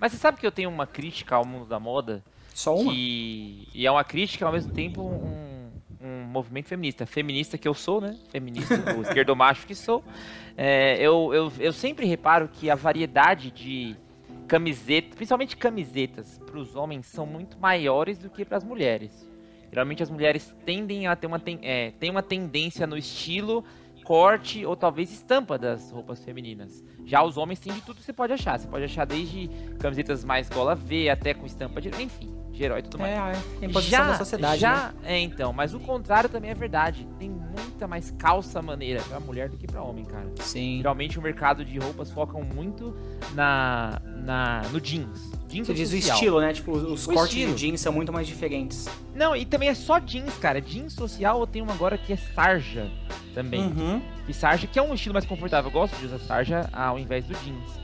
Mas 0.00 0.12
você 0.12 0.18
sabe 0.18 0.38
que 0.40 0.46
eu 0.46 0.50
tenho 0.50 0.70
uma 0.70 0.86
crítica 0.86 1.36
ao 1.36 1.44
mundo 1.44 1.66
da 1.66 1.78
moda? 1.78 2.24
Só 2.54 2.74
uma? 2.76 2.92
Que... 2.92 3.68
E 3.74 3.86
é 3.86 3.90
uma 3.90 4.04
crítica, 4.04 4.46
ao 4.46 4.52
mesmo 4.52 4.72
tempo, 4.72 5.02
um, 5.02 5.70
um 6.00 6.24
movimento 6.24 6.68
feminista. 6.68 7.04
Feminista 7.04 7.58
que 7.58 7.66
eu 7.66 7.74
sou, 7.74 8.00
né? 8.00 8.16
Feminista, 8.30 8.96
o 8.96 9.02
esquerdo 9.02 9.34
macho 9.34 9.66
que 9.66 9.74
sou. 9.74 10.02
É, 10.56 10.96
eu, 10.98 11.34
eu, 11.34 11.52
eu 11.58 11.72
sempre 11.72 12.06
reparo 12.06 12.48
que 12.48 12.70
a 12.70 12.76
variedade 12.76 13.50
de 13.50 13.96
camisetas, 14.46 15.16
principalmente 15.16 15.56
camisetas, 15.56 16.38
para 16.46 16.58
os 16.58 16.76
homens 16.76 17.06
são 17.06 17.26
muito 17.26 17.58
maiores 17.58 18.18
do 18.18 18.30
que 18.30 18.44
para 18.44 18.56
as 18.56 18.64
mulheres. 18.64 19.28
Geralmente 19.70 20.04
as 20.04 20.10
mulheres 20.10 20.54
tendem 20.64 21.08
a 21.08 21.16
ter 21.16 21.26
uma, 21.26 21.40
ten, 21.40 21.58
é, 21.60 21.90
tem 21.98 22.08
uma 22.08 22.22
tendência 22.22 22.86
no 22.86 22.96
estilo, 22.96 23.64
corte 24.04 24.64
ou 24.64 24.76
talvez 24.76 25.10
estampa 25.10 25.58
das 25.58 25.90
roupas 25.90 26.22
femininas. 26.22 26.84
Já 27.04 27.24
os 27.24 27.36
homens 27.36 27.58
têm 27.58 27.72
de 27.72 27.80
tudo 27.80 27.96
que 27.96 28.04
você 28.04 28.12
pode 28.12 28.32
achar. 28.32 28.58
Você 28.58 28.68
pode 28.68 28.84
achar 28.84 29.04
desde 29.04 29.50
camisetas 29.80 30.24
mais 30.24 30.48
gola 30.48 30.76
V 30.76 31.08
até 31.08 31.34
com 31.34 31.44
estampa 31.44 31.80
de. 31.80 31.88
Enfim, 32.00 32.32
de 32.54 32.62
herói 32.64 32.78
e 32.78 32.82
tudo 32.82 32.98
mais. 32.98 33.12
É 33.12 33.18
a 33.18 33.66
imposição 33.66 34.06
da 34.06 34.16
sociedade, 34.16 34.60
já, 34.60 34.92
né? 35.02 35.12
é 35.12 35.18
então, 35.20 35.52
mas 35.52 35.74
o 35.74 35.80
contrário 35.80 36.30
também 36.30 36.50
é 36.50 36.54
verdade. 36.54 37.06
Tem 37.18 37.28
muita 37.28 37.86
mais 37.88 38.10
calça 38.12 38.62
maneira 38.62 39.02
pra 39.02 39.18
mulher 39.20 39.48
do 39.48 39.56
que 39.56 39.66
pra 39.66 39.82
homem, 39.82 40.04
cara. 40.04 40.30
Sim. 40.40 40.76
Geralmente 40.78 41.18
o 41.18 41.22
mercado 41.22 41.64
de 41.64 41.78
roupas 41.78 42.10
focam 42.10 42.42
muito 42.42 42.96
na, 43.34 44.00
na 44.24 44.62
no 44.70 44.80
jeans. 44.80 45.32
Jeans 45.48 45.66
Você 45.66 45.74
diz 45.74 45.92
o 45.92 45.96
social. 45.96 46.14
estilo, 46.16 46.40
né? 46.40 46.52
Tipo, 46.52 46.72
os 46.72 47.06
O 47.06 47.12
cortes 47.12 47.36
estilo. 47.36 47.54
de 47.54 47.58
jeans 47.60 47.80
são 47.80 47.92
muito 47.92 48.12
mais 48.12 48.26
diferentes. 48.26 48.88
Não, 49.14 49.34
e 49.36 49.44
também 49.44 49.68
é 49.68 49.74
só 49.74 49.98
jeans, 49.98 50.36
cara. 50.38 50.60
Jeans 50.60 50.92
social 50.92 51.40
eu 51.40 51.46
tenho 51.46 51.64
uma 51.64 51.74
agora 51.74 51.98
que 51.98 52.12
é 52.12 52.16
sarja 52.16 52.90
também. 53.34 53.60
Uhum. 53.62 54.00
E 54.28 54.32
sarja 54.32 54.66
que 54.66 54.78
é 54.78 54.82
um 54.82 54.94
estilo 54.94 55.12
mais 55.12 55.26
confortável. 55.26 55.68
Eu 55.70 55.72
gosto 55.72 55.96
de 55.96 56.06
usar 56.06 56.18
sarja 56.20 56.68
ao 56.72 56.98
invés 56.98 57.24
do 57.26 57.34
jeans. 57.44 57.83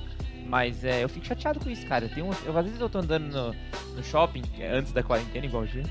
Mas 0.51 0.85
é, 0.85 1.05
eu 1.05 1.09
fico 1.09 1.25
chateado 1.25 1.61
com 1.61 1.71
isso, 1.71 1.87
cara. 1.87 2.09
Tem 2.09 2.25
um, 2.25 2.31
eu, 2.45 2.59
às 2.59 2.65
vezes 2.65 2.81
eu 2.81 2.89
tô 2.89 2.99
andando 2.99 3.31
no, 3.33 3.95
no 3.95 4.03
shopping, 4.03 4.43
que 4.43 4.65
é 4.65 4.73
antes 4.73 4.93
da 4.93 5.01
quarentena, 5.01 5.47
igual 5.47 5.63
o 5.63 5.67
G. 5.67 5.85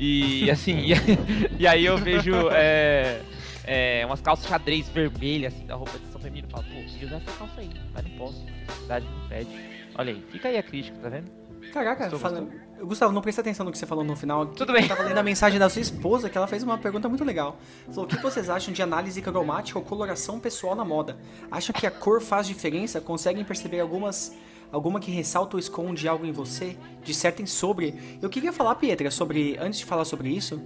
E 0.00 0.48
assim, 0.50 0.78
e, 0.78 0.94
e 1.60 1.66
aí 1.66 1.84
eu 1.84 1.98
vejo 1.98 2.32
é, 2.50 3.20
é, 3.64 4.06
umas 4.06 4.22
calças 4.22 4.48
xadrez 4.48 4.88
vermelhas, 4.88 5.52
assim, 5.52 5.66
da 5.66 5.74
roupa 5.74 5.98
de 5.98 6.06
São 6.06 6.18
Feminino. 6.18 6.48
Eu 6.48 6.50
falo, 6.50 6.64
pô, 6.64 6.80
preciso 6.80 7.04
usar 7.04 7.16
essa 7.16 7.32
calça 7.32 7.60
aí, 7.60 7.70
mas 7.92 8.04
não 8.04 8.10
posso. 8.12 8.46
A 8.68 8.72
cidade 8.72 9.06
não 9.06 9.28
pede. 9.28 9.50
Olha 9.94 10.12
aí, 10.14 10.24
fica 10.32 10.48
aí 10.48 10.56
a 10.56 10.62
crítica, 10.62 10.96
tá 10.96 11.10
vendo? 11.10 11.30
Caraca, 11.74 12.04
Estou 12.04 12.18
fala... 12.18 12.48
Gustavo, 12.82 13.12
não 13.12 13.22
presta 13.22 13.40
atenção 13.40 13.64
no 13.64 13.72
que 13.72 13.78
você 13.78 13.86
falou 13.86 14.04
no 14.04 14.14
final. 14.14 14.46
Tudo 14.46 14.72
bem. 14.72 14.82
Eu 14.82 14.88
tava 14.88 15.02
lendo 15.02 15.18
a 15.18 15.22
mensagem 15.22 15.58
da 15.58 15.68
sua 15.68 15.80
esposa, 15.80 16.28
que 16.28 16.36
ela 16.36 16.46
fez 16.46 16.62
uma 16.62 16.76
pergunta 16.76 17.08
muito 17.08 17.24
legal. 17.24 17.56
Falou, 17.88 18.04
o 18.04 18.06
que 18.06 18.16
vocês 18.16 18.50
acham 18.50 18.72
de 18.72 18.82
análise 18.82 19.20
cromática 19.22 19.78
ou 19.78 19.84
coloração 19.84 20.38
pessoal 20.38 20.74
na 20.74 20.84
moda? 20.84 21.16
Acham 21.50 21.74
que 21.74 21.86
a 21.86 21.90
cor 21.90 22.20
faz 22.20 22.46
diferença? 22.46 23.00
Conseguem 23.00 23.44
perceber 23.44 23.80
algumas... 23.80 24.32
Alguma 24.76 25.00
que 25.00 25.10
ressalta 25.10 25.56
ou 25.56 25.58
esconde 25.58 26.06
algo 26.06 26.26
em 26.26 26.32
você? 26.32 26.76
Dissertem 27.02 27.46
sobre. 27.46 27.94
Eu 28.20 28.28
queria 28.28 28.52
falar, 28.52 28.74
Pietra, 28.74 29.10
sobre. 29.10 29.56
Antes 29.58 29.78
de 29.78 29.86
falar 29.86 30.04
sobre 30.04 30.28
isso, 30.28 30.60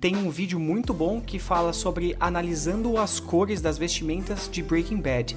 tem 0.00 0.16
um 0.16 0.30
vídeo 0.30 0.58
muito 0.58 0.92
bom 0.92 1.20
que 1.20 1.38
fala 1.38 1.72
sobre 1.72 2.16
analisando 2.18 2.98
as 2.98 3.20
cores 3.20 3.60
das 3.60 3.78
vestimentas 3.78 4.48
de 4.50 4.64
Breaking 4.64 4.96
Bad. 5.00 5.36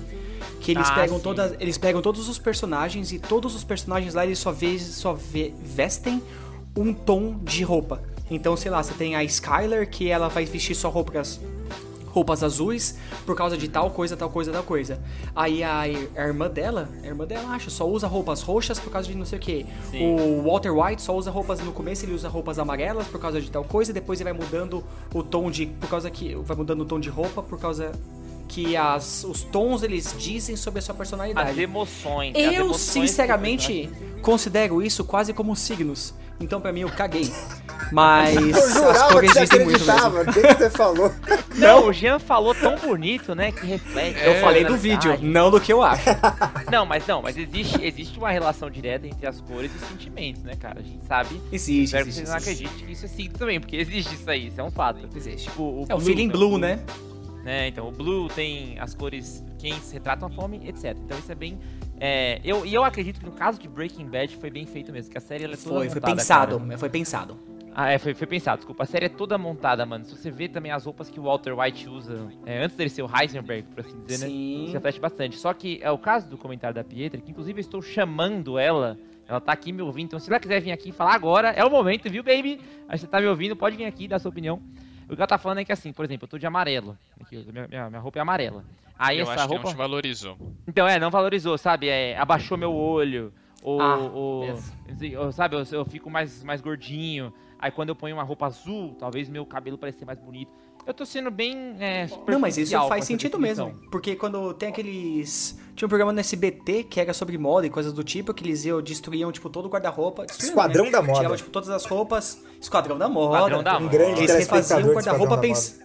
Que 0.60 0.72
eles 0.72 0.90
Ah, 0.90 0.96
pegam 0.96 1.18
sim. 1.18 1.24
todas. 1.24 1.56
Eles 1.60 1.78
pegam 1.78 2.02
todos 2.02 2.28
os 2.28 2.40
personagens 2.40 3.12
e 3.12 3.20
todos 3.20 3.54
os 3.54 3.64
personagens 3.64 4.16
lá 4.16 4.26
eles 4.26 4.40
só, 4.40 4.52
vê, 4.52 4.80
só 4.80 5.14
vê- 5.14 5.54
vestem 5.64 6.20
um 6.76 6.96
tom 6.96 7.38
de 7.44 7.64
roupa. 7.64 8.02
Então, 8.32 8.58
sei 8.58 8.72
lá, 8.72 8.82
você 8.82 8.96
tem 8.96 9.16
a 9.16 9.24
Skylar 9.24 9.88
que 9.88 10.10
ela 10.10 10.30
vai 10.30 10.46
vestir 10.46 10.74
só 10.74 10.90
roupas 10.90 11.40
roupas 12.16 12.42
azuis 12.42 12.98
por 13.26 13.36
causa 13.36 13.58
de 13.58 13.68
tal 13.68 13.92
coisa, 13.92 14.16
tal 14.16 14.30
coisa, 14.30 14.50
tal 14.50 14.64
coisa. 14.64 15.02
Aí 15.36 15.62
a, 15.62 15.82
a 15.82 15.88
irmã 16.28 16.50
dela, 16.50 16.88
a 17.04 17.06
irmã 17.06 17.26
dela 17.28 17.50
acha, 17.50 17.70
só 17.70 17.86
usa 17.86 18.08
roupas 18.08 18.42
roxas 18.42 18.80
por 18.80 18.90
causa 18.90 19.10
de 19.10 19.16
não 19.16 19.26
sei 19.26 19.38
o 19.38 19.42
que. 19.42 19.66
O 19.94 20.44
Walter 20.44 20.72
White 20.72 21.02
só 21.02 21.14
usa 21.14 21.30
roupas 21.30 21.60
no 21.60 21.74
começo, 21.74 22.06
ele 22.06 22.14
usa 22.14 22.30
roupas 22.30 22.58
amarelas 22.58 23.06
por 23.08 23.20
causa 23.20 23.42
de 23.42 23.52
tal 23.52 23.66
coisa, 23.66 23.92
e 23.92 23.94
depois 23.94 24.22
ele 24.22 24.32
vai 24.32 24.40
mudando 24.40 24.82
o 25.14 25.22
tom 25.22 25.52
de 25.52 25.66
por 25.66 25.90
causa 25.90 26.10
que 26.10 26.34
vai 26.36 26.56
mudando 26.56 26.82
o 26.82 26.86
tom 26.86 27.02
de 27.02 27.10
roupa 27.10 27.44
por 27.44 27.60
causa 27.60 27.92
que 28.48 28.78
as, 28.78 29.26
os 29.26 29.44
tons 29.44 29.84
eles 29.84 30.16
dizem 30.18 30.56
sobre 30.56 30.80
a 30.80 30.82
sua 30.82 30.94
As 30.94 30.98
personalidade. 30.98 31.62
emoções. 31.62 32.34
as 32.34 32.42
Eu, 32.42 32.66
emoções 32.66 32.70
que 32.70 33.00
o 33.00 33.08
sinceramente, 33.08 33.90
considero 34.22 34.82
isso 34.82 35.04
quase 35.04 35.34
como 35.34 35.54
signos. 35.56 36.14
Então, 36.40 36.60
pra 36.60 36.72
mim, 36.74 36.82
eu 36.82 36.90
caguei. 36.90 37.32
Mas 37.92 38.36
Eu 38.36 38.56
as 38.58 38.74
jurava 38.74 39.08
que 39.08 39.14
cores 39.14 39.32
você 39.34 39.64
muito 39.64 39.80
mesmo. 39.86 39.92
acreditava. 39.92 40.22
O 40.22 40.34
que 40.34 40.42
que 40.42 40.54
você 40.56 40.70
falou? 40.72 41.12
Não, 41.56 41.88
o 41.88 41.94
Jean 41.94 42.18
falou 42.20 42.56
tão 42.56 42.76
bonito, 42.78 43.36
né? 43.36 43.52
Que 43.52 43.66
reflete. 43.66 44.20
Eu 44.24 44.32
a 44.34 44.42
falei 44.42 44.66
do 44.66 44.76
vídeo, 44.76 45.18
não 45.22 45.52
do 45.52 45.62
que 45.62 45.72
eu 45.72 45.84
acho. 45.84 46.04
Não, 46.72 46.86
mas 46.86 47.06
não, 47.08 47.22
mas 47.22 47.38
existe, 47.38 47.82
existe 47.86 48.18
uma 48.18 48.30
relação 48.32 48.70
direta 48.70 49.06
entre 49.08 49.26
as 49.28 49.40
cores 49.40 49.72
e 49.72 49.78
os 49.78 49.88
sentimentos, 49.88 50.42
né, 50.44 50.54
cara? 50.60 50.80
A 50.80 50.84
gente 50.84 51.06
sabe. 51.06 51.40
Existe, 51.52 51.84
Espero 51.84 52.04
que 52.06 52.10
existe, 52.10 52.26
vocês 52.26 52.30
não 52.30 52.38
acreditem 52.38 52.86
que 52.88 52.92
isso 52.92 53.06
é 53.06 53.08
signo 53.08 53.38
também, 53.38 53.60
porque 53.60 53.76
existe 53.78 54.16
isso 54.16 54.30
aí, 54.30 54.48
isso 54.48 54.60
é 54.60 54.64
um 54.64 54.72
fato. 54.72 55.08
Existe. 55.16 55.44
Tipo, 55.48 55.62
o 55.64 55.86
É 55.88 55.94
o 55.94 55.98
blue, 55.98 56.06
feeling 56.06 56.28
né, 56.28 56.34
blue, 56.34 56.58
né? 56.58 56.80
né? 57.44 57.68
Então, 57.68 57.88
o 57.88 57.92
blue 57.92 58.28
tem 58.30 58.78
as 58.80 58.94
cores 58.96 59.44
quentes, 59.56 59.92
retratam 59.92 60.28
a 60.28 60.32
fome, 60.32 60.68
etc. 60.68 60.98
Então, 61.04 61.18
isso 61.18 61.32
é 61.32 61.36
bem. 61.36 61.58
É, 62.00 62.42
eu, 62.44 62.66
e 62.66 62.74
eu 62.74 62.84
acredito 62.84 63.20
que 63.20 63.26
no 63.26 63.32
caso 63.32 63.60
de 63.60 63.68
Breaking 63.68 64.08
Bad 64.08 64.36
foi 64.38 64.50
bem 64.50 64.66
feito 64.66 64.92
mesmo, 64.92 65.12
que 65.12 65.18
a 65.18 65.22
série 65.22 65.44
ela 65.44 65.54
é 65.54 65.58
toda 65.58 65.76
Foi, 65.76 65.90
foi 65.90 65.96
montada, 65.96 66.16
pensado, 66.16 66.60
cara. 66.60 66.78
foi 66.78 66.90
pensado. 66.90 67.40
Ah, 67.78 67.92
é, 67.92 67.98
foi, 67.98 68.14
foi 68.14 68.26
pensado, 68.26 68.60
desculpa. 68.60 68.84
A 68.84 68.86
série 68.86 69.08
é 69.08 69.10
toda 69.10 69.38
montada, 69.38 69.86
mano. 69.86 70.06
Se 70.06 70.16
você 70.16 70.32
vê 70.32 70.48
também 70.48 70.72
as 70.72 70.86
roupas 70.86 71.10
que 71.10 71.20
o 71.20 71.24
Walter 71.24 71.54
White 71.60 71.90
usa, 71.90 72.30
é, 72.46 72.64
antes 72.64 72.78
dele 72.78 72.90
ser 72.90 73.04
o 73.04 73.10
Heisenberg, 73.14 73.64
por 73.64 73.82
assim 73.82 74.02
dizer, 74.06 74.24
né? 74.24 74.28
Sim. 74.32 74.66
Se 74.68 74.74
reflete 74.74 75.00
bastante. 75.00 75.38
Só 75.38 75.54
que 75.54 75.80
é 75.82 75.92
o 75.92 75.98
caso 75.98 76.30
do 76.30 76.38
comentário 76.38 76.74
da 76.74 76.86
Pietra, 76.86 77.20
que 77.20 77.32
inclusive 77.32 77.60
eu 77.60 77.62
estou 77.62 77.82
chamando 77.82 78.58
ela. 78.58 78.98
Ela 79.28 79.42
tá 79.42 79.52
aqui 79.52 79.74
me 79.74 79.82
ouvindo. 79.82 80.06
Então, 80.06 80.20
se 80.20 80.30
ela 80.30 80.40
quiser 80.40 80.62
vir 80.62 80.72
aqui 80.72 80.94
falar 80.94 81.16
agora, 81.16 81.50
é 81.50 81.66
o 81.66 81.70
momento, 81.70 82.10
viu, 82.10 82.24
baby? 82.24 82.62
Aí 82.88 82.98
você 82.98 83.08
tá 83.08 83.20
me 83.20 83.28
ouvindo, 83.28 83.58
pode 83.58 83.76
vir 83.76 83.86
aqui 83.86 84.08
dar 84.08 84.20
sua 84.20 84.30
opinião. 84.30 84.62
O 85.10 85.16
que 85.16 85.22
ela 85.22 85.28
tá 85.28 85.38
falando 85.38 85.58
é 85.58 85.66
que 85.66 85.74
assim, 85.74 85.92
por 85.92 86.06
exemplo, 86.06 86.26
eu 86.26 86.30
tô 86.30 86.38
de 86.38 86.46
amarelo. 86.48 86.98
Aqui, 87.20 87.46
minha, 87.52 87.68
minha, 87.68 87.90
minha 87.90 88.00
roupa 88.00 88.20
é 88.20 88.22
amarela. 88.22 88.64
Aí 88.98 89.18
eu 89.20 89.24
essa 89.24 89.34
acho 89.34 89.44
que 89.44 89.50
roupa. 89.50 89.64
não 89.66 89.74
te 89.74 89.78
valorizou. 89.78 90.38
Então, 90.68 90.88
é, 90.88 91.00
não 91.00 91.12
valorizou, 91.12 91.58
sabe? 91.58 91.90
É, 91.90 92.18
abaixou 92.18 92.58
meu 92.58 92.74
olho. 92.74 93.34
Ou, 93.64 93.82
Ah, 93.82 93.98
ou- 93.98 94.42
beleza. 94.42 95.20
ou, 95.20 95.32
sabe, 95.32 95.56
eu, 95.56 95.64
eu 95.72 95.86
fico 95.86 96.10
mais, 96.10 96.44
mais 96.44 96.62
gordinho. 96.62 97.34
Aí 97.60 97.72
quando 97.72 97.90
eu 97.90 97.96
ponho 97.96 98.16
uma 98.16 98.24
roupa 98.24 98.46
azul, 98.46 98.96
talvez 99.00 99.28
meu 99.28 99.46
cabelo 99.46 99.78
pareça 99.78 100.06
mais 100.06 100.20
bonito. 100.20 100.52
Eu 100.86 100.94
tô 100.94 101.04
sendo 101.04 101.32
bem. 101.32 101.76
É, 101.80 102.08
Não, 102.28 102.40
mas 102.40 102.58
isso 102.58 102.78
faz 102.88 103.06
sentido 103.06 103.40
definição. 103.40 103.68
mesmo. 103.70 103.90
Porque 103.90 104.16
quando 104.16 104.54
tem 104.54 104.70
aqueles. 104.70 105.58
Tinha 105.76 105.88
um 105.88 105.90
programa 105.90 106.14
no 106.14 106.20
SBT 106.20 106.84
que 106.84 107.00
era 107.00 107.12
sobre 107.12 107.38
moda 107.40 107.66
e 107.66 107.70
coisas 107.72 107.92
do 107.92 108.04
tipo, 108.04 108.32
que 108.36 108.44
eles 108.44 108.66
iam, 108.66 108.82
destruíam, 108.84 109.32
tipo, 109.32 109.50
todo 109.50 109.66
o 109.66 109.70
guarda-roupa. 109.70 110.26
Destruíam, 110.28 110.52
Esquadrão 110.54 110.86
né? 110.86 110.92
da 110.92 111.02
moda. 111.02 111.14
Tiravam, 111.18 111.38
tipo, 111.38 111.50
todas 111.50 111.70
as 111.70 111.86
roupas. 111.86 112.46
Esquadrão 112.62 113.00
da 113.00 113.10
moda. 113.10 113.36
Esquadrão 113.38 113.64
da 113.64 113.78
Um 113.78 113.82
moda. 113.82 113.98
grande 113.98 114.20
Eles 114.22 114.36
refaziam 114.36 114.80
o 114.80 114.94
guarda-roupa 114.94 115.00
Esquadrão 115.00 115.36
da 115.36 115.38
pens... 115.42 115.80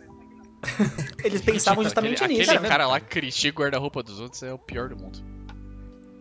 Eles 1.25 1.41
pensavam 1.43 1.83
justamente 1.83 2.23
aquele, 2.23 2.39
nisso. 2.39 2.51
Aquele 2.51 2.65
né? 2.65 2.69
cara 2.69 2.87
lá 2.87 3.01
que 3.01 3.07
critica 3.07 3.59
o 3.59 3.63
guarda-roupa 3.63 4.03
dos 4.03 4.21
outros 4.21 4.43
é 4.43 4.53
o 4.53 4.59
pior 4.59 4.89
do 4.89 4.97
mundo. 4.97 5.19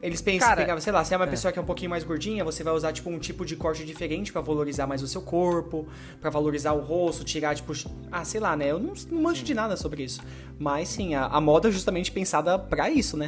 Eles 0.01 0.21
pensam, 0.21 0.47
Cara, 0.55 0.79
sei 0.79 0.93
lá, 0.93 1.03
se 1.03 1.13
é 1.13 1.17
uma 1.17 1.27
pessoa 1.27 1.51
que 1.51 1.59
é 1.59 1.61
um 1.61 1.65
pouquinho 1.65 1.89
mais 1.89 2.05
gordinha, 2.05 2.41
você 2.45 2.63
vai 2.63 2.73
usar, 2.73 2.93
tipo, 2.93 3.09
um 3.09 3.19
tipo 3.19 3.45
de 3.45 3.57
corte 3.57 3.83
diferente 3.83 4.31
pra 4.31 4.39
valorizar 4.39 4.87
mais 4.87 5.03
o 5.03 5.07
seu 5.09 5.21
corpo, 5.21 5.85
pra 6.21 6.29
valorizar 6.29 6.71
o 6.71 6.79
rosto, 6.79 7.25
tirar, 7.25 7.53
tipo, 7.53 7.73
ah, 8.09 8.23
sei 8.23 8.39
lá, 8.39 8.55
né? 8.55 8.71
Eu 8.71 8.79
não, 8.79 8.93
não 9.11 9.21
manjo 9.21 9.43
de 9.43 9.53
nada 9.53 9.75
sobre 9.75 10.03
isso. 10.03 10.21
Mas, 10.57 10.87
sim, 10.87 11.15
a, 11.15 11.25
a 11.25 11.41
moda 11.41 11.67
é 11.67 11.71
justamente 11.71 12.13
pensada 12.13 12.57
pra 12.57 12.89
isso, 12.89 13.17
né? 13.17 13.27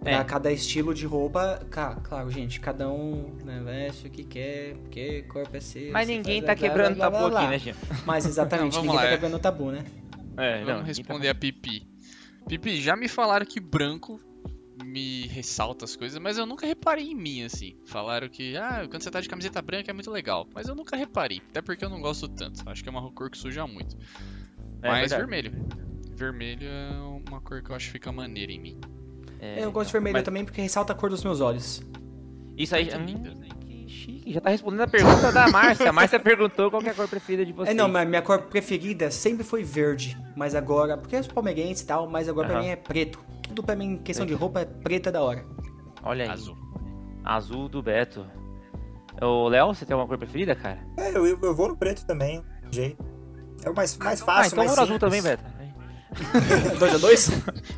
Pra 0.00 0.12
É. 0.12 0.24
cada 0.24 0.52
estilo 0.52 0.94
de 0.94 1.04
roupa, 1.06 1.60
claro, 2.04 2.30
gente, 2.30 2.60
cada 2.60 2.88
um 2.88 3.36
né, 3.44 3.60
veste 3.62 4.06
o 4.06 4.10
que 4.10 4.22
quer, 4.22 4.76
porque 4.76 5.22
corpo 5.22 5.54
é 5.56 5.60
seu. 5.60 5.92
Mas 5.92 6.06
ninguém 6.06 6.40
faz 6.40 6.46
tá 6.46 6.54
blá, 6.54 6.68
quebrando 6.68 6.94
blá, 6.96 7.10
blá, 7.10 7.18
tabu 7.18 7.30
blá, 7.30 7.40
aqui, 7.40 7.48
blá. 7.48 7.50
né, 7.50 7.58
Jean? 7.58 8.02
Mas 8.06 8.26
exatamente, 8.26 8.72
Vamos 8.78 8.86
ninguém 8.86 8.96
lá, 8.96 9.02
tá 9.02 9.08
é. 9.08 9.10
quebrando 9.10 9.38
tabu, 9.40 9.70
né? 9.72 9.84
É, 10.40 10.64
Vamos 10.64 10.86
responder 10.86 11.28
a 11.28 11.34
Pipi. 11.34 11.86
Pipi, 12.48 12.80
já 12.80 12.96
me 12.96 13.08
falaram 13.08 13.46
que 13.46 13.60
branco 13.60 14.20
me 14.84 15.26
ressalta 15.28 15.84
as 15.84 15.94
coisas, 15.94 16.18
mas 16.20 16.38
eu 16.38 16.46
nunca 16.46 16.66
reparei 16.66 17.10
em 17.10 17.14
mim, 17.14 17.42
assim. 17.44 17.76
Falaram 17.84 18.28
que, 18.28 18.56
ah, 18.56 18.86
quando 18.88 19.02
você 19.02 19.10
tá 19.10 19.20
de 19.20 19.28
camiseta 19.28 19.60
branca 19.60 19.90
é 19.90 19.94
muito 19.94 20.10
legal. 20.10 20.48
Mas 20.54 20.68
eu 20.68 20.74
nunca 20.74 20.96
reparei, 20.96 21.42
até 21.50 21.60
porque 21.60 21.84
eu 21.84 21.90
não 21.90 22.00
gosto 22.00 22.28
tanto. 22.28 22.62
Acho 22.68 22.82
que 22.82 22.88
é 22.88 22.92
uma 22.92 23.10
cor 23.12 23.30
que 23.30 23.38
suja 23.38 23.66
muito. 23.66 23.96
É 24.82 24.88
mas 24.88 25.10
verdade. 25.10 25.20
vermelho. 25.20 25.66
Vermelho 26.14 26.66
é 26.66 26.90
uma 27.28 27.40
cor 27.40 27.62
que 27.62 27.70
eu 27.70 27.76
acho 27.76 27.86
que 27.86 27.92
fica 27.92 28.10
maneira 28.10 28.52
em 28.52 28.58
mim. 28.58 28.80
É, 29.38 29.62
Eu 29.64 29.72
gosto 29.72 29.88
de 29.88 29.92
vermelho 29.92 30.14
mas 30.14 30.22
também 30.22 30.44
porque 30.44 30.60
ressalta 30.60 30.92
a 30.92 30.96
cor 30.96 31.10
dos 31.10 31.22
meus 31.24 31.40
olhos. 31.40 31.82
Isso 32.56 32.74
aí. 32.74 32.90
Hum, 32.94 33.04
linda. 33.04 33.30
que 33.30 33.59
chique. 33.90 34.32
Já 34.32 34.40
tá 34.40 34.50
respondendo 34.50 34.82
a 34.82 34.86
pergunta 34.86 35.32
da 35.32 35.48
Márcia. 35.48 35.90
A 35.90 35.92
Márcia 35.92 36.20
perguntou 36.20 36.70
qual 36.70 36.80
que 36.80 36.88
é 36.88 36.92
a 36.92 36.94
cor 36.94 37.08
preferida 37.08 37.44
de 37.44 37.52
vocês. 37.52 37.74
É, 37.74 37.74
não, 37.76 37.88
mas 37.88 38.08
minha 38.08 38.22
cor 38.22 38.42
preferida 38.42 39.10
sempre 39.10 39.44
foi 39.44 39.62
verde. 39.64 40.16
Mas 40.36 40.54
agora, 40.54 40.96
porque 40.96 41.16
eu 41.16 41.22
sou 41.24 41.34
palmeirense 41.34 41.82
e 41.82 41.86
tal, 41.86 42.08
mas 42.08 42.28
agora 42.28 42.48
pra 42.48 42.56
Aham. 42.56 42.64
mim 42.64 42.70
é 42.70 42.76
preto. 42.76 43.18
Tudo 43.42 43.62
pra 43.62 43.74
mim, 43.74 43.98
questão 43.98 44.24
de 44.24 44.32
roupa, 44.32 44.60
é 44.60 44.64
preta 44.64 45.10
da 45.10 45.20
hora. 45.20 45.44
Olha 46.02 46.24
aí. 46.24 46.30
Azul. 46.30 46.56
Azul 47.24 47.68
do 47.68 47.82
Beto. 47.82 48.24
Ô, 49.20 49.48
Léo, 49.48 49.74
você 49.74 49.84
tem 49.84 49.92
alguma 49.92 50.08
cor 50.08 50.18
preferida, 50.18 50.54
cara? 50.54 50.78
É, 50.96 51.10
eu, 51.16 51.26
eu 51.26 51.54
vou 51.54 51.68
no 51.68 51.76
preto 51.76 52.06
também, 52.06 52.42
jeito. 52.70 53.04
É 53.62 53.68
o 53.68 53.74
mais, 53.74 53.96
mais 53.98 54.22
ah, 54.22 54.24
fácil, 54.24 54.46
então 54.52 54.64
mais 54.64 54.70
vou 54.70 54.76
no 54.76 54.82
azul 54.82 54.98
também, 54.98 55.20
Beto. 55.20 55.44
dois 56.78 56.94
a 56.94 56.98
dois? 56.98 57.28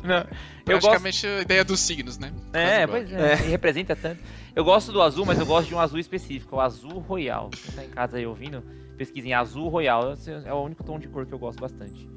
Não, 0.03 0.17
eu 0.17 0.25
gosto. 0.25 0.65
Praticamente 0.65 1.27
a 1.27 1.41
ideia 1.41 1.63
dos 1.63 1.79
signos, 1.79 2.17
né? 2.17 2.31
É, 2.53 2.87
Quase 2.87 3.07
pois 3.07 3.11
é, 3.21 3.33
ele 3.33 3.49
representa 3.49 3.95
tanto. 3.95 4.21
Eu 4.55 4.63
gosto 4.63 4.91
do 4.91 5.01
azul, 5.01 5.25
mas 5.25 5.39
eu 5.39 5.45
gosto 5.45 5.67
de 5.67 5.75
um 5.75 5.79
azul 5.79 5.99
específico, 5.99 6.57
o 6.57 6.59
azul 6.59 6.99
royal. 6.99 7.49
Quem 7.49 7.71
tá 7.73 7.85
em 7.85 7.89
casa 7.89 8.17
aí 8.17 8.25
ouvindo, 8.25 8.63
pesquisem 8.97 9.33
azul 9.33 9.69
royal. 9.69 10.13
É 10.45 10.53
o 10.53 10.61
único 10.63 10.83
tom 10.83 10.99
de 10.99 11.07
cor 11.07 11.25
que 11.25 11.33
eu 11.33 11.39
gosto 11.39 11.59
bastante. 11.59 12.07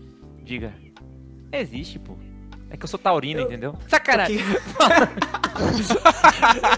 Diga. 0.43 0.75
Existe, 1.53 1.99
pô. 1.99 2.17
É 2.69 2.77
que 2.77 2.85
eu 2.85 2.89
sou 2.89 2.99
taurino, 2.99 3.41
Eu- 3.41 3.47
entendeu? 3.47 3.77
Sacanagem. 3.89 4.39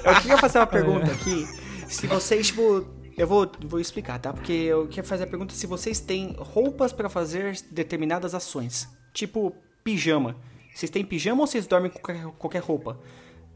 Eu 0.05 0.15
queria 0.21 0.39
fazer 0.39 0.59
uma 0.59 0.67
pergunta 0.67 1.11
aqui. 1.11 1.47
Se 1.89 2.07
vocês, 2.07 2.49
tipo. 2.49 2.87
Eu 3.17 3.27
vou, 3.27 3.51
vou 3.65 3.81
explicar, 3.81 4.17
tá? 4.21 4.33
Porque 4.33 4.53
eu 4.53 4.87
queria 4.87 5.03
fazer 5.03 5.25
a 5.25 5.27
pergunta 5.27 5.53
se 5.53 5.67
vocês 5.67 5.99
têm 5.99 6.37
roupas 6.39 6.93
pra 6.93 7.09
fazer 7.09 7.59
determinadas 7.69 8.33
ações. 8.33 8.89
Tipo, 9.13 9.53
pijama. 9.83 10.37
Vocês 10.75 10.91
têm 10.91 11.05
pijama 11.05 11.41
ou 11.41 11.47
vocês 11.47 11.67
dormem 11.67 11.91
com 11.91 12.01
qualquer, 12.39 12.61
roupa? 12.61 12.99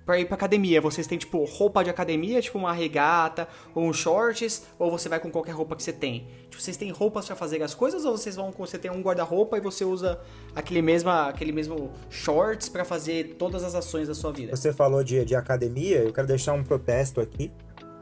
Pra 0.05 0.19
ir 0.19 0.25
pra 0.25 0.35
academia, 0.35 0.81
vocês 0.81 1.07
têm, 1.07 1.17
tipo, 1.17 1.45
roupa 1.45 1.85
de 1.85 1.91
academia, 1.91 2.43
tipo 2.43 2.59
uma 2.59 2.73
regata 2.73 3.47
ou 3.73 3.85
um 3.85 3.93
shorts, 3.93 4.65
ou 4.77 4.91
você 4.91 5.09
vai 5.09 5.21
com 5.21 5.31
qualquer 5.31 5.53
roupa 5.53 5.77
que 5.77 5.83
você 5.85 5.93
tem? 5.93 6.27
Tipo, 6.51 6.61
vocês 6.61 6.77
têm 6.77 6.91
roupas 6.91 7.27
pra 7.27 7.37
fazer 7.37 7.63
as 7.63 7.75
coisas 7.75 8.05
ou 8.05 8.17
vocês 8.17 8.35
vão 8.35 8.51
com. 8.51 8.67
Você 8.67 8.77
tem 8.77 8.91
um 8.91 9.01
guarda-roupa 9.01 9.57
e 9.57 9.61
você 9.61 9.85
usa 9.85 10.21
aquele 10.57 10.83
mesmo, 10.83 11.11
aquele 11.11 11.53
mesmo 11.53 11.93
shorts 12.11 12.69
pra 12.69 12.85
fazer 12.85 13.37
todas 13.39 13.63
as 13.63 13.77
ações 13.77 14.09
da 14.09 14.15
sua 14.15 14.33
vida? 14.33 14.57
Você 14.57 14.73
falou 14.73 15.05
de, 15.05 15.25
de 15.25 15.37
academia, 15.37 15.99
eu 15.99 16.13
quero 16.13 16.27
deixar 16.27 16.55
um 16.55 16.65
protesto 16.65 17.21
aqui 17.21 17.53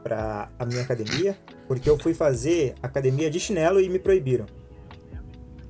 pra 0.01 0.49
a 0.57 0.65
minha 0.65 0.81
academia, 0.81 1.37
porque 1.67 1.87
eu 1.87 1.99
fui 1.99 2.15
fazer 2.15 2.73
academia 2.81 3.29
de 3.29 3.39
chinelo 3.39 3.79
e 3.79 3.87
me 3.87 3.99
proibiram. 3.99 4.47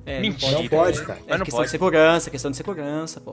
É, 0.04 0.20
Mentira. 0.20 0.52
Não 0.52 0.68
pode, 0.68 1.02
cara. 1.04 1.20
É 1.26 1.30
não 1.38 1.44
questão 1.44 1.58
pode. 1.58 1.66
de 1.68 1.70
segurança, 1.70 2.30
questão 2.30 2.50
de 2.50 2.56
segurança, 2.56 3.20
pô. 3.20 3.32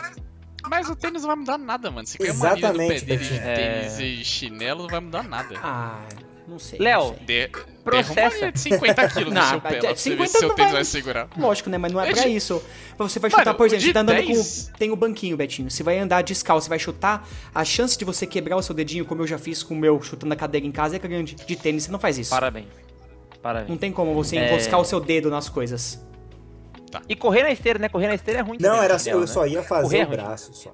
Mas 0.69 0.89
o 0.89 0.95
tênis 0.95 1.21
não 1.21 1.27
vai 1.29 1.35
mudar 1.37 1.57
nada, 1.57 1.89
mano. 1.89 2.05
Se 2.07 2.17
quer 2.17 2.31
uma 2.31 2.33
do 2.33 2.39
pé 2.41 2.57
Exatamente, 2.59 3.05
dele 3.05 3.25
tênis 3.39 3.99
e 3.99 4.23
chinelo, 4.23 4.83
não 4.83 4.89
vai 4.89 4.99
mudar 4.99 5.23
nada. 5.23 5.55
Ah, 5.63 6.01
não 6.47 6.59
sei. 6.59 6.77
Léo. 6.77 7.15
De... 7.25 7.49
Processa. 7.83 8.51
De 8.51 8.59
50 8.59 9.07
quilos 9.09 9.33
no 9.33 9.39
Não, 9.39 9.49
seu 9.49 9.61
pé, 9.61 9.69
pra 9.79 9.95
você 9.95 10.09
ver 10.15 10.27
50 10.27 10.27
se 10.29 10.37
seu 10.37 10.47
não 10.49 10.55
tênis 10.55 10.71
vai- 10.71 10.81
vai 10.81 10.85
segurar. 10.85 11.27
Lógico, 11.35 11.69
né? 11.71 11.77
Mas 11.79 11.91
não 11.91 11.99
é 12.01 12.11
pra 12.11 12.27
isso. 12.27 12.61
Você 12.97 13.17
vai 13.19 13.31
Mano, 13.31 13.39
chutar, 13.41 13.53
por 13.55 13.65
exemplo, 13.65 13.85
você 13.85 13.93
tá 13.93 14.01
andando 14.01 14.15
10 14.17 14.69
com. 14.71 14.77
Tem 14.77 14.91
o 14.91 14.95
banquinho, 14.95 15.35
Betinho. 15.37 15.71
Você 15.71 15.81
vai 15.81 15.97
andar 15.97 16.21
descalço, 16.21 16.65
você 16.65 16.69
vai 16.69 16.77
chutar. 16.79 17.27
A 17.55 17.65
chance 17.65 17.97
de 17.97 18.05
você 18.05 18.27
quebrar 18.27 18.57
o 18.57 18.61
seu 18.61 18.75
dedinho, 18.75 19.05
como 19.05 19.23
eu 19.23 19.27
já 19.27 19.39
fiz 19.39 19.63
com 19.63 19.73
o 19.73 19.77
meu 19.77 19.99
chutando 20.03 20.33
a 20.33 20.35
cadeira 20.35 20.67
em 20.67 20.71
casa, 20.71 20.97
é 20.97 20.99
grande. 20.99 21.33
De 21.35 21.55
tênis, 21.55 21.85
você 21.85 21.91
não 21.91 21.99
faz 21.99 22.17
isso. 22.19 22.29
Parabéns. 22.29 22.67
Parabéns. 23.41 23.69
Não 23.69 23.77
tem 23.77 23.91
como 23.91 24.13
você 24.13 24.37
É. 24.37 24.49
enroscar 24.49 24.79
o 24.79 24.85
seu 24.85 24.99
dedo 24.99 25.31
nas 25.31 25.49
coisas. 25.49 26.05
E 27.07 27.15
correr 27.15 27.43
na 27.43 27.51
esteira, 27.51 27.79
né? 27.79 27.89
Correr 27.89 28.07
na 28.07 28.15
esteira 28.15 28.39
é 28.39 28.43
ruim 28.43 28.57
Não, 28.59 28.81
era 28.81 28.95
ideal, 28.95 29.17
eu 29.17 29.21
né? 29.21 29.27
só 29.27 29.45
ia 29.45 29.63
fazer 29.63 29.83
Correr 29.83 29.99
é 29.99 30.05
o 30.05 30.09
braço 30.09 30.53
só. 30.53 30.73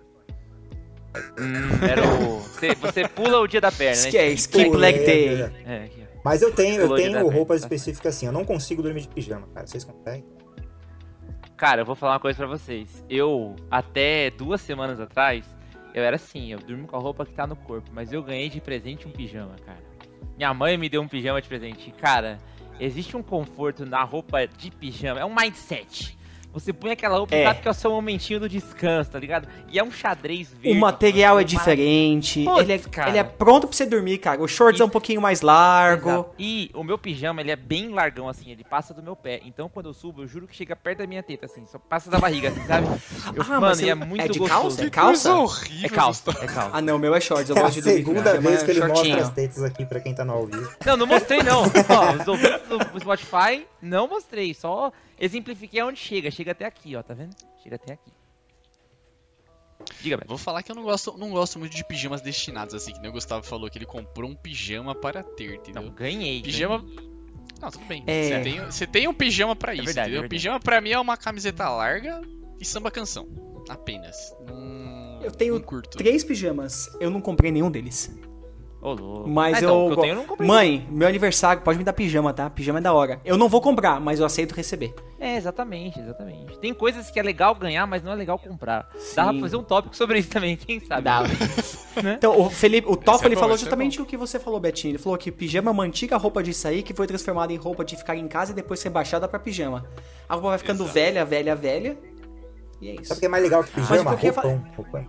Hum, 1.39 1.85
era 1.89 2.01
o... 2.03 2.39
Você, 2.39 2.75
você 2.75 3.07
pula 3.07 3.39
o 3.39 3.47
dia 3.47 3.61
da 3.61 3.71
perna, 3.71 4.01
né? 4.01 4.27
Skip 4.31 4.75
leg 4.75 5.05
day. 5.05 5.41
É, 5.41 5.51
É, 5.65 5.83
aqui. 5.85 6.05
Mas 6.23 6.41
eu 6.41 6.51
tenho, 6.51 6.81
eu 6.81 6.95
tenho 6.95 7.29
roupas 7.29 7.61
bem. 7.61 7.65
específicas 7.65 8.15
assim, 8.15 8.25
eu 8.25 8.31
não 8.31 8.43
consigo 8.43 8.81
dormir 8.81 9.01
de 9.01 9.07
pijama, 9.09 9.47
cara. 9.53 9.67
Vocês 9.67 9.83
conseguem? 9.83 10.25
Cara, 11.55 11.81
eu 11.81 11.85
vou 11.85 11.95
falar 11.95 12.13
uma 12.13 12.19
coisa 12.19 12.37
pra 12.37 12.47
vocês. 12.47 13.05
Eu, 13.09 13.55
até 13.69 14.29
duas 14.31 14.59
semanas 14.59 14.99
atrás, 14.99 15.45
eu 15.93 16.03
era 16.03 16.15
assim, 16.15 16.51
eu 16.51 16.59
durmo 16.59 16.87
com 16.87 16.97
a 16.97 16.99
roupa 16.99 17.25
que 17.25 17.33
tá 17.33 17.47
no 17.47 17.55
corpo, 17.55 17.89
mas 17.93 18.11
eu 18.11 18.21
ganhei 18.21 18.49
de 18.49 18.59
presente 18.59 19.07
um 19.07 19.11
pijama, 19.11 19.55
cara. 19.65 19.79
Minha 20.35 20.53
mãe 20.53 20.77
me 20.77 20.89
deu 20.89 21.01
um 21.01 21.07
pijama 21.07 21.41
de 21.41 21.47
presente. 21.47 21.89
E, 21.89 21.93
Cara, 21.93 22.39
existe 22.79 23.15
um 23.15 23.23
conforto 23.23 23.85
na 23.85 24.03
roupa 24.03 24.45
de 24.47 24.71
pijama, 24.71 25.19
é 25.19 25.25
um 25.25 25.33
mindset. 25.33 26.17
Você 26.55 26.71
põe 26.71 26.91
aquela 26.91 27.17
roupa 27.17 27.35
e 27.35 27.39
É. 27.39 27.43
sabe 27.47 27.61
que 27.61 27.67
é 27.67 27.71
o 27.71 27.73
seu 27.73 27.91
momentinho 27.91 28.39
do 28.39 28.47
descanso, 28.49 29.11
tá 29.11 29.19
ligado? 29.19 29.45
E 29.69 29.77
é 29.77 29.83
um 29.83 29.91
xadrez 29.91 30.49
verde. 30.53 30.77
O 30.77 30.79
material 30.81 31.37
é 31.37 31.43
diferente. 31.43 32.45
Putz, 32.45 32.61
ele, 32.61 32.73
é, 32.73 32.79
cara. 32.79 33.09
ele 33.09 33.17
é 33.17 33.23
pronto 33.23 33.67
pra 33.67 33.75
você 33.75 33.85
dormir, 33.85 34.19
cara. 34.19 34.41
O 34.41 34.47
shorts 34.47 34.79
é 34.79 34.85
um 34.85 34.89
pouquinho 34.89 35.19
mais 35.21 35.41
largo. 35.41 36.09
Exato. 36.09 36.29
E 36.39 36.71
o 36.73 36.81
meu 36.83 36.97
pijama, 36.97 37.41
ele 37.41 37.51
é 37.51 37.55
bem 37.57 37.89
largão, 37.89 38.29
assim, 38.29 38.49
ele 38.51 38.63
passa 38.63 38.93
do 38.93 39.03
meu 39.03 39.15
pé. 39.17 39.41
Então, 39.45 39.67
quando 39.67 39.87
eu 39.89 39.93
subo, 39.93 40.21
eu 40.23 40.27
juro 40.27 40.47
que 40.47 40.55
chega 40.55 40.75
perto 40.77 40.99
da 40.99 41.07
minha 41.07 41.21
teta, 41.21 41.45
assim, 41.45 41.65
só 41.65 41.77
passa 41.77 42.09
da 42.09 42.19
barriga, 42.19 42.47
assim, 42.47 42.65
sabe? 42.65 42.87
Eu, 43.35 43.43
Ah, 43.43 43.59
mano, 43.59 43.73
e 43.73 43.75
você- 43.75 43.89
é 43.89 43.95
muito 43.95 44.21
é 44.23 44.27
de 44.29 44.39
gostoso. 44.39 44.77
calça? 44.79 44.85
É 44.85 44.89
calça? 44.89 45.29
É 45.83 45.89
calça, 45.89 46.31
é 46.41 46.47
calça. 46.47 46.69
Ah, 46.71 46.81
não, 46.81 46.95
o 46.95 46.99
meu 46.99 47.13
é 47.13 47.19
shorts. 47.19 47.49
Eu 47.49 47.55
É 47.57 47.59
a 47.59 47.63
gosto 47.63 47.81
com 47.83 47.89
segunda 47.89 48.39
vez 48.39 48.61
é 48.61 48.65
que 48.65 48.71
ele 48.71 48.79
mostra 48.79 48.95
shortinho. 48.95 49.19
as 49.21 49.29
tetas 49.31 49.61
aqui 49.63 49.85
pra 49.85 49.99
quem 49.99 50.15
tá 50.15 50.23
no 50.23 50.31
ao 50.33 50.45
vivo. 50.45 50.71
Não, 50.85 50.95
não 50.95 51.05
mostrei 51.05 51.43
não. 51.43 51.63
Ó, 51.63 52.21
os 52.21 52.27
ouvintes 52.27 52.61
do 52.93 52.99
Spotify, 53.01 53.65
não 53.81 54.07
mostrei. 54.07 54.53
Só 54.53 54.91
exemplifiquei 55.19 55.79
aonde 55.79 55.99
chega. 55.99 56.31
Chega 56.31 56.51
até 56.51 56.65
aqui, 56.65 56.95
ó, 56.95 57.03
tá 57.03 57.13
vendo? 57.13 57.35
Chega 57.63 57.75
até 57.75 57.93
aqui. 57.93 58.11
Diga, 60.01 60.17
Beto. 60.17 60.29
Vou 60.29 60.37
falar 60.37 60.63
que 60.63 60.71
eu 60.71 60.75
não 60.75 60.83
gosto, 60.83 61.17
não 61.17 61.31
gosto 61.31 61.59
muito 61.59 61.75
de 61.75 61.83
pijamas 61.83 62.21
destinados, 62.21 62.73
assim, 62.73 62.93
que 62.93 62.99
nem 62.99 63.09
o 63.09 63.13
Gustavo 63.13 63.45
falou, 63.45 63.69
que 63.69 63.77
ele 63.77 63.85
comprou 63.85 64.29
um 64.29 64.35
pijama 64.35 64.95
para 64.95 65.21
ter, 65.23 65.55
entendeu? 65.55 65.83
Não, 65.83 65.91
ganhei. 65.91 66.41
Pijama. 66.41 66.79
ganhei. 66.79 67.15
Não, 67.61 67.71
tudo 67.71 67.85
bem. 67.85 68.03
É. 68.07 68.23
Você, 68.23 68.39
tem, 68.41 68.65
você 68.65 68.87
tem 68.87 69.07
um 69.07 69.13
pijama 69.13 69.55
pra 69.55 69.73
isso, 69.73 69.85
verdade, 69.85 70.07
entendeu? 70.07 70.19
é 70.19 70.21
verdade. 70.21 70.39
Pijama 70.39 70.59
pra 70.59 70.81
mim 70.81 70.91
é 70.91 70.99
uma 70.99 71.17
camiseta 71.17 71.69
larga 71.69 72.21
e 72.59 72.65
samba 72.65 72.91
canção. 72.91 73.27
Apenas. 73.69 74.35
Não, 74.47 75.21
Eu 75.23 75.31
tenho 75.31 75.59
curto. 75.61 75.97
Três 75.97 76.23
pijamas. 76.23 76.89
Eu 76.99 77.09
não 77.09 77.21
comprei 77.21 77.51
nenhum 77.51 77.71
deles. 77.71 78.11
Ô, 78.85 78.93
louco. 78.93 79.27
Mas 79.29 79.55
Ah, 79.55 79.57
então, 79.59 79.85
eu. 79.85 79.89
eu 79.91 79.97
tenho, 79.97 80.11
eu 80.11 80.15
não 80.17 80.25
comprei. 80.25 80.47
Mãe, 80.47 80.87
meu 80.91 81.07
aniversário, 81.07 81.61
pode 81.63 81.77
me 81.79 81.83
dar 81.83 81.91
pijama, 81.93 82.31
tá? 82.33 82.49
Pijama 82.49 82.77
é 82.77 82.81
da 82.83 82.93
hora. 82.93 83.19
Eu 83.25 83.35
não 83.37 83.49
vou 83.49 83.59
comprar, 83.59 83.99
mas 83.99 84.19
eu 84.19 84.25
aceito 84.25 84.53
receber. 84.53 84.93
É, 85.19 85.35
exatamente, 85.37 85.99
exatamente. 85.99 86.57
Tem 86.59 86.71
coisas 86.73 87.09
que 87.09 87.19
é 87.19 87.23
legal 87.23 87.55
ganhar, 87.55 87.87
mas 87.87 88.03
não 88.03 88.11
é 88.11 88.15
legal 88.15 88.37
comprar. 88.37 88.87
Dá 89.15 89.23
pra 89.23 89.33
Sim. 89.33 89.41
fazer 89.41 89.55
um 89.57 89.63
tópico 89.63 89.95
sobre 89.95 90.19
isso 90.19 90.29
também, 90.29 90.55
quem 90.55 90.79
sabe? 90.79 91.01
Dá. 91.01 91.23
Né? 92.03 92.15
Então, 92.17 92.37
o 92.37 92.49
Felipe, 92.49 92.89
o 92.89 92.97
Toff, 92.97 93.23
Esse 93.25 93.33
é 93.33 93.39
falou 93.39 93.55
é 93.55 93.57
justamente 93.57 94.01
o 94.01 94.05
que 94.05 94.17
você 94.17 94.37
falou, 94.37 94.59
Betinho. 94.59 94.91
Ele 94.91 94.97
falou 94.97 95.17
que 95.17 95.31
pijama 95.31 95.69
é 95.69 95.73
uma 95.73 95.83
antiga 95.83 96.17
roupa 96.17 96.43
de 96.43 96.53
sair 96.53 96.83
que 96.83 96.93
foi 96.93 97.07
transformada 97.07 97.53
em 97.53 97.55
roupa 97.55 97.85
de 97.85 97.95
ficar 97.95 98.17
em 98.17 98.27
casa 98.27 98.51
e 98.51 98.53
depois 98.53 98.81
ser 98.81 98.89
baixada 98.89 99.29
pra 99.29 99.39
pijama. 99.39 99.85
A 100.27 100.33
roupa 100.33 100.49
vai 100.49 100.57
ficando 100.57 100.83
Exato. 100.83 100.93
velha, 100.93 101.23
velha, 101.23 101.55
velha. 101.55 101.97
E 102.81 102.89
é 102.89 102.95
isso. 102.95 103.05
Sabe 103.05 103.17
o 103.17 103.19
que 103.21 103.25
é 103.25 103.29
mais 103.29 103.41
legal 103.41 103.63
que 103.63 103.71
pijama? 103.71 104.17
Fa- 104.17 104.41
Roupão. 104.75 105.05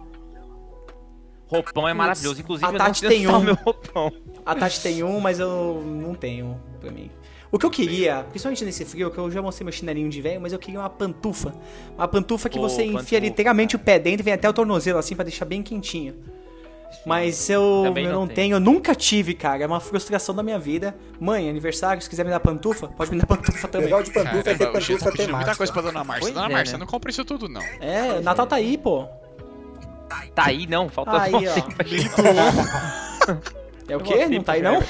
Roupão. 1.47 1.89
É 1.89 1.95
maravilhoso. 1.95 2.41
Inclusive, 2.41 2.67
a 2.67 2.69
eu 2.69 2.73
não 2.73 2.79
Tati 2.87 3.07
tem 3.07 3.27
um. 3.29 3.41
meu 3.41 3.55
roupão. 3.55 4.13
A 4.45 4.55
Tati 4.55 4.81
tem 4.81 5.03
um, 5.03 5.21
mas 5.21 5.39
eu 5.41 5.83
não 5.85 6.15
tenho 6.15 6.61
pra 6.81 6.91
mim. 6.91 7.11
O 7.51 7.59
que 7.59 7.65
eu 7.65 7.71
queria, 7.71 8.25
principalmente 8.29 8.65
nesse 8.65 8.85
frio, 8.85 9.11
que 9.11 9.19
eu 9.19 9.31
já 9.31 9.41
mostrei 9.41 9.65
meu 9.65 9.73
chinelinho 9.73 10.09
de 10.11 10.21
velho, 10.21 10.41
mas 10.41 10.53
eu 10.53 10.59
queria 10.59 10.81
uma 10.81 10.91
pantufa. 10.91 11.55
Uma 11.97 12.09
pantufa 12.09 12.49
que 12.49 12.59
Pô, 12.59 12.69
você 12.69 12.83
enfia 12.83 12.99
pantufa, 12.99 13.19
literalmente 13.21 13.77
o 13.77 13.79
pé 13.79 13.99
dentro 13.99 14.23
e 14.23 14.25
vem 14.25 14.35
até 14.35 14.49
o 14.49 14.53
tornozelo, 14.53 14.99
assim, 14.99 15.15
pra 15.15 15.25
deixar 15.25 15.45
bem 15.45 15.63
quentinho. 15.63 16.15
Mas 17.05 17.49
eu, 17.49 17.85
eu 17.87 17.95
não 17.95 18.13
não 18.13 18.27
tenho. 18.27 18.35
tenho, 18.35 18.55
eu 18.57 18.61
nunca 18.61 18.95
tive, 18.95 19.33
cara. 19.35 19.63
É 19.63 19.67
uma 19.67 19.81
frustração 19.81 20.35
da 20.35 20.43
minha 20.43 20.59
vida. 20.59 20.97
Mãe, 21.21 21.49
aniversário, 21.49 22.03
se 22.03 22.11
quiser 22.11 22.25
me 22.25 22.31
dar 22.31 22.41
pantufa, 22.41 22.89
pode 22.89 23.11
me 23.13 23.19
dar 23.19 23.27
pantufa 23.27 23.67
O 23.67 23.71
também. 23.71 23.85
legal 23.87 24.03
de 24.03 24.11
pantufa 24.13 24.39
é 24.51 24.55
ter 24.55 24.59
Caramba, 24.59 24.79
o 24.79 24.81
Gil 24.81 24.99
tá 24.99 25.05
pantufa 25.05 25.17
pedindo 25.17 25.37
muita 25.37 25.55
coisa 25.57 25.73
temática. 25.73 25.73
pra 25.73 25.83
Dona 25.83 26.05
Márcia. 26.05 26.21
Pois 26.23 26.35
Dona 26.35 26.47
é, 26.47 26.53
Márcia, 26.53 26.73
né? 26.75 26.79
não 26.81 26.87
compra 26.87 27.11
isso 27.11 27.25
tudo, 27.25 27.49
não. 27.49 27.63
É, 27.81 28.21
Natal 28.21 28.47
tá 28.47 28.57
aí, 28.57 28.77
pô. 28.77 29.07
Tá 30.35 30.47
aí, 30.47 30.67
não. 30.67 30.89
Falta 30.89 31.23
Aí, 31.23 31.33
ó. 31.33 31.55
É 33.89 33.97
o 33.97 34.01
quê? 34.01 34.27
Não 34.27 34.43
tá 34.43 34.53
aí, 34.53 34.63
não? 34.63 34.83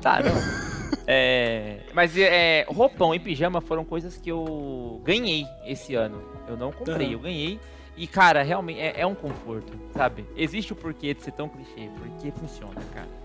Tá, 0.00 0.20
não. 0.22 0.64
É, 1.06 1.80
mas 1.92 2.16
é, 2.16 2.64
roupão 2.68 3.14
e 3.14 3.18
pijama 3.18 3.60
foram 3.60 3.84
coisas 3.84 4.16
que 4.16 4.30
eu 4.30 5.00
ganhei 5.04 5.46
esse 5.66 5.94
ano. 5.94 6.22
Eu 6.48 6.56
não 6.56 6.72
comprei, 6.72 7.06
Aham. 7.06 7.14
eu 7.14 7.18
ganhei. 7.18 7.60
E, 7.96 8.06
cara, 8.06 8.42
realmente 8.42 8.80
é, 8.80 9.00
é 9.00 9.06
um 9.06 9.14
conforto, 9.14 9.72
sabe? 9.94 10.26
Existe 10.36 10.72
o 10.72 10.76
porquê 10.76 11.14
de 11.14 11.22
ser 11.22 11.32
tão 11.32 11.48
clichê, 11.48 11.88
porque 11.96 12.30
funciona, 12.32 12.80
cara. 12.92 13.23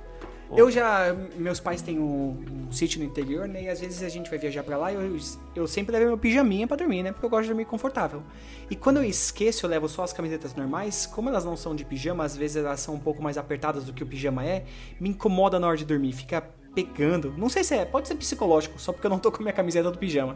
Eu 0.56 0.72
já. 0.72 1.16
Meus 1.36 1.60
pais 1.60 1.82
têm 1.82 2.00
um, 2.00 2.38
um 2.68 2.72
sítio 2.72 3.00
no 3.00 3.06
interior, 3.06 3.48
né? 3.48 3.64
E 3.64 3.70
às 3.70 3.80
vezes 3.80 4.02
a 4.04 4.10
gente 4.10 4.30
vai 4.30 4.40
viajar 4.40 4.64
pra 4.64 4.78
lá 4.78 4.92
e 4.92 4.96
eu, 4.96 5.18
eu 5.56 5.68
sempre 5.68 5.92
levo 5.92 6.08
meu 6.08 6.18
pijaminha 6.18 6.68
pra 6.68 6.76
dormir, 6.76 7.04
né? 7.04 7.12
Porque 7.12 7.26
eu 7.26 7.30
gosto 7.30 7.44
de 7.44 7.50
dormir 7.50 7.66
confortável. 7.66 8.24
E 8.70 8.76
quando 8.76 8.98
eu 8.98 9.04
esqueço, 9.04 9.66
eu 9.66 9.70
levo 9.70 9.88
só 9.88 10.04
as 10.04 10.14
camisetas 10.14 10.56
normais. 10.56 11.06
Como 11.06 11.30
elas 11.30 11.46
não 11.46 11.56
são 11.56 11.76
de 11.76 11.86
pijama, 11.86 12.24
às 12.24 12.36
vezes 12.36 12.58
elas 12.58 12.80
são 12.80 12.96
um 12.96 13.00
pouco 13.00 13.22
mais 13.22 13.38
apertadas 13.38 13.86
do 13.86 13.94
que 13.94 14.04
o 14.04 14.08
pijama 14.08 14.46
é, 14.46 14.66
me 15.00 15.10
incomoda 15.10 15.60
na 15.60 15.68
hora 15.68 15.78
de 15.78 15.86
dormir. 15.86 16.14
Fica 16.14 16.42
pegando. 16.74 17.34
Não 17.38 17.50
sei 17.50 17.64
se 17.64 17.76
é, 17.76 17.86
pode 17.86 18.08
ser 18.08 18.16
psicológico, 18.16 18.80
só 18.80 18.92
porque 18.92 19.06
eu 19.06 19.12
não 19.12 19.20
tô 19.20 19.32
com 19.32 19.38
a 19.38 19.42
minha 19.42 19.54
camiseta 19.54 19.92
do 19.92 19.98
pijama. 19.98 20.36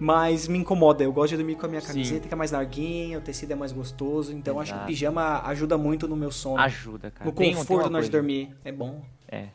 Mas 0.00 0.46
me 0.46 0.58
incomoda, 0.58 1.02
eu 1.02 1.12
gosto 1.12 1.30
de 1.30 1.38
dormir 1.38 1.56
com 1.56 1.66
a 1.66 1.68
minha 1.68 1.80
Sim. 1.80 1.88
camiseta, 1.88 2.28
que 2.28 2.32
é 2.32 2.36
mais 2.36 2.52
larguinha, 2.52 3.18
o 3.18 3.20
tecido 3.20 3.52
é 3.52 3.56
mais 3.56 3.72
gostoso. 3.72 4.32
Então 4.32 4.60
acho 4.60 4.72
que 4.72 4.76
o 4.76 4.78
Exato. 4.78 4.86
pijama 4.86 5.42
ajuda 5.44 5.76
muito 5.76 6.06
no 6.06 6.14
meu 6.14 6.30
sono. 6.30 6.60
Ajuda, 6.60 7.10
cara. 7.10 7.28
no 7.28 7.34
Tem 7.34 7.48
tem 7.48 7.56
conforto 7.56 7.90
na 7.90 7.98
hora 7.98 8.04
de 8.04 8.10
dormir. 8.10 8.54
É 8.64 8.70
bom. 8.70 9.02
É. 9.30 9.48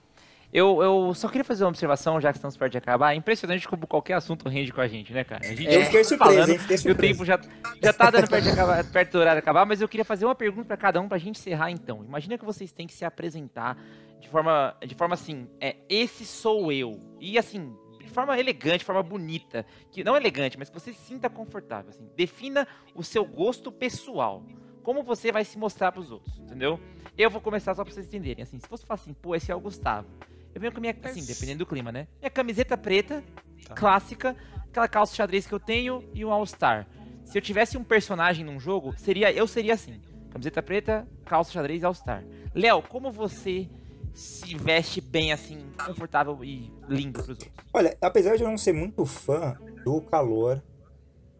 Eu, 0.51 0.83
eu 0.83 1.13
só 1.15 1.27
queria 1.27 1.43
fazer 1.43 1.63
uma 1.63 1.69
observação, 1.71 2.21
já 2.21 2.31
que 2.31 2.37
estamos 2.37 2.55
perto 2.55 2.73
de 2.73 2.77
acabar. 2.77 3.13
É 3.13 3.15
impressionante 3.15 3.67
como 3.67 3.87
qualquer 3.87 4.13
assunto 4.13 4.47
rende 4.47 4.71
com 4.71 4.81
a 4.81 4.87
gente, 4.87 5.11
né, 5.11 5.23
cara? 5.23 5.43
A 5.43 5.47
gente 5.47 5.65
Eu 5.65 5.79
tá 5.79 5.85
fiquei 5.87 6.03
surpreso, 6.03 6.33
falando 6.35 6.49
hein? 6.51 6.59
Fiquei 6.59 6.75
E 6.75 6.77
o 6.77 6.81
surpreso. 6.81 7.13
tempo 7.13 7.25
já, 7.25 7.39
já 7.81 7.91
tá 7.91 8.11
dando 8.11 8.29
perto, 8.29 8.43
de 8.43 8.49
acabar- 8.51 8.83
perto 8.91 9.11
do 9.13 9.17
horário 9.19 9.39
acabar, 9.39 9.65
mas 9.65 9.81
eu 9.81 9.87
queria 9.89 10.05
fazer 10.05 10.25
uma 10.25 10.35
pergunta 10.35 10.67
pra 10.67 10.77
cada 10.77 11.01
um 11.01 11.09
pra 11.09 11.17
gente 11.17 11.39
encerrar 11.39 11.71
então. 11.71 12.03
Imagina 12.05 12.37
que 12.37 12.45
vocês 12.45 12.71
têm 12.71 12.85
que 12.85 12.93
se 12.93 13.03
apresentar 13.03 13.75
de 14.21 14.29
forma, 14.29 14.75
de 14.85 14.93
forma 14.93 15.15
assim, 15.15 15.47
é, 15.59 15.75
esse 15.89 16.23
sou 16.23 16.71
eu. 16.71 16.99
E 17.19 17.35
assim, 17.39 17.75
de 17.99 18.09
forma 18.11 18.39
elegante, 18.39 18.79
de 18.79 18.85
forma 18.85 19.01
bonita. 19.01 19.65
Que, 19.91 20.03
não 20.03 20.15
elegante, 20.15 20.59
mas 20.59 20.69
que 20.69 20.79
você 20.79 20.93
se 20.93 20.99
sinta 21.01 21.31
confortável. 21.31 21.89
Assim. 21.89 22.07
Defina 22.15 22.67
o 22.93 23.03
seu 23.03 23.25
gosto 23.25 23.71
pessoal. 23.71 24.43
Como 24.83 25.01
você 25.03 25.31
vai 25.31 25.45
se 25.45 25.57
mostrar 25.57 25.91
pros 25.91 26.11
outros, 26.11 26.37
entendeu? 26.39 26.79
Eu 27.17 27.29
vou 27.29 27.39
começar 27.41 27.73
só 27.73 27.83
pra 27.83 27.93
vocês 27.93 28.05
entenderem. 28.05 28.43
Assim, 28.43 28.59
se 28.59 28.67
você 28.69 28.85
falar 28.85 28.99
assim, 28.99 29.13
pô, 29.13 29.35
esse 29.35 29.51
é 29.51 29.55
o 29.55 29.59
Gustavo. 29.59 30.07
Eu 30.53 30.59
venho 30.61 30.71
com 30.71 30.77
a 30.79 30.81
minha, 30.81 30.95
assim, 31.03 31.25
dependendo 31.25 31.59
do 31.59 31.65
clima, 31.65 31.91
né? 31.91 32.07
Minha 32.19 32.29
camiseta 32.29 32.77
preta, 32.77 33.23
Tá. 33.65 33.73
clássica, 33.75 34.35
aquela 34.69 34.87
calça 34.89 35.15
xadrez 35.15 35.47
que 35.47 35.53
eu 35.53 35.59
tenho 35.59 36.03
e 36.13 36.23
um 36.25 36.31
All-Star. 36.31 36.85
Se 37.23 37.37
eu 37.37 37.41
tivesse 37.41 37.77
um 37.77 37.83
personagem 37.83 38.43
num 38.45 38.59
jogo, 38.59 38.93
seria 38.97 39.31
eu 39.31 39.47
seria 39.47 39.73
assim. 39.73 40.01
Camiseta 40.29 40.61
preta, 40.61 41.07
calça 41.25 41.51
xadrez 41.51 41.81
e 41.81 41.85
All-Star. 41.85 42.25
Léo, 42.53 42.81
como 42.83 43.09
você 43.09 43.69
se 44.13 44.55
veste 44.55 44.99
bem 44.99 45.31
assim, 45.31 45.65
confortável 45.85 46.43
e 46.43 46.71
lindo 46.89 47.13
pros 47.13 47.29
outros? 47.29 47.49
Olha, 47.73 47.97
apesar 48.01 48.35
de 48.35 48.43
eu 48.43 48.49
não 48.49 48.57
ser 48.57 48.73
muito 48.73 49.05
fã 49.05 49.57
do 49.85 50.01
calor, 50.01 50.61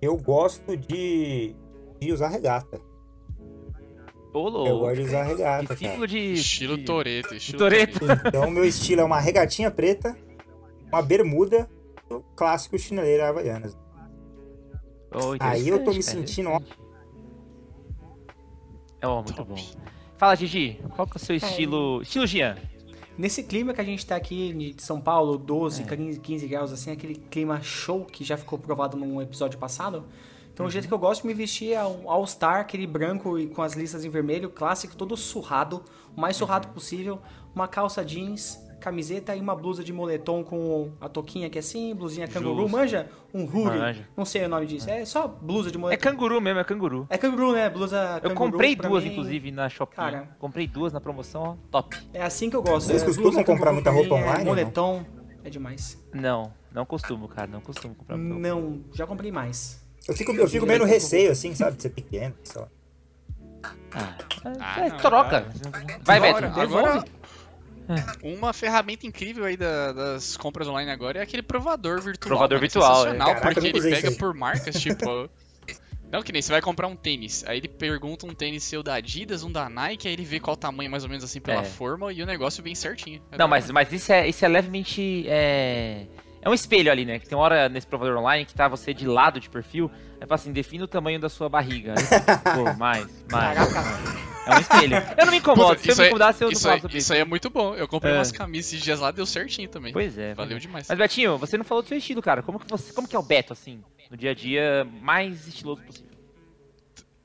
eu 0.01 0.15
gosto 0.17 0.77
de, 0.77 1.53
de 1.99 2.11
usar 2.11 2.29
regata. 2.29 2.79
Ô, 4.33 4.65
Eu 4.67 4.79
gosto 4.79 4.95
de 4.95 5.01
usar 5.03 5.23
regata, 5.23 5.67
cara. 5.67 5.75
Discípulo 5.75 6.07
de. 6.07 6.33
Estilo 6.33 6.77
de- 6.77 6.83
Toreto. 6.85 7.35
Estilo 7.35 7.59
Toretto. 7.59 7.99
Então, 8.27 8.49
meu 8.49 8.65
estilo 8.65 9.01
é 9.01 9.03
uma 9.03 9.19
regatinha 9.19 9.69
preta, 9.69 10.17
uma 10.91 11.01
bermuda, 11.01 11.69
o 12.09 12.21
clássico 12.35 12.77
chineleira 12.79 13.29
havaianas. 13.29 13.77
Ô, 15.13 15.35
Aí 15.39 15.69
eu 15.69 15.83
tô 15.83 15.91
me 15.93 16.01
sentindo. 16.01 16.49
É, 19.01 19.07
ó, 19.07 19.21
muito 19.21 19.43
bom. 19.45 19.55
Fala, 20.17 20.35
Gigi, 20.35 20.79
qual 20.95 21.05
que 21.07 21.17
é 21.17 21.21
o 21.21 21.23
seu 21.25 21.35
estilo. 21.35 22.01
Estilo 22.01 22.25
Gian. 22.25 22.55
Nesse 23.17 23.43
clima 23.43 23.73
que 23.73 23.81
a 23.81 23.83
gente 23.83 24.03
tá 24.05 24.15
aqui 24.15 24.73
de 24.73 24.81
São 24.81 24.99
Paulo, 24.99 25.37
12, 25.37 25.83
É. 25.83 25.85
15, 25.85 26.19
15 26.19 26.47
graus, 26.47 26.71
assim, 26.71 26.91
aquele 26.91 27.13
clima 27.15 27.61
show 27.61 28.05
que 28.05 28.23
já 28.23 28.35
ficou 28.37 28.57
provado 28.57 28.97
num 28.97 29.21
episódio 29.21 29.59
passado. 29.59 30.05
Então, 30.53 30.65
o 30.65 30.67
Uhum. 30.67 30.71
jeito 30.71 30.87
que 30.87 30.93
eu 30.93 30.99
gosto 30.99 31.21
de 31.23 31.27
me 31.27 31.33
vestir 31.33 31.73
é 31.73 31.83
um 31.83 32.09
All-Star, 32.09 32.59
aquele 32.61 32.85
branco 32.85 33.39
e 33.39 33.47
com 33.47 33.61
as 33.63 33.73
listas 33.73 34.05
em 34.05 34.09
vermelho, 34.09 34.49
clássico, 34.51 34.95
todo 34.95 35.17
surrado, 35.17 35.83
o 36.15 36.21
mais 36.21 36.35
surrado 36.37 36.67
Uhum. 36.67 36.73
possível. 36.75 37.19
Uma 37.55 37.67
calça 37.67 38.05
jeans, 38.05 38.59
camiseta 38.79 39.35
e 39.35 39.39
uma 39.39 39.55
blusa 39.55 39.83
de 39.83 39.91
moletom 39.93 40.43
com 40.43 40.91
a 40.99 41.07
toquinha 41.09 41.47
aqui 41.47 41.57
assim, 41.57 41.95
blusinha 41.95 42.27
canguru. 42.27 42.63
Justo. 42.63 42.71
Manja? 42.71 43.09
Um 43.33 43.45
huri. 43.45 43.79
Manja. 43.79 44.07
Não 44.15 44.25
sei 44.25 44.45
o 44.45 44.49
nome 44.49 44.65
disso. 44.67 44.89
É 44.89 45.05
só 45.05 45.27
blusa 45.27 45.71
de 45.71 45.77
É 45.77 45.79
moletom. 45.79 46.03
canguru 46.03 46.39
mesmo, 46.41 46.59
é 46.59 46.63
canguru. 46.63 47.07
É 47.09 47.17
canguru, 47.17 47.53
né? 47.53 47.69
Blusa 47.69 48.19
Eu 48.21 48.29
canguru, 48.29 48.51
comprei 48.51 48.75
pra 48.75 48.89
duas, 48.89 49.03
mim, 49.03 49.11
inclusive, 49.11 49.51
na 49.51 49.69
Shopee. 49.69 49.95
Cara. 49.95 50.35
Comprei 50.37 50.67
duas 50.67 50.91
na 50.93 50.99
promoção, 51.01 51.41
ó, 51.43 51.55
top. 51.71 51.97
É 52.13 52.21
assim 52.21 52.49
que 52.49 52.55
eu 52.55 52.61
gosto. 52.61 52.87
Vocês 52.87 53.01
é, 53.01 53.05
costumam 53.05 53.43
comprar 53.43 53.71
muita 53.71 53.89
roupa 53.89 54.09
é 54.15 54.21
online 54.21 54.39
não? 54.43 54.51
Moletom 54.51 55.05
é 55.43 55.49
demais. 55.49 55.99
Não, 56.13 56.53
não 56.71 56.85
costumo, 56.85 57.27
cara, 57.27 57.47
não 57.47 57.61
costumo 57.61 57.95
comprar 57.95 58.17
roupa. 58.17 58.35
Não, 58.35 58.81
já 58.93 59.07
comprei 59.07 59.31
mais. 59.31 59.82
Eu 60.07 60.13
fico, 60.15 60.31
eu 60.33 60.47
fico 60.47 60.65
meio 60.65 60.79
no 60.79 60.85
receio, 60.85 61.31
assim, 61.31 61.53
sabe? 61.55 61.77
De 61.77 61.83
ser 61.83 61.89
pequeno, 61.89 62.35
sei 62.43 62.61
lá. 62.61 62.67
Ah, 63.93 64.15
Ah, 64.59 64.81
é, 64.85 64.89
não, 64.89 64.97
troca. 64.97 65.47
Vai, 66.01 66.19
Beto. 66.19 66.45
agora, 66.59 67.05
uma 68.21 68.51
ferramenta 68.53 69.05
incrível 69.05 69.45
aí 69.45 69.55
da- 69.55 69.91
das 69.93 70.35
compras 70.35 70.67
online 70.67 70.91
agora 70.91 71.19
é 71.19 71.21
aquele 71.21 71.43
provador 71.43 72.01
virtual. 72.01 72.29
Provador 72.29 72.57
mano, 72.57 72.61
virtual, 72.61 72.95
sensacional, 72.95 73.29
é. 73.29 73.33
Caraca, 73.35 73.53
porque 73.61 73.67
ele 73.77 73.81
pega 73.95 74.11
por 74.13 74.33
marcas, 74.33 74.79
tipo... 74.81 75.29
Não, 76.11 76.21
que 76.21 76.31
nem 76.31 76.43
você 76.43 76.51
vai 76.51 76.61
comprar 76.61 76.87
um 76.87 76.95
tênis, 76.95 77.43
aí 77.47 77.57
ele 77.57 77.67
pergunta 77.67 78.27
um 78.27 78.35
tênis 78.35 78.63
seu 78.63 78.83
da 78.83 78.93
Adidas, 78.95 79.41
um 79.43 79.51
da 79.51 79.67
Nike, 79.67 80.07
aí 80.07 80.13
ele 80.13 80.23
vê 80.23 80.39
qual 80.39 80.55
tamanho 80.55 80.91
mais 80.91 81.03
ou 81.03 81.09
menos 81.09 81.23
assim 81.23 81.41
pela 81.41 81.61
É. 81.61 81.63
forma 81.63 82.13
e 82.13 82.21
o 82.21 82.25
negócio 82.27 82.61
vem 82.63 82.75
certinho. 82.75 83.19
É 83.31 83.37
Não, 83.37 83.47
mas, 83.47 83.71
mas 83.71 83.91
isso, 83.91 84.11
é, 84.13 84.27
isso 84.27 84.45
é 84.45 84.47
levemente. 84.47 85.25
É... 85.27 86.05
é 86.43 86.49
um 86.49 86.53
espelho 86.53 86.91
ali, 86.91 87.05
né? 87.05 87.19
Que 87.19 87.27
tem 87.27 87.37
uma 87.37 87.43
hora 87.43 87.69
nesse 87.69 87.87
provador 87.87 88.17
online 88.17 88.45
que 88.45 88.53
tá 88.53 88.67
você 88.67 88.93
de 88.93 89.07
lado 89.07 89.39
de 89.39 89.49
perfil. 89.49 89.89
É 90.19 90.25
fala 90.25 90.35
assim, 90.35 90.51
defina 90.53 90.83
o 90.83 90.87
tamanho 90.87 91.19
da 91.19 91.29
sua 91.29 91.49
barriga. 91.49 91.93
Aí, 91.97 92.55
Pô, 92.55 92.73
mais, 92.77 93.07
mais. 93.31 93.57
Caraca. 93.73 94.23
É 94.45 94.55
um 94.55 94.59
espelho. 94.59 94.95
Eu 95.17 95.25
não 95.25 95.31
me 95.31 95.37
incomodo. 95.39 95.75
Puta, 95.77 95.83
Se 95.83 95.91
eu 95.91 95.95
me 95.95 96.03
incomodasse, 96.07 96.43
eu 96.43 96.47
não 96.51 96.57
aí, 96.57 96.61
sobre 96.81 96.87
isso. 96.89 96.97
isso 96.97 97.13
aí 97.13 97.19
é 97.19 97.25
muito 97.25 97.49
bom. 97.49 97.73
Eu 97.75 97.87
comprei 97.87 98.13
É. 98.13 98.17
umas 98.17 98.31
camisas 98.31 98.73
esses 98.73 98.83
dias 98.83 98.99
lá, 98.99 99.09
deu 99.11 99.25
certinho 99.25 99.69
também. 99.69 99.93
Pois 99.93 100.17
é. 100.17 100.33
Valeu 100.33 100.59
demais. 100.59 100.85
Mas, 100.89 100.97
Betinho, 100.97 101.37
você 101.37 101.57
não 101.57 101.63
falou 101.63 101.81
do 101.81 101.87
seu 101.87 101.97
estilo, 101.97 102.21
cara. 102.21 102.41
Como 102.43 102.59
que, 102.59 102.67
você, 102.69 102.91
como 102.93 103.07
que 103.07 103.15
é 103.15 103.19
o 103.19 103.23
Beto, 103.23 103.53
assim, 103.53 103.81
no 104.11 104.17
dia 104.17 104.31
a 104.31 104.33
dia, 104.33 104.85
mais 105.01 105.47
estiloso 105.47 105.81
possível? 105.81 106.11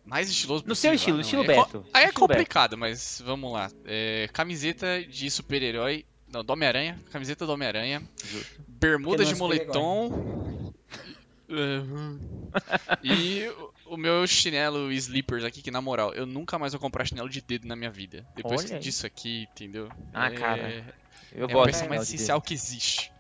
Mais 0.05 0.31
estiloso 0.31 0.65
No 0.67 0.75
seu 0.75 0.93
possível. 0.93 0.95
estilo, 0.95 1.19
Ah, 1.19 1.21
estilo 1.21 1.43
é 1.43 1.47
Beto. 1.65 1.85
Aí 1.93 2.05
é 2.05 2.07
Estilo 2.07 2.27
Beto. 2.27 2.39
complicado, 2.39 2.79
mas 2.79 3.21
vamos 3.25 3.53
lá. 3.53 3.69
É, 3.85 4.29
camiseta 4.33 5.03
de 5.05 5.29
super-herói. 5.31 6.05
Não, 6.33 6.45
do 6.45 6.53
Homem-Aranha. 6.53 6.99
Camiseta 7.11 7.45
do 7.47 7.53
Homem-Aranha. 7.53 8.03
Justo. 8.25 8.61
Bermuda 8.79 9.25
de 9.25 9.35
moletom. 9.35 10.73
É, 11.51 11.83
e 13.03 13.49
o- 13.87 13.97
meu 13.97 14.27
chinelo 14.27 14.93
Sleepers 14.93 15.45
aqui, 15.45 15.63
que 15.63 15.71
na 15.71 15.81
moral, 15.81 16.13
eu 16.15 16.27
nunca 16.27 16.59
mais 16.59 16.73
vou 16.73 16.81
comprar 16.81 17.07
chinelo 17.07 17.29
de 17.29 17.41
dedo 17.41 17.67
na 17.67 17.75
minha 17.75 17.91
vida. 17.91 18.25
Depois 18.37 18.65
Olha 18.65 18.75
aí. 18.75 18.81
disso 18.81 19.07
aqui, 19.07 19.49
entendeu? 19.55 19.89
Ah, 20.13 20.27
é, 20.27 20.31
cara, 20.31 20.85
Eu 21.35 21.47
é 21.49 21.51
a 21.51 21.55
gosto 21.55 21.67
peça 21.67 21.83
de 21.85 21.89
mais 21.89 22.01
chinelo 22.01 22.05
de 22.07 22.15
essencial 22.15 22.41
que 22.43 22.53
existe. 22.55 23.11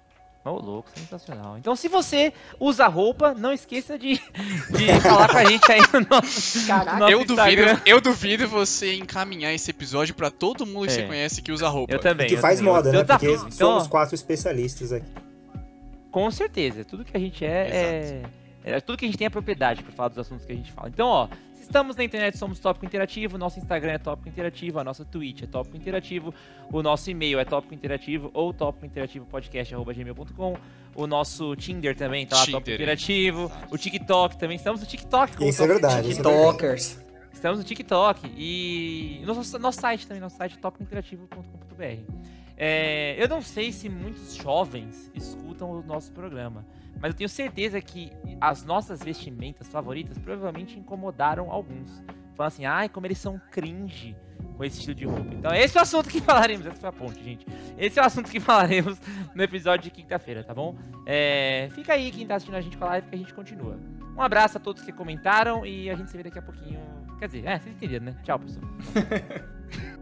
Ô, 0.44 0.50
louco, 0.52 0.88
sensacional. 0.94 1.58
Então, 1.58 1.74
se 1.76 1.88
você 1.88 2.32
usa 2.60 2.86
roupa, 2.86 3.34
não 3.34 3.52
esqueça 3.52 3.98
de, 3.98 4.14
de 4.14 5.00
falar 5.02 5.28
com 5.28 5.36
a 5.36 5.44
gente 5.44 5.70
aí 5.72 5.80
no 5.92 6.00
nosso, 6.08 6.66
Caraca. 6.66 6.92
no 6.94 6.98
nosso 7.00 7.12
Eu 7.12 7.18
duvido, 7.24 7.32
Instagram. 7.62 7.80
eu 7.84 8.00
duvido 8.00 8.48
você 8.48 8.94
encaminhar 8.94 9.52
esse 9.52 9.70
episódio 9.70 10.14
pra 10.14 10.30
todo 10.30 10.64
mundo 10.64 10.86
que 10.86 10.92
É. 10.92 10.96
você 10.96 11.06
conhece 11.06 11.42
que 11.42 11.50
usa 11.52 11.68
roupa. 11.68 11.92
Eu 11.92 11.98
também. 11.98 12.28
Que 12.28 12.34
eu 12.34 12.40
faz 12.40 12.58
também. 12.60 12.72
moda, 12.72 12.92
né? 12.92 12.98
Eu 13.00 13.04
tá- 13.04 13.18
Porque 13.18 13.34
então, 13.34 13.50
somos 13.50 13.86
quatro 13.88 14.14
especialistas 14.14 14.92
aqui. 14.92 15.06
Com 16.18 16.30
certeza. 16.30 16.84
Tudo 16.84 17.04
que 17.04 17.16
a 17.16 17.20
gente 17.20 17.44
é, 17.44 18.22
é, 18.64 18.72
é- 18.76 18.80
Tudo 18.80 18.98
que 18.98 19.04
a 19.04 19.08
gente 19.08 19.16
tem 19.18 19.26
é 19.26 19.30
propriedade 19.30 19.82
pra 19.82 19.92
falar 19.92 20.08
dos 20.08 20.18
assuntos 20.18 20.44
que 20.44 20.52
a 20.52 20.56
gente 20.56 20.72
fala. 20.72 20.88
Então, 20.88 21.06
ó. 21.06 21.28
se 21.54 21.62
Estamos 21.62 21.94
na 21.96 22.02
internet, 22.02 22.36
somos 22.38 22.58
Tópico 22.58 22.86
Interativo. 22.86 23.36
Nosso 23.38 23.58
Instagram 23.58 23.92
é 23.92 23.98
Tópico 23.98 24.28
Interativo. 24.28 24.78
A 24.80 24.84
nossa 24.84 25.04
Twitch 25.04 25.42
é 25.42 25.46
Tópico 25.46 25.76
Interativo. 25.76 26.32
O 26.72 26.82
nosso 26.82 27.10
e-mail 27.10 27.38
é 27.38 27.44
Tópico 27.44 27.74
Interativo 27.74 28.30
ou 28.32 28.52
Tópico 28.54 28.86
Interativo 28.86 29.26
Podcast.gmail.com. 29.26 30.56
O 30.96 31.06
nosso 31.06 31.54
Tinder 31.56 31.94
também 31.94 32.26
tá 32.26 32.36
lá, 32.36 32.40
Tópico 32.46 32.60
Tinder, 32.60 32.74
Interativo. 32.74 33.44
exato. 33.44 33.74
O 33.74 33.78
TikTok 33.78 34.38
também. 34.38 34.56
Estamos 34.56 34.80
no 34.80 34.86
TikTok. 34.86 35.32
Isso 35.32 35.62
é 35.62 35.66
Tópico 35.66 35.66
verdade, 35.66 36.10
isso 36.10 36.20
é 36.20 36.24
verdade. 36.24 36.46
TikTokers. 36.52 37.04
Estamos 37.32 37.58
no 37.58 37.64
TikTok 37.64 38.32
e 38.36 39.20
no 39.24 39.34
nosso, 39.34 39.58
nosso 39.60 39.80
site 39.80 40.06
também, 40.08 40.20
nosso 40.20 40.36
site 40.36 40.54
é 40.56 40.60
topinterativo.com.br. 40.60 42.37
É, 42.60 43.14
eu 43.16 43.28
não 43.28 43.40
sei 43.40 43.70
se 43.70 43.88
muitos 43.88 44.34
jovens 44.34 45.10
escutam 45.14 45.70
o 45.70 45.80
nosso 45.80 46.10
programa, 46.10 46.66
mas 47.00 47.12
eu 47.12 47.16
tenho 47.16 47.28
certeza 47.28 47.80
que 47.80 48.10
as 48.40 48.64
nossas 48.64 49.00
vestimentas 49.00 49.68
favoritas 49.68 50.18
provavelmente 50.18 50.76
incomodaram 50.76 51.52
alguns. 51.52 52.02
Falando 52.34 52.52
assim, 52.52 52.64
ai, 52.64 52.88
como 52.88 53.06
eles 53.06 53.18
são 53.18 53.40
cringe 53.50 54.16
com 54.56 54.64
esse 54.64 54.78
estilo 54.78 54.94
de 54.96 55.04
roupa. 55.04 55.32
Então, 55.32 55.54
esse 55.54 55.76
é 55.76 55.80
o 55.80 55.82
assunto 55.82 56.08
que 56.08 56.20
falaremos. 56.22 56.66
Essa 56.66 56.76
foi 56.76 56.88
a 56.88 56.92
ponte, 56.92 57.22
gente. 57.22 57.46
Esse 57.78 57.98
é 58.00 58.02
o 58.02 58.04
assunto 58.04 58.28
que 58.28 58.38
falaremos 58.40 59.00
no 59.34 59.42
episódio 59.42 59.84
de 59.84 59.90
quinta-feira, 59.90 60.42
tá 60.42 60.52
bom? 60.52 60.76
É, 61.06 61.68
fica 61.74 61.92
aí 61.92 62.10
quem 62.10 62.26
tá 62.26 62.34
assistindo 62.34 62.56
a 62.56 62.60
gente 62.60 62.76
com 62.76 62.84
a 62.84 62.88
live 62.88 63.08
que 63.08 63.14
a 63.14 63.18
gente 63.18 63.34
continua. 63.34 63.78
Um 64.16 64.22
abraço 64.22 64.58
a 64.58 64.60
todos 64.60 64.82
que 64.82 64.92
comentaram 64.92 65.64
e 65.64 65.88
a 65.88 65.94
gente 65.94 66.10
se 66.10 66.16
vê 66.16 66.24
daqui 66.24 66.40
a 66.40 66.42
pouquinho. 66.42 66.80
Quer 67.20 67.26
dizer, 67.26 67.46
é, 67.46 67.58
vocês 67.58 67.74
entenderam, 67.74 68.06
né? 68.06 68.16
Tchau, 68.24 68.40
pessoal. 68.40 68.64